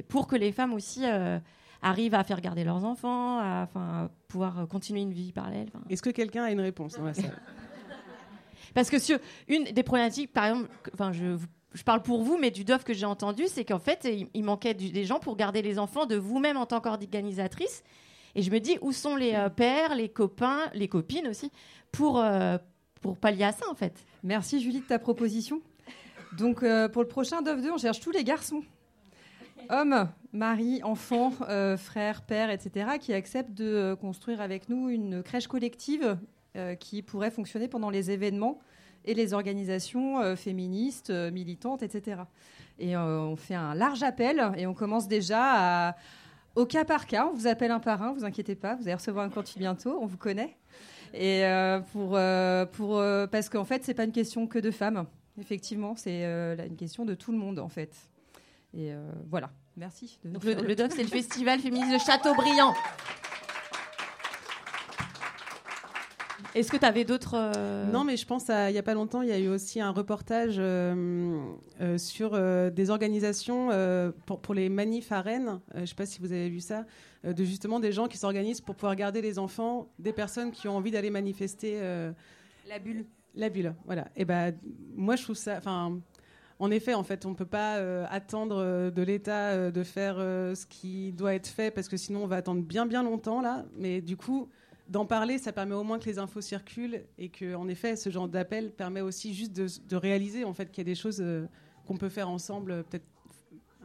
pour 0.08 0.26
que 0.26 0.36
les 0.36 0.52
femmes 0.52 0.72
aussi 0.72 1.02
euh, 1.04 1.38
arrivent 1.82 2.14
à 2.14 2.24
faire 2.24 2.40
garder 2.40 2.64
leurs 2.64 2.84
enfants, 2.84 3.38
à 3.38 3.62
enfin, 3.68 4.10
pouvoir 4.28 4.66
continuer 4.68 5.00
une 5.02 5.12
vie 5.12 5.32
parallèle. 5.32 5.68
Est-ce 5.90 6.02
que 6.02 6.10
quelqu'un 6.10 6.44
a 6.44 6.50
une 6.50 6.60
réponse 6.60 6.94
dans 6.94 7.04
la 7.04 7.14
salle? 7.14 7.38
Parce 8.74 8.90
que 8.90 8.98
sur 8.98 9.18
une 9.48 9.64
des 9.64 9.82
problématiques, 9.82 10.32
par 10.32 10.44
exemple, 10.46 10.68
enfin, 10.94 11.12
je, 11.12 11.24
vous- 11.24 11.46
je 11.74 11.82
parle 11.82 12.02
pour 12.02 12.22
vous, 12.22 12.36
mais 12.38 12.50
du 12.50 12.64
DOF 12.64 12.84
que 12.84 12.92
j'ai 12.92 13.06
entendu, 13.06 13.44
c'est 13.46 13.64
qu'en 13.64 13.78
fait, 13.78 14.04
il, 14.10 14.28
il 14.34 14.44
manquait 14.44 14.74
du- 14.74 14.90
des 14.90 15.04
gens 15.04 15.18
pour 15.20 15.36
garder 15.36 15.62
les 15.62 15.78
enfants 15.78 16.06
de 16.06 16.16
vous-même 16.16 16.56
en 16.56 16.66
tant 16.66 16.80
qu'organisatrice. 16.80 17.82
Et 18.34 18.42
je 18.42 18.50
me 18.50 18.58
dis, 18.60 18.76
où 18.82 18.92
sont 18.92 19.16
les 19.16 19.34
euh, 19.34 19.48
pères, 19.48 19.94
les 19.94 20.08
copains, 20.10 20.60
les 20.74 20.86
copines 20.88 21.26
aussi, 21.28 21.50
pour, 21.90 22.18
euh, 22.18 22.58
pour 23.00 23.16
pallier 23.16 23.44
à 23.44 23.52
ça, 23.52 23.64
en 23.70 23.74
fait? 23.74 24.04
Merci 24.22 24.60
Julie 24.60 24.80
de 24.80 24.86
ta 24.86 24.98
proposition. 24.98 25.60
Donc 26.36 26.62
euh, 26.62 26.88
pour 26.90 27.02
le 27.02 27.08
prochain 27.08 27.40
DOF 27.40 27.62
2, 27.62 27.70
on 27.72 27.78
cherche 27.78 28.00
tous 28.00 28.10
les 28.10 28.22
garçons. 28.22 28.62
Hommes, 29.70 30.08
mari, 30.32 30.80
enfants, 30.82 31.32
euh, 31.48 31.76
frères, 31.76 32.22
pères, 32.22 32.50
etc., 32.50 32.98
qui 33.00 33.12
acceptent 33.12 33.54
de 33.54 33.64
euh, 33.64 33.96
construire 33.96 34.40
avec 34.40 34.68
nous 34.68 34.88
une 34.88 35.22
crèche 35.22 35.46
collective 35.46 36.18
euh, 36.56 36.74
qui 36.74 37.02
pourrait 37.02 37.30
fonctionner 37.30 37.68
pendant 37.68 37.90
les 37.90 38.10
événements 38.10 38.58
et 39.04 39.14
les 39.14 39.32
organisations 39.32 40.20
euh, 40.20 40.36
féministes, 40.36 41.10
militantes, 41.10 41.82
etc. 41.82 42.22
Et 42.78 42.96
on 42.96 43.34
fait 43.34 43.56
un 43.56 43.74
large 43.74 44.04
appel 44.04 44.52
et 44.56 44.64
on 44.68 44.74
commence 44.74 45.08
déjà 45.08 45.96
au 46.54 46.64
cas 46.64 46.84
par 46.84 47.06
cas. 47.06 47.26
On 47.26 47.34
vous 47.34 47.48
appelle 47.48 47.72
un 47.72 47.80
par 47.80 48.00
un, 48.02 48.12
vous 48.12 48.24
inquiétez 48.24 48.54
pas, 48.54 48.76
vous 48.76 48.82
allez 48.82 48.94
recevoir 48.94 49.24
un 49.24 49.30
compte 49.30 49.52
bientôt, 49.58 49.98
on 50.00 50.06
vous 50.06 50.16
connaît. 50.16 50.56
Et 51.12 51.42
pour, 51.90 52.16
pour, 52.70 53.02
parce 53.32 53.48
qu'en 53.48 53.64
fait, 53.64 53.82
c'est 53.82 53.94
pas 53.94 54.04
une 54.04 54.12
question 54.12 54.46
que 54.46 54.60
de 54.60 54.70
femmes. 54.70 55.06
Effectivement, 55.40 55.96
c'est 55.96 56.22
une 56.22 56.76
question 56.76 57.04
de 57.04 57.14
tout 57.14 57.32
le 57.32 57.38
monde, 57.38 57.58
en 57.58 57.68
fait. 57.68 57.96
Et 58.72 58.92
voilà. 59.28 59.50
Merci. 59.78 60.18
de 60.24 60.30
Donc 60.30 60.44
nous 60.44 60.54
le, 60.54 60.62
le 60.68 60.74
DOF, 60.74 60.92
c'est 60.94 61.02
le 61.02 61.08
Festival 61.08 61.60
féministe 61.60 61.92
de 61.92 61.98
Châteaubriand. 61.98 62.74
Est-ce 66.54 66.72
que 66.72 66.76
tu 66.76 66.84
avais 66.84 67.04
d'autres... 67.04 67.34
euh, 67.36 67.84
Non, 67.92 68.04
mais 68.04 68.16
je 68.16 68.26
pense 68.26 68.48
à, 68.50 68.70
il 68.70 68.72
n'y 68.72 68.78
a 68.78 68.82
pas 68.82 68.94
longtemps, 68.94 69.22
il 69.22 69.28
y 69.28 69.32
a 69.32 69.38
eu 69.38 69.48
aussi 69.48 69.80
un 69.80 69.90
reportage 69.90 70.56
euh, 70.58 71.38
euh, 71.80 71.98
sur 71.98 72.30
euh, 72.34 72.70
des 72.70 72.90
organisations 72.90 73.68
euh, 73.70 74.10
pour, 74.26 74.40
pour 74.40 74.54
les 74.54 74.68
manifs 74.68 75.12
à 75.12 75.20
Rennes. 75.20 75.60
Euh, 75.74 75.76
je 75.76 75.80
ne 75.82 75.86
sais 75.86 75.94
pas 75.94 76.06
si 76.06 76.20
vous 76.20 76.32
avez 76.32 76.48
vu 76.48 76.60
ça, 76.60 76.84
euh, 77.24 77.32
de 77.32 77.44
justement 77.44 77.78
des 77.80 77.92
gens 77.92 78.08
qui 78.08 78.16
s'organisent 78.16 78.60
pour 78.62 78.74
pouvoir 78.74 78.96
garder 78.96 79.20
les 79.20 79.38
enfants 79.38 79.88
des 79.98 80.12
personnes 80.12 80.50
qui 80.50 80.66
ont 80.68 80.76
envie 80.76 80.90
d'aller 80.90 81.10
manifester. 81.10 81.74
euh, 81.76 82.10
La 82.68 82.78
bulle. 82.78 83.04
La 83.34 83.50
bulle, 83.50 83.74
voilà. 83.84 84.08
Et 84.16 84.24
ben, 84.24 84.56
moi, 84.96 85.14
je 85.16 85.22
trouve 85.22 85.36
ça. 85.36 85.56
Enfin, 85.58 86.00
en 86.60 86.70
effet, 86.70 86.94
en 86.94 87.04
fait, 87.04 87.24
on 87.24 87.34
peut 87.34 87.46
pas 87.46 87.76
euh, 87.76 88.04
attendre 88.10 88.56
euh, 88.58 88.90
de 88.90 89.02
l'État 89.02 89.50
euh, 89.50 89.70
de 89.70 89.84
faire 89.84 90.16
ce 90.16 90.66
qui 90.66 91.12
doit 91.12 91.34
être 91.34 91.46
fait 91.46 91.70
parce 91.70 91.88
que 91.88 91.96
sinon, 91.96 92.24
on 92.24 92.26
va 92.26 92.36
attendre 92.36 92.62
bien, 92.62 92.86
bien 92.86 93.02
longtemps 93.02 93.40
là. 93.40 93.64
Mais 93.76 94.00
du 94.00 94.16
coup, 94.16 94.48
d'en 94.88 95.06
parler, 95.06 95.38
ça 95.38 95.52
permet 95.52 95.74
au 95.74 95.84
moins 95.84 95.98
que 95.98 96.06
les 96.06 96.18
infos 96.18 96.40
circulent 96.40 97.04
et 97.16 97.28
que, 97.28 97.54
en 97.54 97.68
effet, 97.68 97.96
ce 97.96 98.10
genre 98.10 98.28
d'appel 98.28 98.72
permet 98.72 99.00
aussi 99.00 99.34
juste 99.34 99.52
de, 99.52 99.66
de 99.86 99.96
réaliser 99.96 100.44
en 100.44 100.52
fait 100.52 100.70
qu'il 100.70 100.78
y 100.78 100.86
a 100.86 100.90
des 100.90 100.94
choses 100.94 101.24
qu'on 101.86 101.96
peut 101.96 102.08
faire 102.08 102.28
ensemble, 102.28 102.84
peut-être 102.84 103.06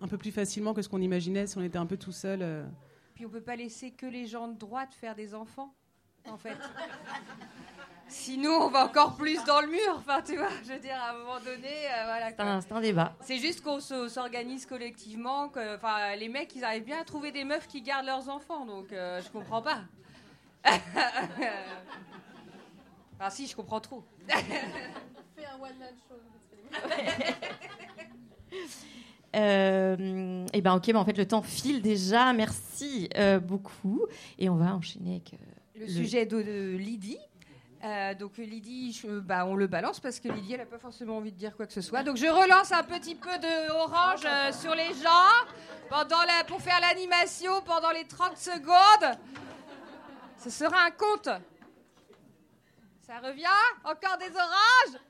un 0.02 0.08
peu 0.08 0.18
plus 0.18 0.32
facilement 0.32 0.74
que 0.74 0.82
ce 0.82 0.90
qu'on 0.90 1.02
imaginait 1.02 1.48
si 1.48 1.58
on 1.58 1.64
était 1.64 1.78
un 1.78 1.86
peu 1.86 1.98
tout 1.98 2.12
seul. 2.12 2.66
Puis 3.14 3.26
on 3.26 3.30
peut 3.30 3.42
pas 3.42 3.56
laisser 3.56 3.92
que 3.92 4.08
les 4.08 4.26
gens 4.26 4.48
de 4.48 4.58
droite 4.58 4.94
faire 4.94 5.16
des 5.16 5.36
enfants, 5.36 5.76
en 6.28 6.38
fait. 6.38 6.58
Sinon, 8.08 8.52
on 8.64 8.70
va 8.70 8.86
encore 8.86 9.16
plus 9.16 9.44
dans 9.46 9.62
le 9.62 9.68
mur. 9.68 9.96
Enfin, 9.98 10.22
tu 10.22 10.36
vois, 10.38 10.50
je 10.66 10.74
veux 10.74 10.80
dire, 10.80 10.96
à 10.96 11.12
un 11.12 11.18
moment 11.18 11.40
donné, 11.40 11.68
euh, 11.68 12.04
voilà. 12.06 12.30
C'est 12.30 12.40
un, 12.42 12.62
c'est 12.62 12.72
un 12.72 12.82
débat. 12.82 13.16
C'est 13.22 13.38
juste 13.40 13.62
qu'on 13.62 13.80
se- 13.80 14.08
s'organise 14.08 14.66
collectivement. 14.66 15.50
Que, 15.50 15.76
enfin, 15.76 16.16
les 16.16 16.30
mecs, 16.30 16.56
ils 16.56 16.64
arrivent 16.64 16.86
bien 16.86 17.02
à 17.02 17.04
trouver 17.04 17.32
des 17.32 17.44
meufs 17.44 17.68
qui 17.68 17.82
gardent 17.82 18.06
leurs 18.06 18.30
enfants, 18.30 18.66
donc 18.66 18.94
euh, 18.94 19.22
je 19.22 19.30
comprends 19.30 19.62
pas. 19.64 19.82
enfin, 20.66 20.80
si, 23.32 23.48
je 23.48 23.56
comprends 23.56 23.82
trop. 23.82 24.04
Fais 24.28 25.46
un 25.46 25.56
one-man 25.60 25.94
show. 26.08 26.16
Euh, 29.36 30.46
et 30.54 30.62
ben 30.62 30.76
ok, 30.76 30.86
ben 30.94 30.98
en 30.98 31.06
fait 31.06 31.18
le 31.18 31.28
temps 31.28 31.42
file 31.42 31.82
déjà. 31.82 32.34
Merci 32.34 33.10
euh, 33.18 33.40
beaucoup. 33.40 34.06
Et 34.38 34.48
on 34.48 34.56
va 34.56 34.76
enchaîner 34.76 35.14
avec 35.14 35.34
euh, 35.34 35.38
Le, 35.80 35.88
sujet 35.88 36.28
de, 36.28 36.44
de 36.44 36.76
Lydie. 36.78 37.18
Euh, 37.84 38.14
donc 38.14 38.38
Lydie, 38.38 39.02
bah, 39.24 39.46
on 39.46 39.56
le 39.56 39.68
balance 39.68 40.00
parce 40.00 40.22
que 40.22 40.30
Lydie, 40.30 40.54
elle 40.54 40.62
n'a 40.62 40.66
pas 40.66 40.80
forcément 40.80 41.18
envie 41.18 41.34
de 41.34 41.38
dire 41.38 41.54
quoi 41.56 41.66
que 41.68 41.74
ce 41.74 41.82
soit. 41.82 42.02
Donc 42.04 42.16
je 42.16 42.28
relance 42.28 42.72
un 42.72 42.84
petit 42.84 43.16
peu 43.16 43.38
de 43.40 43.72
orange 43.72 44.26
euh, 44.26 44.54
sur 44.54 44.74
les 44.74 44.94
gens 44.94 45.34
pendant 45.90 46.20
pour 46.48 46.62
faire 46.62 46.80
l'animation 46.80 47.62
pendant 47.66 47.92
les 47.92 48.06
30 48.06 48.38
secondes. 48.38 49.18
Ce 50.38 50.50
sera 50.50 50.86
un 50.86 50.92
compte. 50.92 51.30
Ça 53.02 53.20
revient? 53.20 53.48
Encore 53.84 54.18
des 54.18 54.32
oranges? 54.34 55.02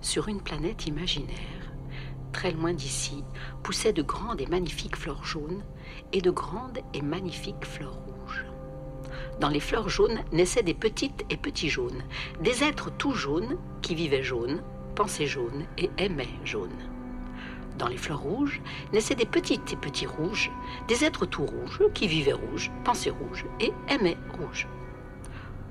Sur 0.00 0.28
une 0.28 0.40
planète 0.40 0.86
imaginaire, 0.86 1.72
très 2.32 2.52
loin 2.52 2.72
d'ici, 2.72 3.24
poussaient 3.64 3.92
de 3.92 4.02
grandes 4.02 4.40
et 4.40 4.46
magnifiques 4.46 4.96
fleurs 4.96 5.24
jaunes 5.24 5.64
et 6.12 6.20
de 6.20 6.30
grandes 6.30 6.78
et 6.94 7.02
magnifiques 7.02 7.64
fleurs. 7.64 8.05
Dans 9.40 9.48
les 9.48 9.60
fleurs 9.60 9.88
jaunes 9.88 10.20
naissaient 10.32 10.62
des 10.62 10.74
petites 10.74 11.24
et 11.30 11.36
petits 11.36 11.68
jaunes, 11.68 12.02
des 12.40 12.64
êtres 12.64 12.90
tout 12.90 13.12
jaunes 13.12 13.56
qui 13.82 13.94
vivaient 13.94 14.22
jaunes, 14.22 14.62
pensaient 14.94 15.26
jaunes 15.26 15.66
et 15.78 15.90
aimaient 15.98 16.28
jaunes. 16.44 16.70
Dans 17.78 17.88
les 17.88 17.98
fleurs 17.98 18.20
rouges 18.20 18.62
naissaient 18.92 19.14
des 19.14 19.26
petites 19.26 19.72
et 19.72 19.76
petits 19.76 20.06
rouges, 20.06 20.50
des 20.88 21.04
êtres 21.04 21.26
tout 21.26 21.44
rouges 21.44 21.82
qui 21.92 22.08
vivaient 22.08 22.32
rouges, 22.32 22.70
pensaient 22.84 23.10
rouges 23.10 23.44
et 23.60 23.72
aimaient 23.88 24.16
rouge. 24.38 24.66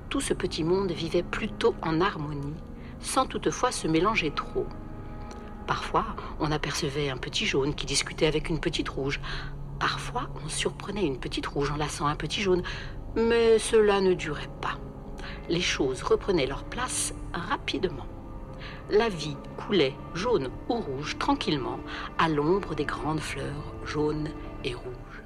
Tout 0.08 0.20
ce 0.20 0.32
petit 0.32 0.62
monde 0.62 0.92
vivait 0.92 1.24
plutôt 1.24 1.74
en 1.82 2.00
harmonie, 2.00 2.54
sans 3.00 3.26
toutefois 3.26 3.72
se 3.72 3.88
mélanger 3.88 4.30
trop. 4.30 4.66
Parfois, 5.66 6.06
on 6.38 6.52
apercevait 6.52 7.10
un 7.10 7.16
petit 7.16 7.44
jaune 7.44 7.74
qui 7.74 7.86
discutait 7.86 8.26
avec 8.26 8.48
une 8.48 8.60
petite 8.60 8.88
rouge. 8.88 9.20
Parfois, 9.80 10.28
on 10.44 10.48
surprenait 10.48 11.04
une 11.04 11.18
petite 11.18 11.46
rouge 11.48 11.72
en 11.72 11.76
lassant 11.76 12.06
un 12.06 12.14
petit 12.14 12.40
jaune. 12.40 12.62
Mais 13.16 13.58
cela 13.58 14.02
ne 14.02 14.12
durait 14.12 14.50
pas. 14.60 14.78
Les 15.48 15.62
choses 15.62 16.02
reprenaient 16.02 16.46
leur 16.46 16.64
place 16.64 17.14
rapidement. 17.32 18.06
La 18.90 19.08
vie 19.08 19.36
coulait 19.56 19.94
jaune 20.14 20.50
ou 20.68 20.74
rouge 20.74 21.16
tranquillement 21.18 21.80
à 22.18 22.28
l'ombre 22.28 22.74
des 22.74 22.84
grandes 22.84 23.20
fleurs 23.20 23.74
jaunes 23.84 24.28
et 24.64 24.74
rouges. 24.74 25.22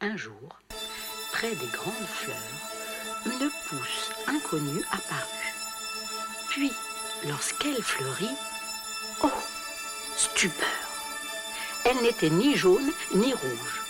Un 0.00 0.16
jour, 0.16 0.58
près 1.32 1.50
des 1.50 1.68
grandes 1.70 2.08
fleurs, 2.08 2.36
une 3.26 3.50
pousse 3.68 4.10
inconnue 4.26 4.82
apparut. 4.90 5.54
Puis, 6.48 6.72
lorsqu'elle 7.28 7.82
fleurit, 7.82 8.36
oh, 9.22 9.28
stupeur 10.16 10.66
Elle 11.84 12.02
n'était 12.02 12.30
ni 12.30 12.56
jaune 12.56 12.90
ni 13.14 13.34
rouge. 13.34 13.89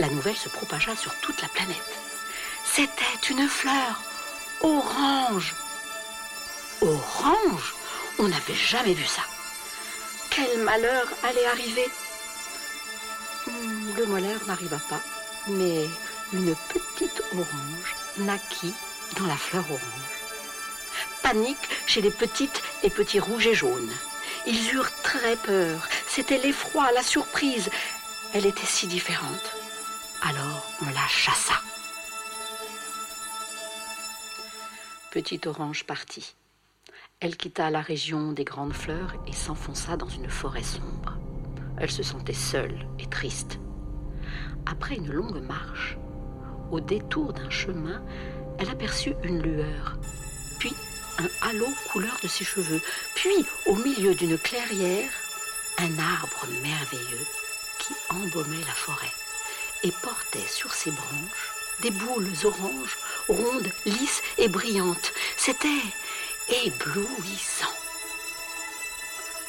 La 0.00 0.08
nouvelle 0.08 0.36
se 0.36 0.48
propagea 0.48 0.96
sur 0.96 1.14
toute 1.16 1.42
la 1.42 1.48
planète. 1.48 1.76
C'était 2.64 3.28
une 3.28 3.46
fleur 3.46 4.00
orange. 4.62 5.54
Orange? 6.80 7.74
On 8.18 8.26
n'avait 8.28 8.54
jamais 8.54 8.94
vu 8.94 9.04
ça. 9.04 9.20
Quel 10.30 10.58
malheur 10.60 11.06
allait 11.22 11.44
arriver 11.46 11.86
Hmm, 13.46 13.90
Le 13.98 14.06
malheur 14.06 14.40
n'arriva 14.46 14.78
pas, 14.88 15.00
mais 15.48 15.86
une 16.32 16.54
petite 16.72 17.22
orange 17.34 17.94
naquit 18.16 18.72
dans 19.18 19.26
la 19.26 19.36
fleur 19.36 19.64
orange. 19.68 20.16
Panique 21.22 21.68
chez 21.86 22.00
les 22.00 22.10
petites 22.10 22.62
et 22.82 22.88
petits 22.90 23.20
rouges 23.20 23.48
et 23.48 23.54
jaunes. 23.54 23.92
Ils 24.46 24.72
eurent 24.72 24.92
très 25.02 25.36
peur. 25.36 25.86
C'était 26.08 26.38
l'effroi, 26.38 26.90
la 26.92 27.02
surprise. 27.02 27.68
Elle 28.32 28.46
était 28.46 28.66
si 28.66 28.86
différente. 28.86 29.59
Alors 30.22 30.70
on 30.82 30.86
la 30.86 31.06
chassa. 31.08 31.54
Petite 35.10 35.46
orange 35.46 35.84
partit. 35.84 36.34
Elle 37.20 37.36
quitta 37.36 37.70
la 37.70 37.80
région 37.80 38.32
des 38.32 38.44
grandes 38.44 38.74
fleurs 38.74 39.14
et 39.26 39.32
s'enfonça 39.32 39.96
dans 39.96 40.08
une 40.08 40.28
forêt 40.28 40.62
sombre. 40.62 41.18
Elle 41.78 41.90
se 41.90 42.02
sentait 42.02 42.34
seule 42.34 42.86
et 42.98 43.06
triste. 43.06 43.58
Après 44.66 44.96
une 44.96 45.10
longue 45.10 45.42
marche, 45.42 45.96
au 46.70 46.80
détour 46.80 47.32
d'un 47.32 47.50
chemin, 47.50 48.02
elle 48.58 48.70
aperçut 48.70 49.14
une 49.24 49.42
lueur, 49.42 49.96
puis 50.58 50.74
un 51.18 51.48
halo 51.48 51.66
couleur 51.90 52.16
de 52.22 52.28
ses 52.28 52.44
cheveux, 52.44 52.82
puis 53.14 53.46
au 53.66 53.74
milieu 53.76 54.14
d'une 54.14 54.38
clairière, 54.38 55.10
un 55.78 55.98
arbre 55.98 56.46
merveilleux 56.62 57.26
qui 57.78 57.94
embaumait 58.10 58.64
la 58.66 58.74
forêt 58.74 59.12
et 59.82 59.92
portait 59.92 60.46
sur 60.48 60.72
ses 60.74 60.90
branches 60.90 61.50
des 61.80 61.90
boules 61.90 62.32
oranges, 62.44 62.98
rondes, 63.28 63.70
lisses 63.86 64.22
et 64.38 64.48
brillantes. 64.48 65.12
C'était 65.36 65.68
éblouissant. 66.64 67.74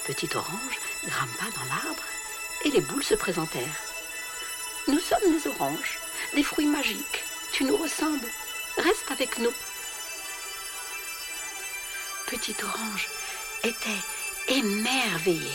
Petit 0.05 0.29
orange 0.35 0.79
grimpa 1.05 1.45
dans 1.55 1.75
l'arbre 1.75 2.03
et 2.63 2.69
les 2.69 2.81
boules 2.81 3.03
se 3.03 3.15
présentèrent. 3.15 3.81
Nous 4.87 4.99
sommes 4.99 5.31
des 5.31 5.47
oranges, 5.47 5.99
des 6.33 6.43
fruits 6.43 6.67
magiques. 6.67 7.23
Tu 7.51 7.63
nous 7.65 7.77
ressembles. 7.77 8.27
Reste 8.77 9.11
avec 9.11 9.37
nous. 9.37 9.53
Petit 12.27 12.55
orange 12.63 13.09
était 13.63 14.01
émerveillé. 14.47 15.51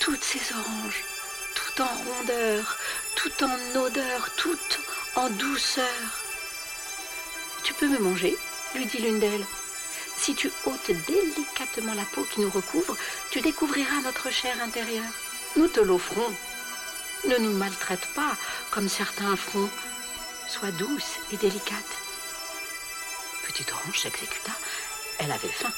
Toutes 0.00 0.24
ces 0.24 0.52
oranges, 0.52 1.04
tout 1.54 1.82
en 1.82 1.86
rondeur, 1.86 2.76
tout 3.16 3.44
en 3.44 3.80
odeur, 3.80 4.30
tout 4.36 4.58
en 5.16 5.28
douceur. 5.30 5.84
Tu 7.64 7.74
peux 7.74 7.88
me 7.88 7.98
manger, 7.98 8.36
lui 8.74 8.86
dit 8.86 8.98
l'une 8.98 9.18
d'elles. 9.18 9.46
Si 10.16 10.34
tu 10.34 10.50
ôtes 10.66 10.90
délicatement 11.08 11.94
la 11.94 12.04
peau 12.04 12.22
qui 12.22 12.40
nous 12.40 12.50
recouvre, 12.50 12.96
tu 13.30 13.40
découvriras 13.40 14.00
notre 14.02 14.30
chair 14.30 14.54
intérieure. 14.62 15.12
Nous 15.56 15.68
te 15.68 15.80
l'offrons. 15.80 16.32
Ne 17.28 17.38
nous 17.38 17.52
maltraite 17.52 18.06
pas 18.14 18.36
comme 18.70 18.88
certains 18.88 19.36
font. 19.36 19.68
Sois 20.48 20.70
douce 20.70 21.18
et 21.32 21.36
délicate. 21.36 21.94
Petite 23.46 23.72
orange 23.72 24.00
s'exécuta. 24.00 24.52
Elle 25.18 25.32
avait 25.32 25.48
faim. 25.48 25.72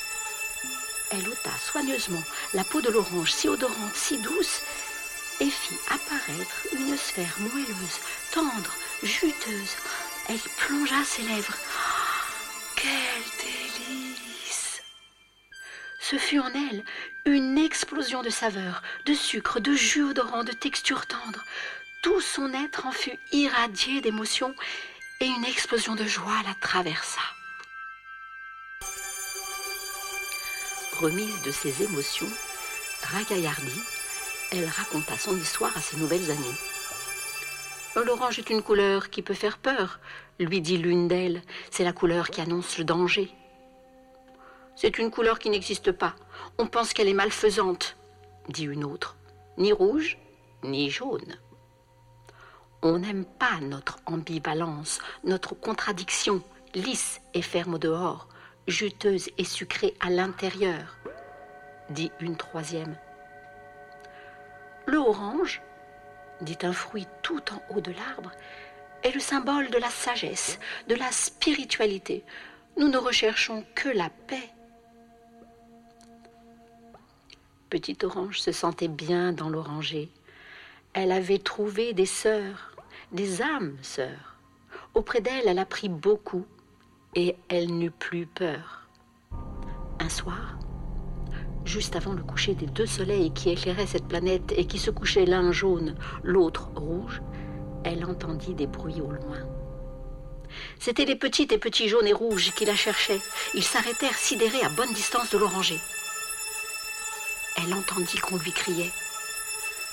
Elle 1.10 1.28
ôta 1.28 1.50
soigneusement 1.64 2.22
la 2.52 2.64
peau 2.64 2.82
de 2.82 2.90
l'orange, 2.90 3.32
si 3.32 3.48
odorante, 3.48 3.94
si 3.94 4.18
douce, 4.18 4.60
et 5.40 5.50
fit 5.50 5.78
apparaître 5.88 6.66
une 6.72 6.96
sphère 6.96 7.34
moelleuse, 7.38 8.00
tendre, 8.32 8.72
juteuse. 9.02 9.76
Elle 10.28 10.38
plongea 10.56 11.04
ses 11.04 11.22
lèvres. 11.22 11.56
Quel 12.76 13.22
délice 13.40 14.82
Ce 16.00 16.16
fut 16.16 16.38
en 16.38 16.52
elle 16.54 16.84
une 17.24 17.58
explosion 17.58 18.22
de 18.22 18.30
saveurs, 18.30 18.82
de 19.04 19.14
sucre, 19.14 19.60
de 19.60 19.74
jus 19.74 20.04
odorant, 20.04 20.44
de 20.44 20.52
texture 20.52 21.06
tendre. 21.06 21.44
Tout 22.02 22.20
son 22.20 22.52
être 22.54 22.86
en 22.86 22.92
fut 22.92 23.18
irradié 23.32 24.00
d'émotion 24.00 24.54
et 25.20 25.26
une 25.26 25.44
explosion 25.44 25.94
de 25.94 26.04
joie 26.04 26.42
la 26.46 26.54
traversa. 26.54 27.20
Remise 30.92 31.42
de 31.42 31.50
ses 31.50 31.82
émotions, 31.82 32.30
ragaillardie, 33.02 33.82
elle 34.52 34.66
raconta 34.66 35.16
son 35.16 35.36
histoire 35.36 35.76
à 35.76 35.80
ses 35.80 35.96
nouvelles 35.96 36.30
amies. 36.30 36.58
L'orange 37.96 38.38
est 38.38 38.50
une 38.50 38.62
couleur 38.62 39.10
qui 39.10 39.22
peut 39.22 39.34
faire 39.34 39.58
peur, 39.58 39.98
lui 40.38 40.60
dit 40.60 40.78
l'une 40.78 41.08
d'elles. 41.08 41.42
C'est 41.70 41.84
la 41.84 41.92
couleur 41.92 42.30
qui 42.30 42.40
annonce 42.40 42.78
le 42.78 42.84
danger. 42.84 43.30
C'est 44.76 44.98
une 44.98 45.10
couleur 45.10 45.38
qui 45.38 45.50
n'existe 45.50 45.90
pas. 45.92 46.14
On 46.58 46.66
pense 46.66 46.92
qu'elle 46.92 47.08
est 47.08 47.14
malfaisante, 47.14 47.96
dit 48.48 48.64
une 48.64 48.84
autre. 48.84 49.16
Ni 49.56 49.72
rouge, 49.72 50.18
ni 50.62 50.90
jaune. 50.90 51.36
On 52.82 53.00
n'aime 53.00 53.24
pas 53.24 53.58
notre 53.60 53.98
ambivalence, 54.06 55.00
notre 55.24 55.54
contradiction, 55.54 56.42
lisse 56.74 57.20
et 57.34 57.42
ferme 57.42 57.74
au 57.74 57.78
dehors, 57.78 58.28
juteuse 58.68 59.30
et 59.36 59.44
sucrée 59.44 59.94
à 59.98 60.10
l'intérieur, 60.10 60.96
dit 61.90 62.12
une 62.20 62.36
troisième. 62.36 62.96
Le 64.88 64.96
orange, 64.96 65.60
dit 66.40 66.56
un 66.62 66.72
fruit 66.72 67.06
tout 67.20 67.42
en 67.52 67.60
haut 67.68 67.82
de 67.82 67.92
l'arbre, 67.92 68.32
est 69.02 69.12
le 69.12 69.20
symbole 69.20 69.68
de 69.68 69.76
la 69.76 69.90
sagesse, 69.90 70.58
de 70.88 70.94
la 70.94 71.12
spiritualité. 71.12 72.24
Nous 72.78 72.88
ne 72.88 72.96
recherchons 72.96 73.66
que 73.74 73.90
la 73.90 74.08
paix. 74.08 74.48
Petite 77.68 78.02
Orange 78.02 78.40
se 78.40 78.50
sentait 78.50 78.88
bien 78.88 79.34
dans 79.34 79.50
l'oranger. 79.50 80.08
Elle 80.94 81.12
avait 81.12 81.38
trouvé 81.38 81.92
des 81.92 82.06
sœurs, 82.06 82.74
des 83.12 83.42
âmes 83.42 83.76
sœurs. 83.82 84.36
Auprès 84.94 85.20
d'elle, 85.20 85.48
elle 85.48 85.58
apprit 85.58 85.90
beaucoup 85.90 86.46
et 87.14 87.36
elle 87.50 87.76
n'eut 87.76 87.90
plus 87.90 88.24
peur. 88.24 88.88
Un 90.00 90.08
soir, 90.08 90.58
juste 91.68 91.96
avant 91.96 92.14
le 92.14 92.22
coucher 92.22 92.54
des 92.54 92.66
deux 92.66 92.86
soleils 92.86 93.30
qui 93.30 93.50
éclairaient 93.50 93.86
cette 93.86 94.08
planète 94.08 94.52
et 94.56 94.66
qui 94.66 94.78
se 94.78 94.90
couchaient 94.90 95.26
l'un 95.26 95.52
jaune, 95.52 95.94
l'autre 96.24 96.70
rouge, 96.74 97.20
elle 97.84 98.04
entendit 98.06 98.54
des 98.54 98.66
bruits 98.66 99.02
au 99.02 99.10
loin. 99.10 99.38
C'étaient 100.80 101.04
les 101.04 101.14
petites 101.14 101.52
et 101.52 101.58
petits 101.58 101.88
jaunes 101.88 102.06
et 102.06 102.14
rouges 102.14 102.52
qui 102.56 102.64
la 102.64 102.74
cherchaient. 102.74 103.20
Ils 103.54 103.62
s'arrêtèrent 103.62 104.16
sidérés 104.16 104.62
à 104.62 104.70
bonne 104.70 104.92
distance 104.94 105.30
de 105.30 105.38
l'oranger. 105.38 105.78
Elle 107.56 107.74
entendit 107.74 108.18
qu'on 108.18 108.38
lui 108.38 108.52
criait 108.52 108.92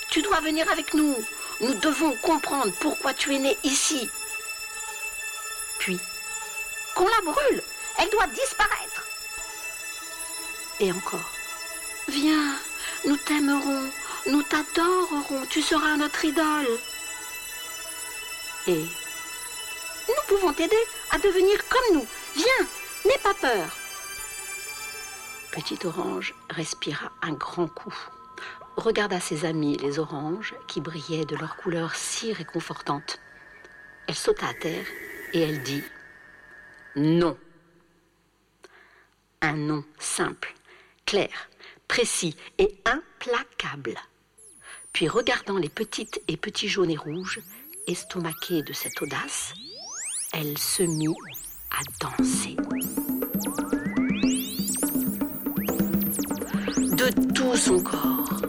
Tu 0.10 0.22
dois 0.22 0.40
venir 0.40 0.72
avec 0.72 0.94
nous. 0.94 1.16
Nous 1.60 1.74
devons 1.76 2.14
comprendre 2.22 2.72
pourquoi 2.80 3.14
tu 3.14 3.36
es 3.36 3.40
né 3.40 3.58
ici. 3.64 4.10
Puis, 5.80 6.00
qu'on 6.96 7.08
la 7.08 7.22
brûle. 7.32 7.62
Elle 8.00 8.10
doit 8.10 8.28
disparaître. 8.28 9.06
Et 10.80 10.92
encore. 10.92 11.35
Viens, 12.08 12.56
nous 13.06 13.18
t'aimerons, 13.18 13.90
nous 14.28 14.44
t'adorerons, 14.44 15.46
tu 15.50 15.62
seras 15.62 15.98
notre 15.98 16.24
idole. 16.24 16.68
Et 18.68 18.86
nous 20.08 20.24
pouvons 20.28 20.54
t'aider 20.54 20.76
à 21.12 21.18
devenir 21.18 21.68
comme 21.68 21.98
nous. 21.98 22.08
Viens, 22.36 22.68
n'aie 23.06 23.18
pas 23.24 23.34
peur. 23.34 23.76
Petite 25.52 25.86
Orange 25.86 26.36
respira 26.50 27.12
un 27.22 27.34
grand 27.34 27.68
coup, 27.68 27.96
regarda 28.76 29.20
ses 29.20 29.46
amis 29.46 29.78
les 29.78 30.00
oranges 30.00 30.54
qui 30.68 30.82
brillaient 30.82 31.26
de 31.26 31.36
leur 31.36 31.56
couleur 31.56 31.96
si 31.96 32.34
réconfortante. 32.34 33.20
Elle 34.08 34.16
sauta 34.16 34.48
à 34.48 34.54
terre 34.54 34.86
et 35.34 35.42
elle 35.42 35.64
dit 35.64 35.84
Non. 36.96 37.38
Un 39.42 39.54
non 39.54 39.84
simple, 39.98 40.54
clair, 41.06 41.50
précis 41.88 42.36
et 42.58 42.76
implacable. 42.86 44.00
Puis 44.94 45.08
regardant 45.08 45.58
les 45.58 45.70
petites 45.70 46.22
et 46.28 46.38
petits 46.38 46.70
jaunes 46.70 46.92
et 46.92 46.98
rouges, 46.98 47.42
estomaqués 47.88 48.64
de 48.64 48.74
cette 48.74 49.02
audace, 49.02 49.54
elle 50.34 50.58
se 50.58 50.84
mit 50.84 51.16
à 51.72 51.82
danser. 52.02 52.56
De 56.96 57.34
tout 57.34 57.56
son 57.56 57.82
corps, 57.84 58.42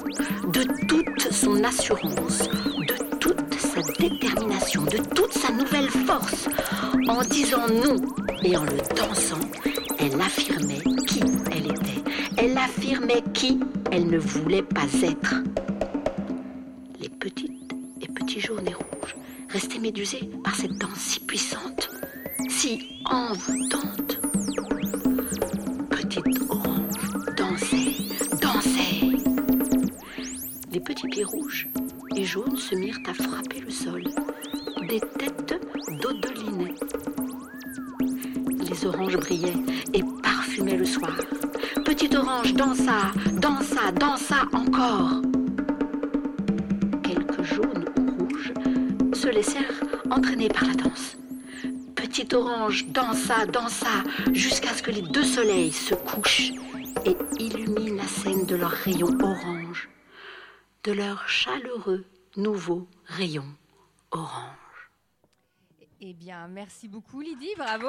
de 0.53 0.65
toute 0.87 1.33
son 1.33 1.63
assurance, 1.65 2.39
de 2.39 3.19
toute 3.19 3.55
sa 3.59 3.83
détermination, 3.99 4.85
de 4.85 4.99
toute 5.15 5.33
sa 5.33 5.51
nouvelle 5.51 5.91
force, 5.91 6.49
en 7.09 7.23
disant 7.23 7.67
non 7.69 7.97
et 8.43 8.57
en 8.57 8.65
le 8.65 8.79
dansant, 8.95 9.41
elle 9.99 10.21
affirmait 10.21 10.83
qui 11.07 11.21
elle 11.51 11.67
était. 11.67 11.86
Elle 12.39 12.59
affirmait 12.59 13.23
qui 13.33 13.61
elle 13.91 14.09
ne 14.09 14.19
voulait 14.19 14.63
pas 14.63 14.87
être. 15.03 15.35
Les 17.01 17.09
petites 17.09 17.73
et 18.03 18.09
petits 18.09 18.41
jaunes 18.41 18.69
et 18.69 18.75
rouges 18.75 19.17
restaient 19.49 19.79
médusés 19.79 20.29
par 20.45 20.55
cette 20.55 20.77
danse 20.79 20.99
si 20.99 21.21
puissante, 21.21 21.89
si 22.49 23.01
envoûtante. 23.07 24.19
Petite 25.89 26.41
orange 26.51 27.37
dansait, 27.37 27.95
dansait. 28.43 29.17
Les 30.73 30.81
petits 30.81 31.09
pieds 31.09 31.25
rouges 31.25 31.69
et 32.17 32.25
jaunes 32.25 32.57
se 32.57 32.75
mirent 32.75 33.01
à 33.09 33.15
frapper 33.15 33.61
le 33.61 33.71
sol. 33.71 34.05
Des 34.89 35.01
têtes 35.01 35.55
dodelinées. 36.03 36.75
Les 38.69 38.87
oranges 38.87 39.17
brillaient 39.17 39.65
et 39.95 40.03
parfumaient 40.23 40.77
le 40.77 40.85
soir. 40.85 41.17
Petite 41.97 42.15
orange 42.17 42.53
dansa, 42.53 43.11
dansa, 43.41 43.91
dansa 43.91 44.43
encore. 44.53 45.23
Quelques 47.03 47.43
jaunes 47.43 47.87
ou 47.97 48.19
rouges 48.19 48.53
se 49.15 49.29
laissèrent 49.29 49.83
entraîner 50.11 50.49
par 50.49 50.67
la 50.67 50.75
danse. 50.75 51.17
Petite 51.95 52.35
orange 52.35 52.85
dansa, 52.89 53.47
dansa, 53.47 54.05
jusqu'à 54.35 54.75
ce 54.75 54.83
que 54.83 54.91
les 54.91 55.01
deux 55.01 55.25
soleils 55.25 55.73
se 55.73 55.95
couchent 55.95 56.53
et 57.07 57.17
illuminent 57.39 57.97
la 57.97 58.07
scène 58.07 58.45
de 58.45 58.57
leurs 58.57 58.73
rayons 58.73 59.19
orange, 59.23 59.89
de 60.85 60.93
leurs 60.93 61.27
chaleureux 61.31 62.05
nouveaux 62.37 62.87
rayons 63.07 63.55
orange. 64.11 64.91
Eh 66.03 66.13
bien, 66.13 66.47
merci 66.49 66.89
beaucoup 66.89 67.23
Lydie, 67.23 67.55
bravo. 67.57 67.89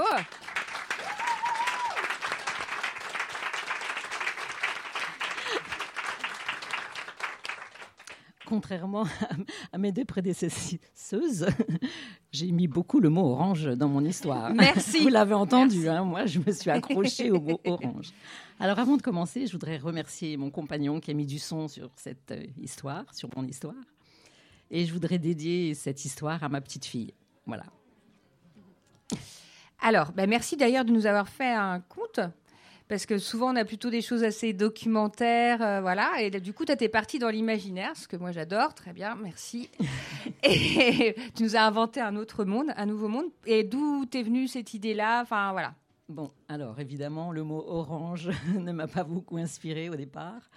Contrairement 8.47 9.03
à 9.73 9.77
mes 9.77 9.91
deux 9.91 10.05
prédécesseuses, 10.05 11.47
j'ai 12.31 12.51
mis 12.53 12.67
beaucoup 12.67 13.01
le 13.01 13.09
mot 13.09 13.31
orange 13.31 13.65
dans 13.75 13.89
mon 13.89 14.05
histoire. 14.05 14.53
Merci. 14.53 14.99
Vous 15.03 15.09
l'avez 15.09 15.33
entendu, 15.33 15.89
hein, 15.89 16.05
moi 16.05 16.25
je 16.25 16.39
me 16.39 16.53
suis 16.53 16.69
accrochée 16.69 17.29
au 17.29 17.41
mot 17.41 17.59
orange. 17.65 18.13
Alors 18.57 18.79
avant 18.79 18.95
de 18.95 19.01
commencer, 19.01 19.47
je 19.47 19.51
voudrais 19.51 19.77
remercier 19.77 20.37
mon 20.37 20.49
compagnon 20.49 21.01
qui 21.01 21.11
a 21.11 21.13
mis 21.13 21.25
du 21.25 21.39
son 21.39 21.67
sur 21.67 21.89
cette 21.97 22.31
euh, 22.31 22.45
histoire, 22.61 23.03
sur 23.13 23.27
mon 23.35 23.45
histoire. 23.45 23.75
Et 24.71 24.85
je 24.85 24.93
voudrais 24.93 25.19
dédier 25.19 25.73
cette 25.73 26.05
histoire 26.05 26.41
à 26.41 26.47
ma 26.47 26.61
petite 26.61 26.85
fille. 26.85 27.13
Voilà. 27.45 27.65
Alors, 29.81 30.13
bah, 30.13 30.25
merci 30.25 30.55
d'ailleurs 30.55 30.85
de 30.85 30.91
nous 30.91 31.05
avoir 31.05 31.27
fait 31.27 31.51
un 31.51 31.81
conte. 31.81 32.21
Parce 32.87 33.05
que 33.05 33.17
souvent, 33.17 33.51
on 33.51 33.55
a 33.57 33.65
plutôt 33.65 33.89
des 33.89 34.01
choses 34.01 34.23
assez 34.23 34.53
documentaires, 34.53 35.61
euh, 35.61 35.81
voilà. 35.81 36.21
Et 36.21 36.29
du 36.29 36.53
coup, 36.53 36.63
tu 36.63 36.71
es 36.71 36.87
parti 36.89 37.19
dans 37.19 37.27
l'imaginaire, 37.29 37.95
ce 37.97 38.07
que 38.07 38.15
moi 38.15 38.31
j'adore. 38.31 38.73
Très 38.73 38.93
bien, 38.93 39.15
merci. 39.21 39.69
et 40.43 41.15
tu 41.35 41.43
nous 41.43 41.55
as 41.57 41.61
inventé 41.61 41.99
un 41.99 42.15
autre 42.15 42.45
monde, 42.45 42.67
un 42.77 42.85
nouveau 42.85 43.09
monde. 43.09 43.25
Et 43.45 43.63
d'où 43.63 44.05
t'es 44.05 44.23
venue 44.23 44.47
cette 44.47 44.73
idée-là? 44.73 45.21
Enfin, 45.21 45.51
voilà. 45.51 45.73
Bon, 46.07 46.31
alors 46.47 46.79
évidemment, 46.79 47.31
le 47.33 47.43
mot 47.43 47.61
orange 47.67 48.29
ne 48.57 48.71
m'a 48.71 48.87
pas 48.87 49.03
beaucoup 49.03 49.37
inspiré 49.37 49.89
au 49.89 49.95
départ. 49.95 50.49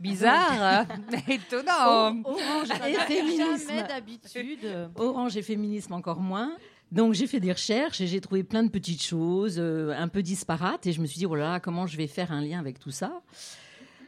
Bizarre, 0.00 0.84
étonnant. 1.28 2.12
O- 2.24 2.30
orange 2.30 2.70
et 2.86 2.92
Jamais 2.92 3.04
féminisme. 3.06 3.86
d'habitude. 3.88 4.90
Orange 4.96 5.36
et 5.36 5.42
féminisme 5.42 5.92
encore 5.92 6.20
moins. 6.20 6.52
Donc 6.90 7.12
j'ai 7.12 7.26
fait 7.26 7.40
des 7.40 7.52
recherches 7.52 8.00
et 8.00 8.06
j'ai 8.06 8.20
trouvé 8.20 8.42
plein 8.42 8.62
de 8.62 8.70
petites 8.70 9.02
choses 9.02 9.56
euh, 9.58 9.92
un 9.94 10.08
peu 10.08 10.22
disparates 10.22 10.86
et 10.86 10.92
je 10.92 11.02
me 11.02 11.06
suis 11.06 11.18
dit 11.18 11.26
oh 11.26 11.34
là 11.34 11.52
là 11.52 11.60
comment 11.60 11.86
je 11.86 11.96
vais 11.98 12.06
faire 12.06 12.32
un 12.32 12.40
lien 12.40 12.58
avec 12.58 12.78
tout 12.78 12.90
ça? 12.90 13.20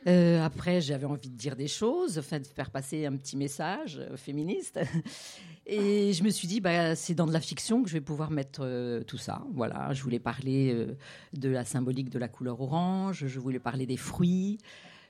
Euh, 0.06 0.42
après 0.42 0.80
j'avais 0.80 1.04
envie 1.04 1.28
de 1.28 1.36
dire 1.36 1.56
des 1.56 1.68
choses, 1.68 2.18
enfin 2.18 2.38
de 2.38 2.46
faire 2.46 2.70
passer 2.70 3.04
un 3.04 3.14
petit 3.16 3.36
message 3.36 3.98
euh, 3.98 4.16
féministe 4.16 4.80
et 5.66 6.14
je 6.14 6.24
me 6.24 6.30
suis 6.30 6.48
dit 6.48 6.60
bah 6.60 6.96
c'est 6.96 7.14
dans 7.14 7.26
de 7.26 7.34
la 7.34 7.40
fiction 7.40 7.82
que 7.82 7.90
je 7.90 7.94
vais 7.94 8.00
pouvoir 8.00 8.30
mettre 8.30 9.02
tout 9.06 9.18
ça. 9.18 9.42
Voilà, 9.52 9.92
je 9.92 10.02
voulais 10.02 10.18
parler 10.18 10.86
de 11.34 11.48
la 11.50 11.66
symbolique 11.66 12.08
de 12.08 12.18
la 12.18 12.28
couleur 12.28 12.62
orange, 12.62 13.26
je 13.26 13.38
voulais 13.38 13.58
parler 13.58 13.84
des 13.84 13.98
fruits, 13.98 14.56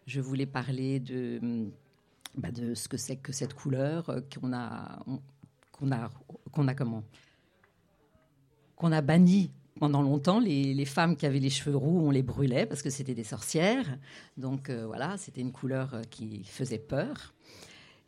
je 0.09 0.21
voulais 0.21 0.47
parler 0.47 0.99
de 0.99 1.69
bah, 2.37 2.51
de 2.51 2.75
ce 2.75 2.89
que 2.89 2.97
c'est 2.97 3.17
que 3.17 3.33
cette 3.33 3.55
couleur 3.55 4.13
qu'on 4.35 4.53
a 4.53 4.99
a 5.93 6.11
qu'on 6.51 6.69
a 6.69 6.75
comment? 6.75 7.05
Qu'on 8.81 8.93
a 8.93 9.03
banni 9.03 9.53
pendant 9.79 10.01
longtemps. 10.01 10.41
Les, 10.41 10.85
femmes 10.87 11.15
qui 11.15 11.27
avaient 11.27 11.39
les 11.39 11.51
cheveux 11.51 11.77
roux, 11.77 12.01
on 12.01 12.11
les 12.11 12.23
brûlait 12.23 12.65
parce 12.65 12.81
que 12.81 12.89
c'était 12.89 13.15
des 13.15 13.25
sorcières. 13.25 13.99
Donc 14.39 14.71
euh, 14.71 14.87
voilà, 14.87 15.19
c'était 15.19 15.43
une 15.43 15.53
couleur 15.53 15.95
euh, 15.95 16.03
qui 16.09 16.45
faisait 16.45 16.79
peur. 16.79 17.35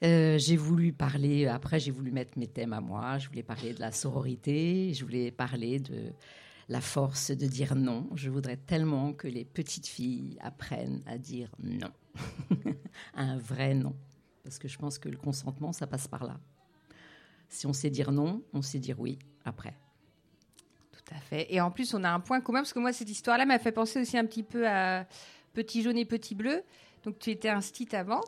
Euh, 0.03 0.39
j'ai 0.39 0.57
voulu 0.57 0.93
parler, 0.93 1.47
après 1.47 1.79
j'ai 1.79 1.93
voulu 1.93 2.11
mettre 2.11 2.39
mes 2.39 2.49
thèmes 2.49 2.73
à 2.73 2.81
moi, 2.81 3.18
je 3.18 3.29
voulais 3.29 3.43
parler 3.45 3.73
de 3.73 3.81
la 3.81 3.93
sororité, 3.93 4.93
je 4.95 5.05
voulais 5.05 5.31
parler 5.31 5.79
de 5.79 6.12
la 6.68 6.81
force 6.81 7.31
de 7.31 7.47
dire 7.47 7.77
non. 7.77 8.09
Je 8.14 8.31
voudrais 8.31 8.57
tellement 8.57 9.12
que 9.12 9.29
les 9.29 9.45
petites 9.45 9.87
filles 9.87 10.39
apprennent 10.41 11.03
à 11.07 11.18
dire 11.18 11.51
non, 11.62 11.93
un 13.14 13.37
vrai 13.37 13.75
non. 13.75 13.95
Parce 14.43 14.59
que 14.59 14.68
je 14.68 14.79
pense 14.79 14.99
que 14.99 15.11
le 15.11 15.18
consentement, 15.18 15.73
ça 15.73 15.87
passe 15.87 16.09
par 16.09 16.25
là. 16.25 16.41
Si 17.49 17.66
on 17.66 17.75
sait 17.75 17.91
dire 17.91 18.11
non, 18.11 18.43
on 18.55 18.62
sait 18.62 18.81
dire 18.81 18.99
oui 18.99 19.18
après. 19.45 19.77
Et 21.32 21.61
en 21.61 21.70
plus, 21.70 21.92
on 21.94 22.03
a 22.05 22.11
un 22.11 22.20
point 22.20 22.40
commun, 22.40 22.61
parce 22.61 22.72
que 22.72 22.78
moi, 22.78 22.92
cette 22.92 23.11
histoire-là 23.11 23.44
m'a 23.46 23.59
fait 23.59 23.72
penser 23.72 24.00
aussi 24.00 24.16
un 24.16 24.24
petit 24.26 24.42
peu 24.42 24.66
à 24.68 25.07
Petit 25.53 25.82
jaune 25.82 25.98
et 25.98 26.05
Petit 26.05 26.34
bleu. 26.34 26.62
Donc, 27.05 27.18
tu 27.18 27.30
étais 27.30 27.48
un 27.48 27.61
stit 27.61 27.88
avant, 27.96 28.20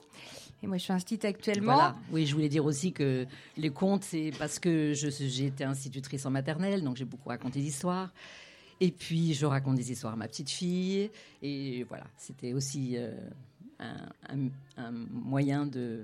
et 0.62 0.66
moi, 0.66 0.76
je 0.78 0.82
suis 0.82 0.92
un 0.92 0.98
stit 0.98 1.20
actuellement. 1.24 1.74
Voilà. 1.74 1.96
Oui, 2.10 2.26
je 2.26 2.34
voulais 2.34 2.48
dire 2.48 2.64
aussi 2.64 2.92
que 2.92 3.24
les 3.56 3.70
contes, 3.70 4.02
c'est 4.04 4.32
parce 4.38 4.58
que 4.58 4.92
j'ai 4.94 5.46
été 5.46 5.62
institutrice 5.64 6.26
en 6.26 6.30
maternelle, 6.30 6.82
donc 6.82 6.96
j'ai 6.96 7.04
beaucoup 7.04 7.28
raconté 7.28 7.60
d'histoires. 7.60 8.12
Et 8.80 8.90
puis, 8.90 9.32
je 9.34 9.46
raconte 9.46 9.76
des 9.76 9.92
histoires 9.92 10.14
à 10.14 10.16
ma 10.16 10.26
petite 10.26 10.50
fille. 10.50 11.08
Et 11.42 11.84
voilà, 11.84 12.04
c'était 12.16 12.52
aussi 12.52 12.96
euh, 12.96 13.14
un, 13.78 14.08
un- 14.28 14.48
un 14.76 14.90
moyen 14.90 15.64
de, 15.66 16.02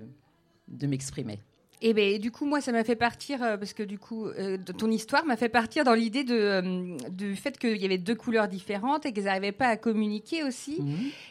de 0.68 0.86
m'exprimer. 0.86 1.40
Et 1.82 1.94
ben, 1.94 2.18
du 2.18 2.30
coup, 2.30 2.44
moi, 2.44 2.60
ça 2.60 2.72
m'a 2.72 2.84
fait 2.84 2.96
partir, 2.96 3.42
euh, 3.42 3.56
parce 3.56 3.72
que 3.72 3.82
du 3.82 3.98
coup, 3.98 4.26
euh, 4.26 4.58
ton 4.78 4.90
histoire 4.90 5.24
m'a 5.24 5.36
fait 5.36 5.48
partir 5.48 5.84
dans 5.84 5.94
l'idée 5.94 6.24
de, 6.24 6.34
euh, 6.34 6.96
du 7.08 7.36
fait 7.36 7.58
qu'il 7.58 7.78
y 7.78 7.84
avait 7.86 7.98
deux 7.98 8.14
couleurs 8.14 8.48
différentes 8.48 9.06
et 9.06 9.12
qu'elles 9.12 9.24
n'arrivaient 9.24 9.52
pas 9.52 9.68
à 9.68 9.76
communiquer 9.76 10.44
aussi. 10.44 10.82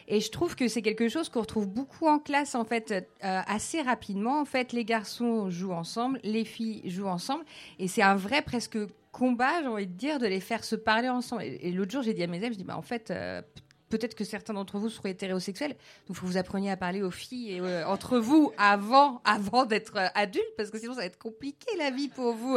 Et 0.08 0.20
je 0.20 0.30
trouve 0.30 0.56
que 0.56 0.66
c'est 0.66 0.82
quelque 0.82 1.08
chose 1.08 1.28
qu'on 1.28 1.40
retrouve 1.40 1.68
beaucoup 1.68 2.08
en 2.08 2.18
classe, 2.18 2.54
en 2.54 2.64
fait, 2.64 3.08
assez 3.20 3.80
rapidement. 3.80 4.40
En 4.40 4.44
fait, 4.44 4.72
les 4.72 4.84
garçons 4.84 5.50
jouent 5.50 5.72
ensemble, 5.72 6.18
les 6.24 6.44
filles 6.44 6.82
jouent 6.84 7.06
ensemble. 7.06 7.44
Et 7.78 7.88
c'est 7.88 8.02
un 8.02 8.16
vrai 8.16 8.42
presque 8.42 8.78
combat, 9.12 9.62
j'ai 9.62 9.68
envie 9.68 9.86
de 9.86 9.92
dire, 9.92 10.18
de 10.18 10.26
les 10.26 10.40
faire 10.40 10.64
se 10.64 10.76
parler 10.76 11.08
ensemble. 11.08 11.42
Et, 11.42 11.58
et 11.62 11.72
l'autre 11.72 11.92
jour, 11.92 12.02
j'ai 12.02 12.14
dit 12.14 12.22
à 12.22 12.26
mes 12.26 12.38
élèves, 12.38 12.52
je 12.52 12.58
dis, 12.58 12.64
bah, 12.64 12.76
en 12.76 12.82
fait, 12.82 13.12
peut-être 13.90 14.14
que 14.14 14.24
certains 14.24 14.54
d'entre 14.54 14.78
vous 14.78 14.88
seront 14.88 15.08
hétérosexuels, 15.08 15.72
donc 15.72 15.78
il 16.10 16.14
faut 16.14 16.22
que 16.22 16.30
vous 16.32 16.36
appreniez 16.38 16.70
à 16.70 16.76
parler 16.78 17.02
aux 17.02 17.10
filles 17.10 17.52
et, 17.52 17.60
euh, 17.60 17.86
entre 17.86 18.18
vous 18.18 18.52
avant, 18.56 19.20
avant 19.24 19.66
d'être 19.66 19.96
euh, 19.96 20.06
adulte, 20.14 20.46
parce 20.56 20.70
que 20.70 20.78
sinon 20.78 20.94
ça 20.94 21.00
va 21.00 21.06
être 21.06 21.18
compliqué 21.18 21.76
la 21.76 21.90
vie 21.90 22.08
pour 22.08 22.32
vous. 22.32 22.56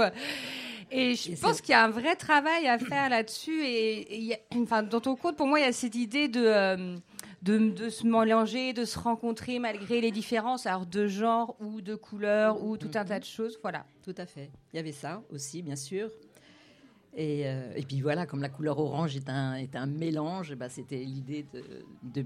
Et 0.91 1.15
je 1.15 1.35
pense 1.41 1.59
qu'il 1.61 1.71
y 1.71 1.75
a 1.75 1.83
un 1.83 1.89
vrai 1.89 2.15
travail 2.15 2.67
à 2.67 2.77
faire 2.77 3.09
là-dessus. 3.09 3.63
Et, 3.65 3.99
et 4.01 4.17
il 4.17 4.23
y 4.25 4.33
a- 4.33 4.39
enfin, 4.57 4.83
dans 4.83 4.99
ton 5.01 5.15
compte, 5.15 5.35
pour 5.35 5.47
moi, 5.47 5.59
il 5.59 5.63
y 5.63 5.65
a 5.67 5.71
cette 5.73 5.95
idée 5.95 6.27
de, 6.27 6.43
euh, 6.45 6.95
de, 7.41 7.57
de 7.57 7.89
se 7.89 8.05
mélanger, 8.05 8.73
de 8.73 8.85
se 8.85 8.99
rencontrer 8.99 9.57
malgré 9.59 10.01
les 10.01 10.11
différences, 10.11 10.67
alors 10.67 10.85
de 10.85 11.07
genre 11.07 11.55
ou 11.59 11.81
de 11.81 11.95
couleur 11.95 12.63
ou 12.63 12.77
tout 12.77 12.91
un 12.95 13.05
tas 13.05 13.19
de 13.19 13.25
choses. 13.25 13.57
Voilà. 13.63 13.85
Tout 14.03 14.13
à 14.17 14.25
fait. 14.27 14.51
Il 14.71 14.75
y 14.77 14.79
avait 14.79 14.91
ça 14.91 15.23
aussi, 15.31 15.61
bien 15.63 15.75
sûr. 15.77 16.09
Et, 17.15 17.43
euh, 17.45 17.73
et 17.75 17.83
puis 17.83 18.01
voilà, 18.01 18.25
comme 18.25 18.41
la 18.41 18.49
couleur 18.49 18.79
orange 18.79 19.15
est 19.15 19.29
un, 19.29 19.55
est 19.55 19.75
un 19.75 19.85
mélange, 19.85 20.55
bah, 20.55 20.69
c'était 20.69 21.03
l'idée 21.03 21.45
de, 21.53 21.63
de 22.01 22.25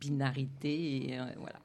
binarité. 0.00 1.08
Et 1.08 1.18
euh, 1.18 1.24
voilà, 1.36 1.60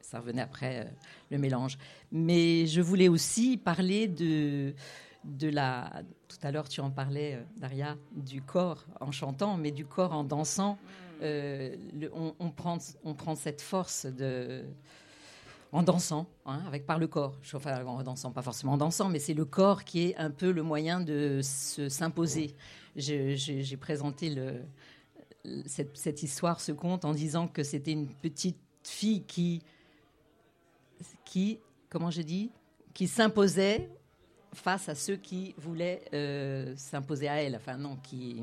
ça 0.00 0.20
revenait 0.20 0.42
après 0.42 0.80
euh, 0.80 0.90
le 1.30 1.38
mélange. 1.38 1.78
Mais 2.10 2.66
je 2.66 2.80
voulais 2.80 3.08
aussi 3.08 3.56
parler 3.56 4.08
de, 4.08 4.74
de 5.24 5.48
la. 5.48 6.02
Tout 6.28 6.46
à 6.46 6.50
l'heure, 6.50 6.68
tu 6.68 6.80
en 6.80 6.90
parlais, 6.90 7.38
Daria, 7.56 7.96
du 8.14 8.42
corps 8.42 8.84
en 9.00 9.10
chantant, 9.10 9.56
mais 9.56 9.70
du 9.70 9.86
corps 9.86 10.12
en 10.12 10.24
dansant. 10.24 10.78
Le- 11.20 12.10
on, 12.14 12.34
on 12.40 12.50
prend, 12.50 12.78
on 13.04 13.14
prend 13.14 13.36
cette 13.36 13.62
force 13.62 14.06
de 14.06 14.64
en 15.72 15.82
dansant, 15.82 16.26
hein, 16.44 16.62
avec 16.66 16.84
par 16.86 16.98
le 16.98 17.06
corps. 17.08 17.34
Enfin, 17.54 17.84
en 17.84 18.02
dansant, 18.02 18.30
pas 18.30 18.42
forcément 18.42 18.74
en 18.74 18.76
dansant, 18.76 19.08
mais 19.08 19.18
c'est 19.18 19.34
le 19.34 19.44
corps 19.46 19.84
qui 19.84 20.08
est 20.10 20.16
un 20.16 20.30
peu 20.30 20.50
le 20.50 20.62
moyen 20.62 21.00
de 21.00 21.40
se- 21.42 21.88
s'imposer. 21.88 22.54
J'ai 22.94 23.76
présenté 23.80 24.34
cette 25.64 26.22
histoire, 26.22 26.60
ce 26.60 26.72
conte, 26.72 27.04
en 27.04 27.12
disant 27.14 27.48
que 27.48 27.62
c'était 27.62 27.92
une 27.92 28.06
petite 28.08 28.58
fille 28.84 29.22
qui, 29.24 29.62
qui 31.24 31.58
comment 31.88 32.10
j'ai 32.10 32.24
dit, 32.24 32.50
qui 32.94 33.08
s'imposait 33.08 33.88
face 34.52 34.88
à 34.90 34.94
ceux 34.94 35.16
qui 35.16 35.54
voulaient 35.56 36.02
euh, 36.12 36.74
s'imposer 36.76 37.28
à 37.28 37.42
elle. 37.42 37.56
Enfin 37.56 37.78
non, 37.78 37.96
qui 38.02 38.42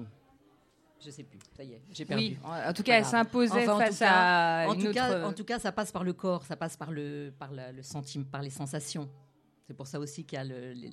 je 1.04 1.10
sais 1.12 1.24
plus. 1.24 1.40
Ça 1.56 1.64
y 1.64 1.74
est, 1.74 1.82
j'ai 1.92 2.06
perdu. 2.06 2.24
Oui, 2.24 2.38
en- 2.44 2.74
tout 2.74 2.84
cas, 2.84 2.98
elle 2.98 3.06
s'imposait 3.06 3.68
en 3.70 3.78
face 3.80 4.00
cas- 4.00 4.64
à 4.64 4.68
En 4.68 4.74
une 4.74 4.86
tout, 4.86 4.92
cas, 4.92 5.26
en 5.26 5.34
tout 5.34 5.44
cas, 5.46 5.60
ça 5.60 5.72
passe 5.72 5.92
par 5.92 6.04
le 6.04 6.14
corps, 6.14 6.46
ça 6.46 6.56
passe 6.56 6.76
par 6.78 6.92
le, 6.92 7.32
par 7.38 7.52
la- 7.52 7.72
le 7.72 7.84
sentiment, 7.84 8.26
par 8.32 8.42
les 8.42 8.50
sensations. 8.50 9.10
C'est 9.68 9.74
pour 9.76 9.88
ça 9.88 10.00
aussi 10.00 10.26
qu'il 10.26 10.38
y 10.38 10.42
a 10.42 10.44
le- 10.44 10.74
le- 10.74 10.90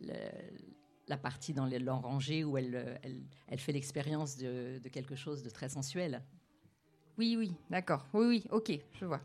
le- 0.00 0.14
la 1.08 1.16
partie 1.16 1.52
dans 1.54 1.66
l'orangé 1.66 2.44
où 2.44 2.58
elle, 2.58 2.98
elle, 3.02 3.22
elle 3.46 3.58
fait 3.58 3.72
l'expérience 3.72 4.36
de, 4.36 4.78
de 4.78 4.88
quelque 4.88 5.16
chose 5.16 5.42
de 5.42 5.50
très 5.50 5.68
sensuel. 5.68 6.22
Oui, 7.16 7.36
oui, 7.38 7.52
d'accord. 7.70 8.06
Oui, 8.12 8.26
oui, 8.26 8.44
ok, 8.50 8.72
je 9.00 9.04
vois. 9.06 9.20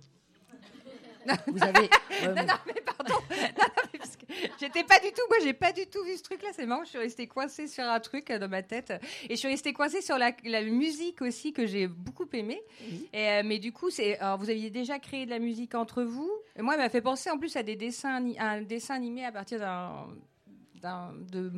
Vous 1.47 1.61
avez. 1.63 1.89
non, 2.35 2.45
non, 2.45 2.53
mais 2.67 2.81
pardon. 2.85 3.13
Non, 3.29 3.65
J'étais 4.59 4.83
pas 4.83 4.99
du 4.99 5.09
tout, 5.11 5.21
moi 5.29 5.37
j'ai 5.43 5.53
pas 5.53 5.71
du 5.71 5.85
tout 5.87 6.03
vu 6.03 6.15
ce 6.17 6.23
truc-là, 6.23 6.49
c'est 6.53 6.65
marrant, 6.65 6.83
je 6.83 6.89
suis 6.89 6.97
restée 6.97 7.27
coincée 7.27 7.67
sur 7.67 7.83
un 7.83 7.99
truc 7.99 8.29
euh, 8.31 8.39
dans 8.39 8.47
ma 8.49 8.63
tête. 8.63 8.93
Et 9.29 9.31
je 9.31 9.35
suis 9.35 9.47
restée 9.47 9.73
coincée 9.73 10.01
sur 10.01 10.17
la, 10.17 10.31
la 10.45 10.61
musique 10.63 11.21
aussi 11.21 11.53
que 11.53 11.65
j'ai 11.65 11.87
beaucoup 11.87 12.25
aimée. 12.33 12.61
Et, 13.13 13.27
euh, 13.29 13.41
mais 13.45 13.59
du 13.59 13.71
coup, 13.71 13.89
c'est, 13.89 14.17
alors, 14.19 14.37
vous 14.37 14.49
aviez 14.49 14.69
déjà 14.69 14.99
créé 14.99 15.25
de 15.25 15.31
la 15.31 15.39
musique 15.39 15.75
entre 15.75 16.03
vous. 16.03 16.31
Et 16.57 16.61
moi, 16.61 16.73
elle 16.75 16.79
m'a 16.81 16.89
fait 16.89 17.01
penser 17.01 17.29
en 17.29 17.37
plus 17.37 17.55
à 17.55 17.63
des 17.63 17.75
dessins, 17.75 18.23
à 18.37 18.49
un 18.51 18.61
dessin 18.61 18.95
animé 18.95 19.25
à 19.25 19.31
partir 19.31 19.59
d'un, 19.59 20.07
d'un, 20.81 21.13
de- 21.31 21.51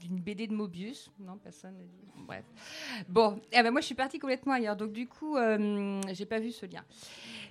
d'une 0.00 0.18
BD 0.18 0.46
de 0.48 0.54
Mobius. 0.54 1.10
Non, 1.20 1.36
personne. 1.38 1.74
n'a 1.74 1.84
dit. 1.84 1.98
Bref. 2.26 2.44
Bon, 3.08 3.40
eh 3.52 3.62
ben, 3.62 3.70
moi 3.72 3.80
je 3.80 3.86
suis 3.86 3.94
partie 3.96 4.18
complètement 4.20 4.52
ailleurs, 4.52 4.76
donc 4.76 4.92
du 4.92 5.08
coup, 5.08 5.36
euh, 5.36 6.00
j'ai 6.12 6.24
pas 6.26 6.38
vu 6.38 6.52
ce 6.52 6.66
lien. 6.66 6.84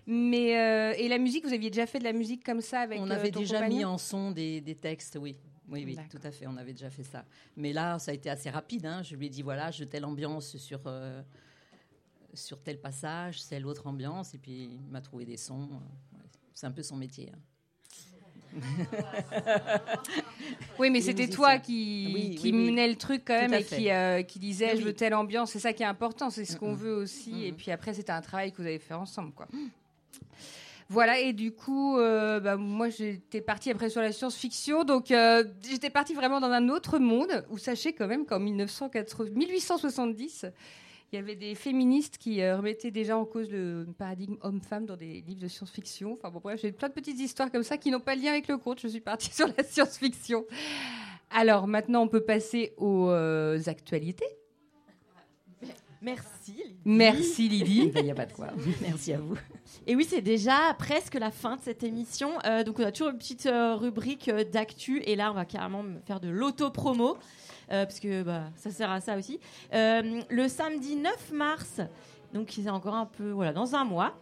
Mais 0.08 0.58
euh, 0.60 0.94
et 0.98 1.08
la 1.08 1.18
musique, 1.18 1.46
vous 1.46 1.54
aviez 1.54 1.70
déjà 1.70 1.86
fait 1.86 2.00
de 2.00 2.04
la 2.04 2.14
musique 2.14 2.44
comme 2.44 2.62
ça 2.62 2.82
avec 2.82 3.00
On 3.00 3.10
euh, 3.10 3.14
avait 3.14 3.32
ton 3.32 3.40
déjà 3.40 3.68
mis 3.68 3.86
en 3.86 3.98
son 3.98 4.32
des, 4.32 4.60
des 4.62 4.76
textes, 4.76 5.18
oui. 5.22 5.36
Oui, 5.70 5.84
oui, 5.86 5.98
tout 6.10 6.20
à 6.24 6.32
fait. 6.32 6.48
On 6.48 6.58
avait 6.58 6.74
déjà 6.74 6.90
fait 6.90 7.04
ça. 7.04 7.24
Mais 7.56 7.72
là, 7.72 7.98
ça 7.98 8.12
a 8.12 8.14
été 8.14 8.30
assez 8.30 8.50
rapide. 8.50 8.86
hein. 8.86 9.04
Je 9.04 9.16
lui 9.16 9.28
ai 9.28 9.30
dit 9.30 9.42
voilà, 9.42 9.72
je 9.72 9.86
telle 9.86 10.04
ambiance 10.04 10.58
sur 10.58 10.82
euh, 10.86 11.22
sur 12.34 12.62
tel 12.62 12.80
passage, 12.80 13.42
c'est 13.42 13.60
l'autre 13.60 13.88
ambiance, 13.88 14.34
et 14.34 14.38
puis 14.38 14.70
il 14.86 14.92
m'a 14.92 15.02
trouvé 15.02 15.24
des 15.26 15.38
sons. 15.38 15.70
C'est 16.54 16.66
un 16.66 16.72
peu 16.72 16.84
son 16.84 16.98
métier. 16.98 17.30
hein. 17.34 17.40
Oui, 20.80 20.90
mais 20.90 21.00
c'était 21.02 21.28
toi 21.30 21.58
qui, 21.60 22.12
Oui, 22.14 22.36
qui 22.36 22.52
oui, 22.52 22.58
oui. 22.60 22.66
menait 22.72 22.88
le 22.90 22.96
truc 22.96 23.24
quand 23.26 23.40
même 23.40 23.54
et 23.54 23.64
qui, 23.64 23.90
euh, 23.92 24.24
qui 24.24 24.40
disait 24.40 24.74
Oui, 24.74 24.80
je 24.80 24.86
veux 24.86 24.94
telle 24.94 25.14
ambiance. 25.14 25.52
C'est 25.52 25.60
ça 25.60 25.74
qui 25.74 25.84
est 25.84 25.88
important, 25.88 26.30
c'est 26.30 26.44
ce 26.46 26.58
qu'on 26.58 26.72
Mm, 26.72 26.76
mm. 26.76 26.78
veut 26.80 26.94
aussi. 26.96 27.32
Mm, 27.34 27.44
Et 27.44 27.52
mm. 27.52 27.56
puis 27.56 27.72
après, 27.72 27.94
c'était 27.94 28.12
un 28.12 28.22
travail 28.22 28.52
que 28.52 28.58
vous 28.58 28.68
avez 28.68 28.80
fait 28.80 28.94
ensemble. 28.94 29.32
quoi. 29.34 29.48
Voilà, 30.92 31.20
et 31.22 31.32
du 31.32 31.54
coup, 31.54 31.98
euh, 31.98 32.42
bah, 32.42 32.58
moi 32.58 32.90
j'étais 32.90 33.40
partie 33.40 33.72
après 33.72 33.90
sur 33.90 34.02
la 34.02 34.12
science-fiction, 34.12 34.84
donc 34.84 35.10
euh, 35.12 35.46
j'étais 35.62 35.90
partie 35.90 36.14
vraiment 36.14 36.42
dans 36.42 36.52
un 36.52 36.68
autre 36.68 37.00
monde 37.00 37.46
où 37.50 37.58
sachez 37.58 37.94
quand 37.94 38.08
même 38.08 38.26
qu'en 38.26 38.40
1980 38.40 39.30
1870, 39.34 40.48
il 41.14 41.16
y 41.16 41.18
avait 41.18 41.38
des 41.38 41.56
féministes 41.56 42.18
qui 42.18 42.42
euh, 42.42 42.58
remettaient 42.58 42.92
déjà 42.92 43.16
en 43.16 43.24
cause 43.24 43.50
le 43.50 43.88
paradigme 43.98 44.36
homme-femme 44.42 44.86
dans 44.86 44.98
des 44.98 45.22
livres 45.22 45.40
de 45.40 45.48
science-fiction. 45.48 46.12
Enfin 46.12 46.30
bon, 46.30 46.42
bref, 46.44 46.60
j'ai 46.62 46.74
plein 46.74 46.90
de 46.90 46.94
petites 46.94 47.22
histoires 47.22 47.50
comme 47.50 47.64
ça 47.64 47.78
qui 47.78 47.90
n'ont 47.90 48.02
pas 48.02 48.18
de 48.18 48.22
lien 48.22 48.32
avec 48.32 48.50
le 48.50 48.58
conte. 48.58 48.82
Je 48.82 48.90
suis 48.90 49.00
partie 49.00 49.32
sur 49.34 49.48
la 49.48 49.64
science-fiction. 49.64 50.46
Alors 51.30 51.68
maintenant, 51.68 52.02
on 52.02 52.10
peut 52.10 52.26
passer 52.26 52.74
aux 52.76 53.10
actualités. 53.66 54.28
Merci. 56.02 56.54
Lydie. 56.54 56.80
Merci 56.84 57.48
Lydie. 57.48 57.92
Il 57.96 58.04
n'y 58.04 58.12
a 58.12 58.16
pas 58.16 58.26
de 58.26 58.34
quoi. 58.34 58.48
Merci 58.82 59.14
à 59.14 59.20
vous. 59.20 59.38
Et 59.86 59.96
oui, 59.96 60.06
c'est 60.10 60.22
déjà 60.22 60.74
presque 60.78 61.14
la 61.14 61.30
fin 61.30 61.58
de 61.58 61.62
cette 61.62 61.84
émission. 61.84 62.32
Euh, 62.46 62.64
donc, 62.64 62.80
on 62.80 62.86
a 62.86 62.92
toujours 62.92 63.10
une 63.10 63.20
petite 63.20 63.46
euh, 63.46 63.76
rubrique 63.76 64.28
euh, 64.28 64.44
d'actu. 64.44 65.04
Et 65.04 65.16
là, 65.16 65.32
on 65.32 65.36
va 65.36 65.46
carrément 65.46 65.84
faire 66.06 66.20
de 66.20 66.30
l'auto-promo. 66.30 67.18
parce 67.70 68.00
que 68.00 68.24
bah, 68.24 68.46
ça 68.56 68.72
sert 68.72 68.90
à 68.90 69.00
ça 69.00 69.16
aussi. 69.16 69.40
Le 69.72 70.48
samedi 70.48 70.96
9 70.96 71.32
mars, 71.34 71.82
donc 72.34 72.50
c'est 72.52 72.70
encore 72.70 72.96
un 72.96 73.06
peu, 73.06 73.30
voilà, 73.30 73.54
dans 73.54 73.76
un 73.76 73.86
mois, 73.86 74.20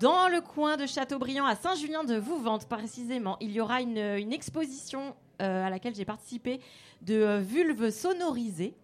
dans 0.00 0.28
le 0.28 0.40
coin 0.40 0.76
de 0.76 0.86
Châteaubriand, 0.86 1.46
à 1.46 1.54
Saint-Julien-de-Vouvante 1.54 2.66
précisément, 2.66 3.36
il 3.40 3.52
y 3.52 3.60
aura 3.60 3.80
une, 3.80 3.96
une 3.96 4.32
exposition 4.32 5.14
à 5.38 5.70
laquelle 5.70 5.94
j'ai 5.94 6.04
participé 6.04 6.60
de 7.00 7.38
vulves 7.38 7.90
sonorisées. 7.90 8.74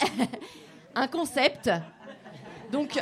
un 0.96 1.06
concept. 1.06 1.70
Donc, 2.72 2.98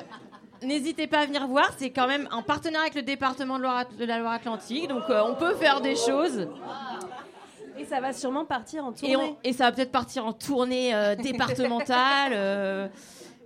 n'hésitez 0.62 1.07
pas 1.07 1.20
à 1.20 1.26
venir 1.26 1.47
voir. 1.47 1.72
C'est 1.78 1.90
quand 1.90 2.07
même 2.07 2.28
en 2.32 2.42
partenariat 2.42 2.82
avec 2.82 2.95
le 2.95 3.03
département 3.03 3.57
de, 3.57 3.62
Loire- 3.62 3.86
de 3.99 4.05
la 4.05 4.18
Loire-Atlantique. 4.18 4.88
Donc, 4.88 5.05
euh, 5.09 5.22
on 5.26 5.34
peut 5.34 5.55
faire 5.55 5.80
des 5.80 5.97
choses. 5.97 6.49
Et 7.78 7.84
ça 7.84 8.01
va 8.01 8.12
sûrement 8.12 8.45
partir 8.45 8.84
en 8.84 8.92
tournée. 8.92 9.12
Et, 9.12 9.16
on- 9.16 9.36
et 9.42 9.53
ça 9.53 9.64
va 9.64 9.72
peut-être 9.72 9.90
partir 9.92 10.26
en 10.26 10.32
tournée 10.32 10.95
euh, 10.95 11.14
départementale. 11.32 12.32
euh, 12.34 12.88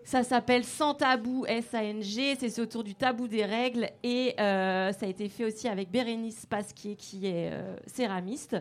ça 0.05 0.23
s'appelle 0.23 0.65
Sans 0.65 0.95
Tabou, 0.95 1.45
S-A-N-G. 1.47 2.37
C'est 2.41 2.59
autour 2.61 2.83
du 2.83 2.95
tabou 2.95 3.29
des 3.29 3.45
règles. 3.45 3.89
Et 4.03 4.35
ça 4.39 4.93
a 5.03 5.07
été 5.07 5.29
fait 5.29 5.45
aussi 5.45 5.69
avec 5.69 5.91
Bérénice 5.91 6.47
Pasquier, 6.47 6.97
qui 6.97 7.27
est 7.27 7.51
céramiste. 7.87 8.57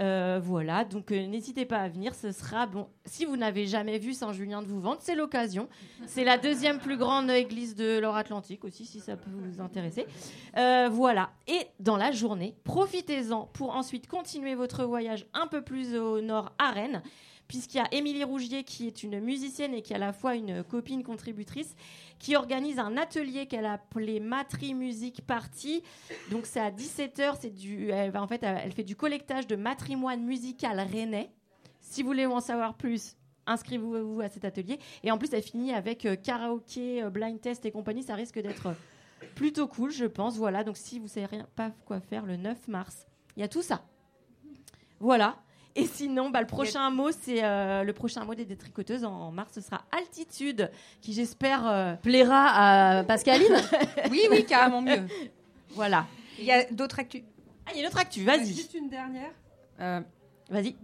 Euh, 0.00 0.40
voilà, 0.42 0.84
donc 0.84 1.12
euh, 1.12 1.26
n'hésitez 1.26 1.66
pas 1.66 1.78
à 1.78 1.88
venir. 1.88 2.14
Ce 2.14 2.32
sera 2.32 2.66
bon. 2.66 2.88
Si 3.04 3.24
vous 3.24 3.36
n'avez 3.36 3.66
jamais 3.66 3.98
vu 3.98 4.14
Saint-Julien 4.14 4.62
de 4.62 4.66
Vouvante, 4.66 4.98
c'est 5.00 5.14
l'occasion. 5.14 5.68
C'est 6.06 6.24
la 6.24 6.38
deuxième 6.38 6.78
plus 6.78 6.96
grande 6.96 7.30
église 7.30 7.74
de 7.74 7.98
l'Or-Atlantique 7.98 8.64
aussi, 8.64 8.86
si 8.86 9.00
ça 9.00 9.16
peut 9.16 9.30
vous 9.30 9.60
intéresser. 9.60 10.06
Euh, 10.56 10.88
voilà. 10.90 11.30
Et 11.46 11.66
dans 11.80 11.98
la 11.98 12.12
journée, 12.12 12.56
profitez-en 12.64 13.46
pour 13.52 13.76
ensuite 13.76 14.06
continuer 14.06 14.54
votre 14.54 14.84
voyage 14.84 15.26
un 15.34 15.46
peu 15.46 15.62
plus 15.62 15.94
au 15.96 16.22
nord 16.22 16.52
à 16.58 16.70
Rennes, 16.70 17.02
puisqu'il 17.50 17.78
y 17.78 17.80
a 17.80 17.88
Émilie 17.92 18.22
Rougier 18.22 18.62
qui 18.62 18.86
est 18.86 19.02
une 19.02 19.18
musicienne 19.18 19.74
et 19.74 19.82
qui 19.82 19.92
est 19.92 19.96
à 19.96 19.98
la 19.98 20.12
fois 20.12 20.36
une 20.36 20.62
copine 20.62 21.02
contributrice 21.02 21.74
qui 22.20 22.36
organise 22.36 22.78
un 22.78 22.96
atelier 22.96 23.46
qu'elle 23.46 23.66
a 23.66 23.72
appelé 23.72 24.20
Matri 24.20 24.72
Music 24.72 25.26
Party. 25.26 25.82
Donc 26.30 26.46
c'est 26.46 26.60
à 26.60 26.70
17h, 26.70 27.38
c'est 27.40 27.50
du 27.50 27.88
elle 27.88 28.16
en 28.16 28.28
fait 28.28 28.44
elle 28.44 28.70
fait 28.70 28.84
du 28.84 28.94
collectage 28.94 29.48
de 29.48 29.56
matrimoine 29.56 30.22
musical 30.22 30.78
rennais. 30.78 31.32
Si 31.80 32.02
vous 32.02 32.10
voulez 32.10 32.24
en 32.24 32.38
savoir 32.38 32.76
plus, 32.76 33.16
inscrivez-vous 33.46 34.20
à 34.20 34.28
cet 34.28 34.44
atelier 34.44 34.78
et 35.02 35.10
en 35.10 35.18
plus 35.18 35.32
elle 35.32 35.42
finit 35.42 35.72
avec 35.72 36.06
euh, 36.06 36.14
karaoké, 36.14 37.02
euh, 37.02 37.10
blind 37.10 37.40
test 37.40 37.66
et 37.66 37.72
compagnie, 37.72 38.04
ça 38.04 38.14
risque 38.14 38.38
d'être 38.38 38.68
euh, 38.68 38.74
plutôt 39.34 39.66
cool, 39.66 39.90
je 39.90 40.04
pense. 40.04 40.36
Voilà, 40.36 40.62
donc 40.62 40.76
si 40.76 41.00
vous 41.00 41.08
savez 41.08 41.26
rien 41.26 41.48
pas 41.56 41.72
quoi 41.84 41.98
faire 41.98 42.26
le 42.26 42.36
9 42.36 42.68
mars, 42.68 43.08
il 43.36 43.40
y 43.40 43.42
a 43.42 43.48
tout 43.48 43.62
ça. 43.62 43.82
Voilà. 45.00 45.42
Et 45.76 45.86
sinon, 45.86 46.30
bah, 46.30 46.40
le 46.40 46.46
prochain 46.46 46.90
mot, 46.90 47.10
c'est 47.12 47.44
euh, 47.44 47.84
le 47.84 47.92
prochain 47.92 48.24
mot 48.24 48.34
des 48.34 48.44
détricoteuses 48.44 49.04
en 49.04 49.30
mars, 49.30 49.52
ce 49.54 49.60
sera 49.60 49.84
altitude, 49.92 50.70
qui 51.00 51.12
j'espère 51.12 51.66
euh, 51.66 51.94
Plaira 51.94 52.98
à 52.98 53.04
Pascaline 53.04 53.56
Oui, 54.10 54.22
oui, 54.30 54.44
carrément 54.44 54.82
mieux. 54.82 55.02
Voilà. 55.74 56.06
Il 56.40 56.44
y 56.44 56.50
a 56.50 56.64
d'autres 56.64 56.98
actus. 56.98 57.22
Ah, 57.64 57.70
il 57.72 57.76
y 57.76 57.78
a 57.78 57.82
une 57.82 57.86
autre 57.86 58.00
actu, 58.00 58.24
vas-y. 58.24 58.46
Juste 58.46 58.74
une 58.74 58.88
dernière. 58.88 59.30
Vas-y. 60.50 60.74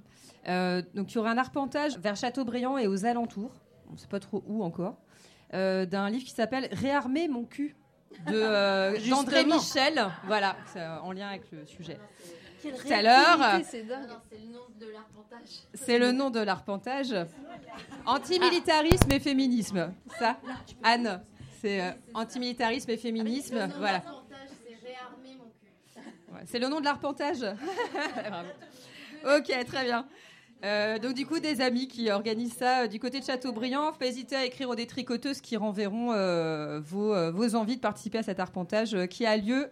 Euh, 0.49 0.83
donc 0.95 1.13
il 1.13 1.17
y 1.17 1.19
aura 1.19 1.31
un 1.31 1.39
arpentage 1.39 1.99
vers 1.99 2.17
Châteaubriand 2.17 2.79
et 2.79 2.87
aux 2.87 3.05
alentours, 3.05 3.53
on 3.89 3.95
ne 3.95 3.99
sait 3.99 4.07
pas 4.07 4.21
trop 4.21 4.45
où 4.47 4.63
encore, 4.63 4.97
euh, 5.55 5.87
d'un 5.87 6.09
livre 6.09 6.25
qui 6.25 6.31
s'appelle 6.31 6.69
Réarmer 6.73 7.29
mon 7.29 7.45
cul 7.45 7.75
de 8.29 8.35
euh, 8.35 8.97
d'André 9.11 9.45
Michel. 9.45 10.07
Voilà, 10.27 10.57
c'est 10.73 10.85
en 10.85 11.13
lien 11.13 11.29
avec 11.29 11.51
le 11.51 11.67
sujet. 11.67 11.99
Quelle 12.73 12.81
Tout 12.81 12.93
à 12.93 13.03
l'heure, 13.03 13.39
réactivité, 13.39 13.85
c'est 14.25 14.39
le 14.39 14.53
nom 14.53 14.67
de 14.81 14.87
l'arpentage. 14.93 15.49
c'est 15.75 15.99
le 15.99 16.13
nom 16.13 16.31
de 16.31 16.41
l'arpentage. 16.41 17.15
Antimilitarisme 18.05 19.13
et 19.13 19.21
féminisme. 19.21 19.93
Ça, 20.19 20.37
Anne, 20.83 21.23
c'est 21.61 21.81
euh, 21.81 21.91
antimilitarisme 22.15 22.91
et 22.91 22.97
féminisme. 22.97 23.69
Voilà. 23.79 24.03
c'est 26.47 26.59
le 26.59 26.69
nom 26.69 26.81
de 26.81 26.85
l'arpentage. 26.85 27.45
Ok, 29.25 29.49
très 29.67 29.85
bien. 29.85 30.07
Euh, 30.65 30.99
donc 30.99 31.15
du 31.15 31.27
coup, 31.27 31.39
des 31.39 31.61
amis 31.61 31.89
qui 31.89 32.11
organisent 32.11 32.55
ça 32.57 32.83
euh, 32.85 32.87
du 32.87 32.99
côté 32.99 33.21
de 33.21 33.25
Châteaubriand, 33.25 33.93
faut 33.93 33.99
pas 33.99 34.07
hésiter 34.07 34.37
à 34.37 34.45
écrire 34.45 34.69
aux 34.71 34.75
détricoteuses 34.75 35.41
qui 35.41 35.57
renverront 35.57 36.13
euh, 36.13 36.81
vos, 36.81 37.13
euh, 37.13 37.31
vos 37.31 37.55
envies 37.57 37.77
de 37.77 37.81
participer 37.81 38.19
à 38.19 38.23
cet 38.23 38.41
arpentage 38.41 38.95
euh, 38.95 39.07
qui 39.07 39.27
a 39.27 39.37
lieu 39.37 39.69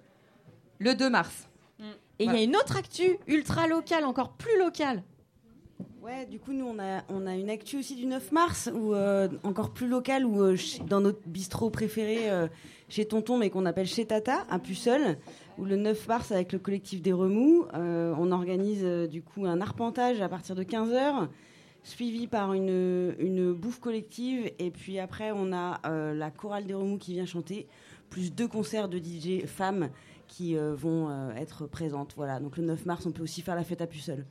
le 0.79 0.95
2 0.95 1.09
mars. 1.09 1.49
Et 2.19 2.25
il 2.25 2.33
y 2.33 2.37
a 2.37 2.43
une 2.43 2.57
autre 2.57 2.77
actu 2.77 3.19
ultra 3.27 3.67
locale, 3.67 4.05
encore 4.05 4.33
plus 4.33 4.59
locale. 4.59 5.03
Ouais, 6.03 6.27
du 6.27 6.39
coup, 6.39 6.53
nous, 6.53 6.67
on 6.67 6.79
a, 6.79 7.03
on 7.09 7.27
a 7.27 7.35
une 7.35 7.49
actu 7.49 7.79
aussi 7.79 7.97
du 7.97 8.07
9 8.07 8.31
mars, 8.33 8.71
où, 8.75 8.95
euh, 8.95 9.29
encore 9.43 9.73
plus 9.73 9.89
locale, 9.89 10.27
où, 10.27 10.43
euh, 10.43 10.57
dans 10.87 11.01
notre 11.01 11.27
bistrot 11.27 11.71
préféré, 11.71 12.31
euh, 12.31 12.47
chez 12.89 13.07
Tonton, 13.07 13.39
mais 13.39 13.51
qu'on 13.51 13.67
appelle 13.67 13.87
chez 13.87 14.05
Tata, 14.05 14.45
à 14.51 14.59
Puceul, 14.59 15.17
où 15.59 15.65
le 15.65 15.77
9 15.77 16.07
mars, 16.09 16.33
avec 16.33 16.53
le 16.53 16.59
collectif 16.59 17.03
des 17.03 17.13
Remous, 17.13 17.67
euh, 17.75 18.15
on 18.19 18.33
organise 18.33 18.83
euh, 18.85 19.07
du 19.07 19.23
coup 19.23 19.47
un 19.47 19.61
arpentage 19.61 20.21
à 20.21 20.29
partir 20.29 20.55
de 20.55 20.63
15h, 20.63 21.29
suivi 21.83 22.27
par 22.27 22.53
une, 22.53 23.15
une 23.19 23.53
bouffe 23.53 23.81
collective, 23.81 24.51
et 24.59 24.71
puis 24.71 24.99
après, 24.99 25.33
on 25.35 25.53
a 25.53 25.81
euh, 25.87 26.15
la 26.15 26.31
chorale 26.31 26.67
des 26.67 26.75
Remous 26.75 26.99
qui 26.99 27.15
vient 27.15 27.27
chanter, 27.27 27.67
plus 28.11 28.33
deux 28.33 28.49
concerts 28.49 28.89
de 28.89 28.99
DJ 28.99 29.47
femmes 29.47 29.89
qui 30.29 30.57
euh, 30.57 30.75
vont 30.75 31.09
euh, 31.09 31.35
être 31.35 31.67
présentes. 31.67 32.15
Voilà, 32.17 32.41
donc 32.41 32.57
le 32.57 32.65
9 32.65 32.87
mars, 32.87 33.07
on 33.07 33.13
peut 33.13 33.23
aussi 33.23 33.43
faire 33.43 33.55
la 33.55 33.65
fête 33.65 33.81
à 33.81 33.87
Puceul. 33.87 34.25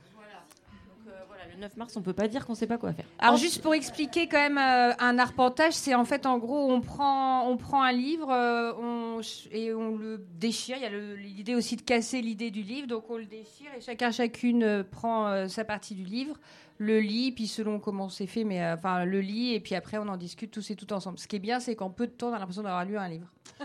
Le 1.54 1.60
9 1.60 1.76
mars, 1.76 1.96
on 1.96 2.02
peut 2.02 2.12
pas 2.12 2.26
dire 2.26 2.46
qu'on 2.46 2.54
sait 2.54 2.66
pas 2.66 2.78
quoi 2.78 2.92
faire. 2.92 3.04
Alors 3.18 3.36
juste 3.36 3.62
pour 3.62 3.74
expliquer 3.74 4.26
quand 4.26 4.38
même 4.38 4.58
euh, 4.58 4.92
un 4.98 5.18
arpentage, 5.18 5.72
c'est 5.74 5.94
en 5.94 6.04
fait 6.04 6.26
en 6.26 6.38
gros 6.38 6.72
on 6.72 6.80
prend 6.80 7.48
on 7.48 7.56
prend 7.56 7.82
un 7.82 7.92
livre 7.92 8.30
euh, 8.30 8.72
on, 8.80 9.20
et 9.52 9.72
on 9.72 9.96
le 9.96 10.18
déchire. 10.18 10.76
Il 10.78 10.82
y 10.82 10.86
a 10.86 11.16
l'idée 11.16 11.54
aussi 11.54 11.76
de 11.76 11.82
casser 11.82 12.22
l'idée 12.22 12.50
du 12.50 12.62
livre, 12.62 12.88
donc 12.88 13.04
on 13.08 13.18
le 13.18 13.26
déchire 13.26 13.68
et 13.76 13.80
chacun 13.80 14.10
chacune 14.10 14.64
euh, 14.64 14.82
prend 14.82 15.28
euh, 15.28 15.46
sa 15.46 15.64
partie 15.64 15.94
du 15.94 16.04
livre, 16.04 16.36
le 16.78 16.98
lit, 16.98 17.30
puis 17.30 17.46
selon 17.46 17.78
comment 17.78 18.08
c'est 18.08 18.26
fait, 18.26 18.42
mais 18.42 18.62
euh, 18.62 18.74
enfin 18.74 19.04
le 19.04 19.20
lit 19.20 19.54
et 19.54 19.60
puis 19.60 19.76
après 19.76 19.98
on 19.98 20.08
en 20.08 20.16
discute 20.16 20.50
tous 20.50 20.70
et 20.70 20.76
tout 20.76 20.92
ensemble. 20.92 21.18
Ce 21.18 21.28
qui 21.28 21.36
est 21.36 21.40
bien, 21.40 21.60
c'est 21.60 21.76
qu'en 21.76 21.90
peu 21.90 22.06
de 22.08 22.12
temps 22.12 22.30
on 22.30 22.34
a 22.34 22.38
l'impression 22.38 22.62
d'avoir 22.62 22.84
lu 22.84 22.96
un 22.96 23.08
livre. 23.08 23.28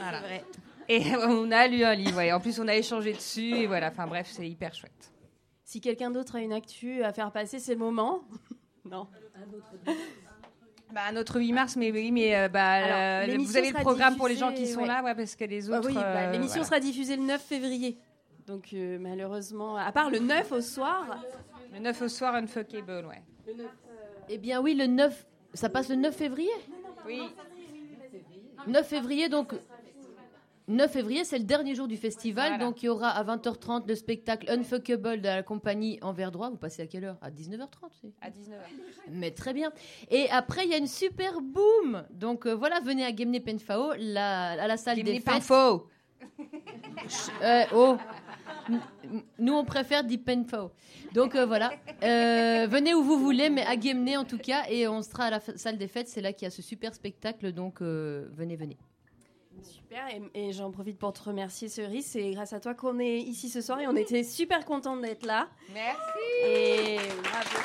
Voilà. 0.00 0.22
Et 0.88 1.02
on 1.26 1.50
a 1.52 1.68
lu 1.68 1.84
un 1.84 1.94
livre, 1.94 2.20
en 2.32 2.40
plus 2.40 2.58
on 2.58 2.66
a 2.68 2.74
échangé 2.74 3.12
dessus 3.12 3.54
et 3.54 3.66
voilà. 3.66 3.88
Enfin 3.88 4.06
bref, 4.06 4.28
c'est 4.30 4.48
hyper 4.48 4.74
chouette. 4.74 5.12
Si 5.64 5.80
quelqu'un 5.80 6.10
d'autre 6.10 6.34
a 6.36 6.40
une 6.40 6.52
actu 6.52 7.04
à 7.04 7.12
faire 7.12 7.30
passer, 7.30 7.58
c'est 7.60 7.74
le 7.74 7.78
moment. 7.78 8.22
non. 8.84 9.06
Bah, 10.92 11.02
un 11.08 11.16
autre 11.16 11.38
8 11.38 11.52
mars, 11.52 11.76
mais 11.76 11.92
oui, 11.92 12.10
mais 12.10 12.34
euh, 12.34 12.48
bah, 12.48 12.64
Alors, 12.68 13.30
euh, 13.30 13.36
vous 13.38 13.56
avez 13.56 13.70
le 13.70 13.78
programme 13.80 14.16
pour 14.16 14.26
les 14.26 14.34
gens 14.34 14.52
qui 14.52 14.66
sont 14.66 14.80
ouais. 14.80 14.88
là, 14.88 15.04
ouais, 15.04 15.14
parce 15.14 15.36
que 15.36 15.44
les 15.44 15.70
Ah 15.70 15.78
autres. 15.78 15.86
oui, 15.88 15.94
bah, 15.94 16.02
euh, 16.04 16.32
l'émission 16.32 16.62
voilà. 16.62 16.66
sera 16.66 16.80
diffusée 16.80 17.16
le 17.16 17.22
9 17.22 17.40
février. 17.40 17.96
Donc 18.48 18.70
euh, 18.72 18.98
malheureusement, 18.98 19.76
à 19.76 19.92
part 19.92 20.10
le 20.10 20.18
9 20.18 20.50
au 20.50 20.60
soir. 20.60 21.22
Le 21.72 21.78
9 21.78 22.02
au 22.02 22.08
soir, 22.08 22.34
Unfuckable, 22.34 23.06
ouais. 23.06 23.22
Eh 24.28 24.38
bien 24.38 24.60
oui, 24.60 24.74
le 24.74 24.86
9, 24.88 25.24
ça 25.54 25.68
passe 25.68 25.88
le 25.88 25.94
9 25.94 26.12
février? 26.16 26.50
Oui. 27.06 27.22
9 28.66 28.84
février, 28.84 29.28
donc 29.28 29.54
9 30.70 30.90
février, 30.90 31.24
c'est 31.24 31.38
le 31.38 31.44
dernier 31.44 31.74
jour 31.74 31.88
du 31.88 31.96
festival, 31.96 32.58
donc 32.60 32.82
il 32.82 32.86
y 32.86 32.88
aura 32.88 33.08
à 33.08 33.24
20h30 33.24 33.88
le 33.88 33.94
spectacle 33.96 34.48
Unfuckable 34.48 35.20
de 35.20 35.26
la 35.26 35.42
compagnie 35.42 35.98
Envers 36.00 36.30
Droit. 36.30 36.48
Vous 36.48 36.56
passez 36.56 36.82
à 36.82 36.86
quelle 36.86 37.04
heure? 37.04 37.18
À 37.20 37.30
19h30 37.30 38.12
À 38.20 38.30
19h. 38.30 38.54
Mais 39.10 39.32
très 39.32 39.52
bien. 39.52 39.72
Et 40.10 40.30
après, 40.30 40.64
il 40.64 40.70
y 40.70 40.74
a 40.74 40.78
une 40.78 40.86
super 40.86 41.40
boom. 41.40 42.04
Donc 42.10 42.46
euh, 42.46 42.54
voilà, 42.54 42.78
venez 42.80 43.04
à 43.04 43.14
Gemne 43.14 43.40
Penfao, 43.40 43.94
la, 43.98 44.50
à 44.52 44.66
la 44.68 44.76
salle 44.76 44.98
Gemne 44.98 45.06
des 45.06 45.14
fêtes. 45.14 45.24
Penfao. 45.24 45.88
Euh, 47.42 47.64
oh. 47.74 47.96
Nous, 49.38 49.52
on 49.52 49.64
préfère 49.64 50.04
Deep 50.04 50.24
Penfao. 50.24 50.70
Donc 51.12 51.34
euh, 51.34 51.46
voilà, 51.46 51.72
Euh, 52.04 52.66
venez 52.70 52.94
où 52.94 53.02
vous 53.02 53.18
voulez, 53.18 53.50
mais 53.50 53.66
à 53.66 53.78
Gemne 53.78 54.16
en 54.16 54.24
tout 54.24 54.38
cas, 54.38 54.62
et 54.70 54.86
on 54.86 55.02
sera 55.02 55.24
à 55.24 55.30
la 55.30 55.40
salle 55.40 55.78
des 55.78 55.88
fêtes. 55.88 56.08
C'est 56.08 56.20
là 56.20 56.32
qu'il 56.32 56.46
y 56.46 56.48
a 56.48 56.50
ce 56.50 56.62
super 56.62 56.94
spectacle, 56.94 57.52
donc 57.52 57.82
euh, 57.82 58.28
venez, 58.32 58.54
venez. 58.56 58.78
Super, 59.62 60.06
et, 60.08 60.48
et 60.48 60.52
j'en 60.52 60.70
profite 60.70 60.98
pour 60.98 61.12
te 61.12 61.22
remercier 61.22 61.68
Cerise, 61.68 62.06
c'est 62.06 62.30
grâce 62.30 62.52
à 62.52 62.60
toi 62.60 62.74
qu'on 62.74 62.98
est 62.98 63.18
ici 63.18 63.48
ce 63.48 63.60
soir 63.60 63.80
et 63.80 63.86
on 63.86 63.96
était 63.96 64.24
super 64.24 64.64
contents 64.64 64.96
d'être 64.96 65.26
là. 65.26 65.48
Merci. 65.72 65.98
Et 66.46 66.96
bravo. 67.22 67.58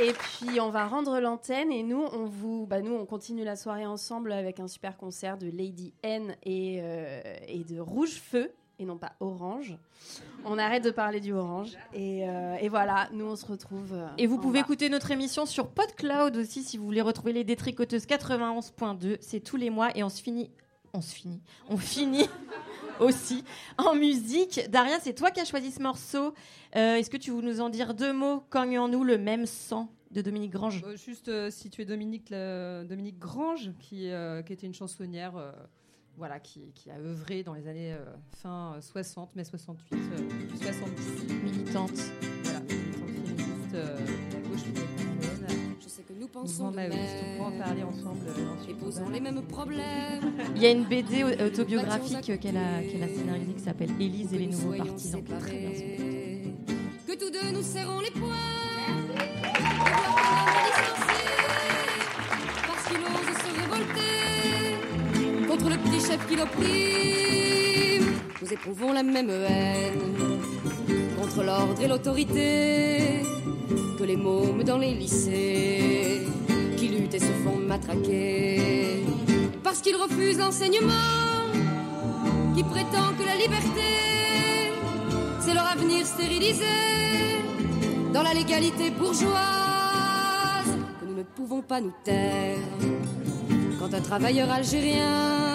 Et 0.00 0.12
puis 0.12 0.60
on 0.60 0.70
va 0.70 0.86
rendre 0.86 1.20
l'antenne 1.20 1.70
et 1.70 1.82
nous 1.82 2.02
on 2.12 2.24
vous 2.24 2.66
bah 2.66 2.80
nous 2.80 2.94
on 2.94 3.04
continue 3.04 3.44
la 3.44 3.54
soirée 3.54 3.84
ensemble 3.84 4.32
avec 4.32 4.58
un 4.58 4.66
super 4.66 4.96
concert 4.96 5.36
de 5.36 5.46
Lady 5.50 5.92
N 6.02 6.36
et, 6.42 6.78
euh, 6.80 7.20
et 7.46 7.64
de 7.64 7.78
Rouge 7.80 8.14
Feu 8.14 8.50
et 8.80 8.84
non 8.84 8.96
pas 8.98 9.12
Orange. 9.20 9.76
On 10.44 10.58
arrête 10.58 10.82
de 10.82 10.90
parler 10.90 11.20
du 11.20 11.32
Orange 11.32 11.76
et, 11.92 12.28
euh, 12.28 12.54
et 12.60 12.68
voilà, 12.68 13.08
nous 13.12 13.26
on 13.26 13.36
se 13.36 13.46
retrouve. 13.46 13.92
euh, 13.92 14.08
Et 14.18 14.26
vous 14.26 14.38
pouvez 14.38 14.58
bas. 14.60 14.64
écouter 14.64 14.88
notre 14.88 15.10
émission 15.12 15.46
sur 15.46 15.68
PodCloud 15.68 16.36
aussi 16.36 16.64
si 16.64 16.78
vous 16.78 16.84
voulez 16.86 17.02
retrouver 17.02 17.32
les 17.32 17.44
détricoteuses 17.44 18.06
91.2. 18.06 19.18
C'est 19.20 19.40
tous 19.40 19.56
les 19.56 19.70
mois 19.70 19.96
et 19.96 20.02
on 20.02 20.08
se 20.08 20.22
finit. 20.22 20.50
On 20.94 21.00
se 21.02 21.14
finit. 21.14 21.40
On 21.68 21.76
finit 21.76 22.26
aussi 22.98 23.44
en 23.78 23.94
musique. 23.94 24.60
Daria, 24.70 24.98
c'est 25.00 25.14
toi 25.14 25.30
qui 25.30 25.40
as 25.40 25.44
choisi 25.44 25.70
ce 25.70 25.80
morceau. 25.82 26.34
Euh, 26.74 26.96
Est-ce 26.96 27.10
que 27.10 27.16
tu 27.18 27.30
veux 27.30 27.42
nous 27.42 27.60
en 27.60 27.68
dire 27.68 27.94
deux 27.94 28.12
mots? 28.12 28.42
Cognons-nous 28.50 29.04
le 29.04 29.18
même 29.18 29.46
sang 29.46 29.88
de 30.10 30.22
Dominique 30.22 30.50
Grange 30.52 30.82
Euh, 30.86 30.96
juste 30.96 31.28
euh, 31.28 31.50
situer 31.50 31.84
Dominique, 31.84 32.30
Dominique 32.32 33.18
Grange, 33.18 33.70
qui, 33.78 34.10
euh, 34.10 34.42
qui 34.42 34.52
était 34.52 34.66
une 34.66 34.74
chansonnière 34.74 35.36
euh, 35.36 35.52
voilà, 36.16 36.38
qui, 36.40 36.72
qui 36.74 36.90
a 36.90 36.98
œuvré 36.98 37.42
dans 37.42 37.54
les 37.54 37.66
années 37.66 37.92
euh, 37.94 38.04
fin 38.42 38.74
euh, 38.76 38.80
60, 38.80 39.34
mai 39.36 39.44
68, 39.44 39.94
euh, 39.94 40.56
70. 40.56 41.32
Militante. 41.42 41.90
Voilà, 42.44 42.60
militante 42.60 43.08
féministe 43.08 43.74
euh, 43.74 43.96
de 43.96 44.34
la 44.34 44.40
gauche. 44.48 44.60
Je 45.80 45.88
sais 45.88 46.02
que 46.02 46.12
nous 46.12 46.20
Mouvement 46.26 46.42
pensons 46.42 46.70
de 46.70 46.76
maoïste. 46.76 46.98
On 47.24 47.36
pourra 47.36 47.48
en 47.48 47.50
même 47.50 47.58
parler 47.62 47.82
ensemble. 47.82 48.26
euh, 48.28 48.70
et 48.70 48.74
posons 48.74 49.08
les 49.08 49.20
mêmes 49.20 49.42
problèmes. 49.42 50.32
Il 50.56 50.62
y 50.62 50.66
a 50.66 50.70
une 50.72 50.84
BD 50.84 51.24
au- 51.24 51.46
autobiographique 51.46 52.38
qu'elle 52.40 52.56
a, 52.58 52.82
qu'elle 52.82 53.02
a 53.02 53.08
scénarisée 53.08 53.52
qui 53.54 53.62
s'appelle 53.62 53.90
Élise 54.00 54.34
et 54.34 54.38
les 54.38 54.46
nouveaux 54.48 54.74
partisans. 54.76 55.24
qui 55.24 55.32
est 55.32 55.38
très 55.38 55.58
bien. 55.58 55.70
Que 57.06 57.18
tous 57.18 57.30
deux 57.30 57.50
nous 57.52 57.62
serrons 57.62 58.00
les 58.00 58.10
poings. 58.10 58.36
Chef 66.00 66.26
qui 66.26 66.36
l'opprime. 66.36 68.14
Nous 68.42 68.52
éprouvons 68.52 68.92
la 68.92 69.02
même 69.02 69.30
haine 69.30 70.38
contre 71.18 71.42
l'ordre 71.42 71.80
et 71.80 71.88
l'autorité 71.88 73.22
que 73.98 74.04
les 74.04 74.16
mômes 74.16 74.64
dans 74.64 74.78
les 74.78 74.94
lycées 74.94 76.22
qui 76.76 76.88
luttent 76.88 77.14
et 77.14 77.20
se 77.20 77.32
font 77.44 77.56
matraquer. 77.56 79.04
Parce 79.62 79.80
qu'ils 79.80 79.96
refusent 79.96 80.38
l'enseignement 80.38 81.52
qui 82.54 82.62
prétend 82.64 83.12
que 83.18 83.24
la 83.24 83.36
liberté 83.36 84.10
c'est 85.40 85.54
leur 85.54 85.66
avenir 85.66 86.06
stérilisé 86.06 86.64
dans 88.12 88.22
la 88.22 88.34
légalité 88.34 88.90
bourgeoise 88.90 89.30
que 91.00 91.06
nous 91.06 91.16
ne 91.16 91.22
pouvons 91.22 91.62
pas 91.62 91.80
nous 91.80 91.92
taire. 92.04 92.58
Quand 93.78 93.94
un 93.94 94.00
travailleur 94.00 94.50
algérien 94.50 95.49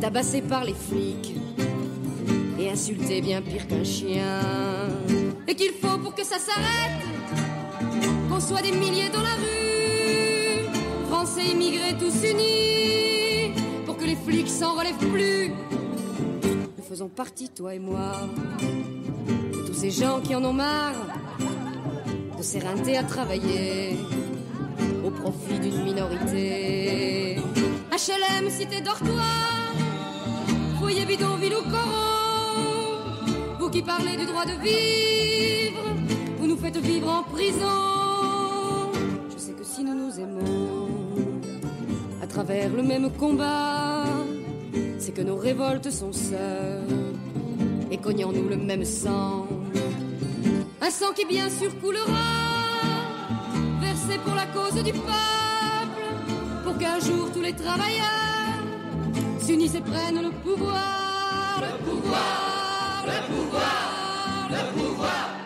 tabasser 0.00 0.42
par 0.42 0.64
les 0.64 0.74
flics 0.74 1.34
et 2.58 2.70
insulté 2.70 3.20
bien 3.20 3.42
pire 3.42 3.66
qu'un 3.66 3.84
chien, 3.84 4.40
et 5.46 5.54
qu'il 5.54 5.72
faut 5.72 5.98
pour 5.98 6.14
que 6.14 6.24
ça 6.24 6.38
s'arrête 6.38 7.04
qu'on 8.28 8.40
soit 8.40 8.62
des 8.62 8.72
milliers 8.72 9.10
dans 9.10 9.22
la 9.22 9.34
rue, 9.34 10.64
Français 11.10 11.46
immigrés 11.52 11.96
tous 11.98 12.26
unis, 12.28 13.52
pour 13.84 13.96
que 13.96 14.04
les 14.04 14.16
flics 14.16 14.48
s'en 14.48 14.74
relèvent 14.74 15.10
plus. 15.12 15.52
Nous 16.76 16.84
faisons 16.88 17.08
partie, 17.08 17.48
toi 17.48 17.74
et 17.74 17.78
moi, 17.78 18.12
de 19.52 19.66
tous 19.66 19.74
ces 19.74 19.90
gens 19.90 20.20
qui 20.20 20.34
en 20.34 20.44
ont 20.44 20.52
marre 20.52 20.94
de 22.36 22.42
s'éreinter 22.42 22.96
à 22.96 23.02
travailler 23.02 23.96
au 25.04 25.10
profit 25.10 25.58
d'une 25.58 25.84
minorité. 25.84 27.36
HLM, 27.90 28.50
cité 28.50 28.80
dortoir, 28.82 29.55
foyer 30.86 31.04
bidonville 31.04 31.56
ou 31.56 31.62
coron, 31.68 33.26
vous 33.58 33.70
qui 33.70 33.82
parlez 33.82 34.16
du 34.16 34.24
droit 34.24 34.44
de 34.44 34.56
vivre, 34.66 35.82
vous 36.38 36.46
nous 36.46 36.56
faites 36.56 36.76
vivre 36.76 37.08
en 37.10 37.24
prison. 37.24 38.92
Je 39.32 39.36
sais 39.36 39.50
que 39.50 39.64
si 39.64 39.82
nous 39.82 39.96
nous 40.02 40.20
aimons, 40.20 40.86
à 42.22 42.26
travers 42.28 42.70
le 42.72 42.84
même 42.84 43.10
combat, 43.10 44.04
c'est 45.00 45.10
que 45.10 45.22
nos 45.22 45.34
révoltes 45.34 45.90
sont 45.90 46.12
sœurs 46.12 46.92
et 47.90 47.98
cognons-nous 47.98 48.48
le 48.48 48.56
même 48.56 48.84
sang. 48.84 49.48
Un 50.80 50.90
sang 50.90 51.12
qui 51.16 51.24
bien 51.24 51.50
sûr 51.50 51.76
coulera, 51.80 52.30
versé 53.80 54.20
pour 54.24 54.36
la 54.36 54.46
cause 54.56 54.80
du 54.84 54.92
peuple, 54.92 56.04
pour 56.62 56.78
qu'un 56.78 57.00
jour 57.00 57.32
tous 57.34 57.42
les 57.42 57.54
travailleurs 57.54 58.25
s'unissent 59.46 59.76
et 59.76 59.80
prennent 59.80 60.22
le 60.22 60.30
pouvoir. 60.30 61.60
Le 61.60 61.78
pouvoir, 61.84 63.04
le 63.06 63.32
pouvoir, 63.32 64.48
le 64.50 64.78
pouvoir. 64.78 65.45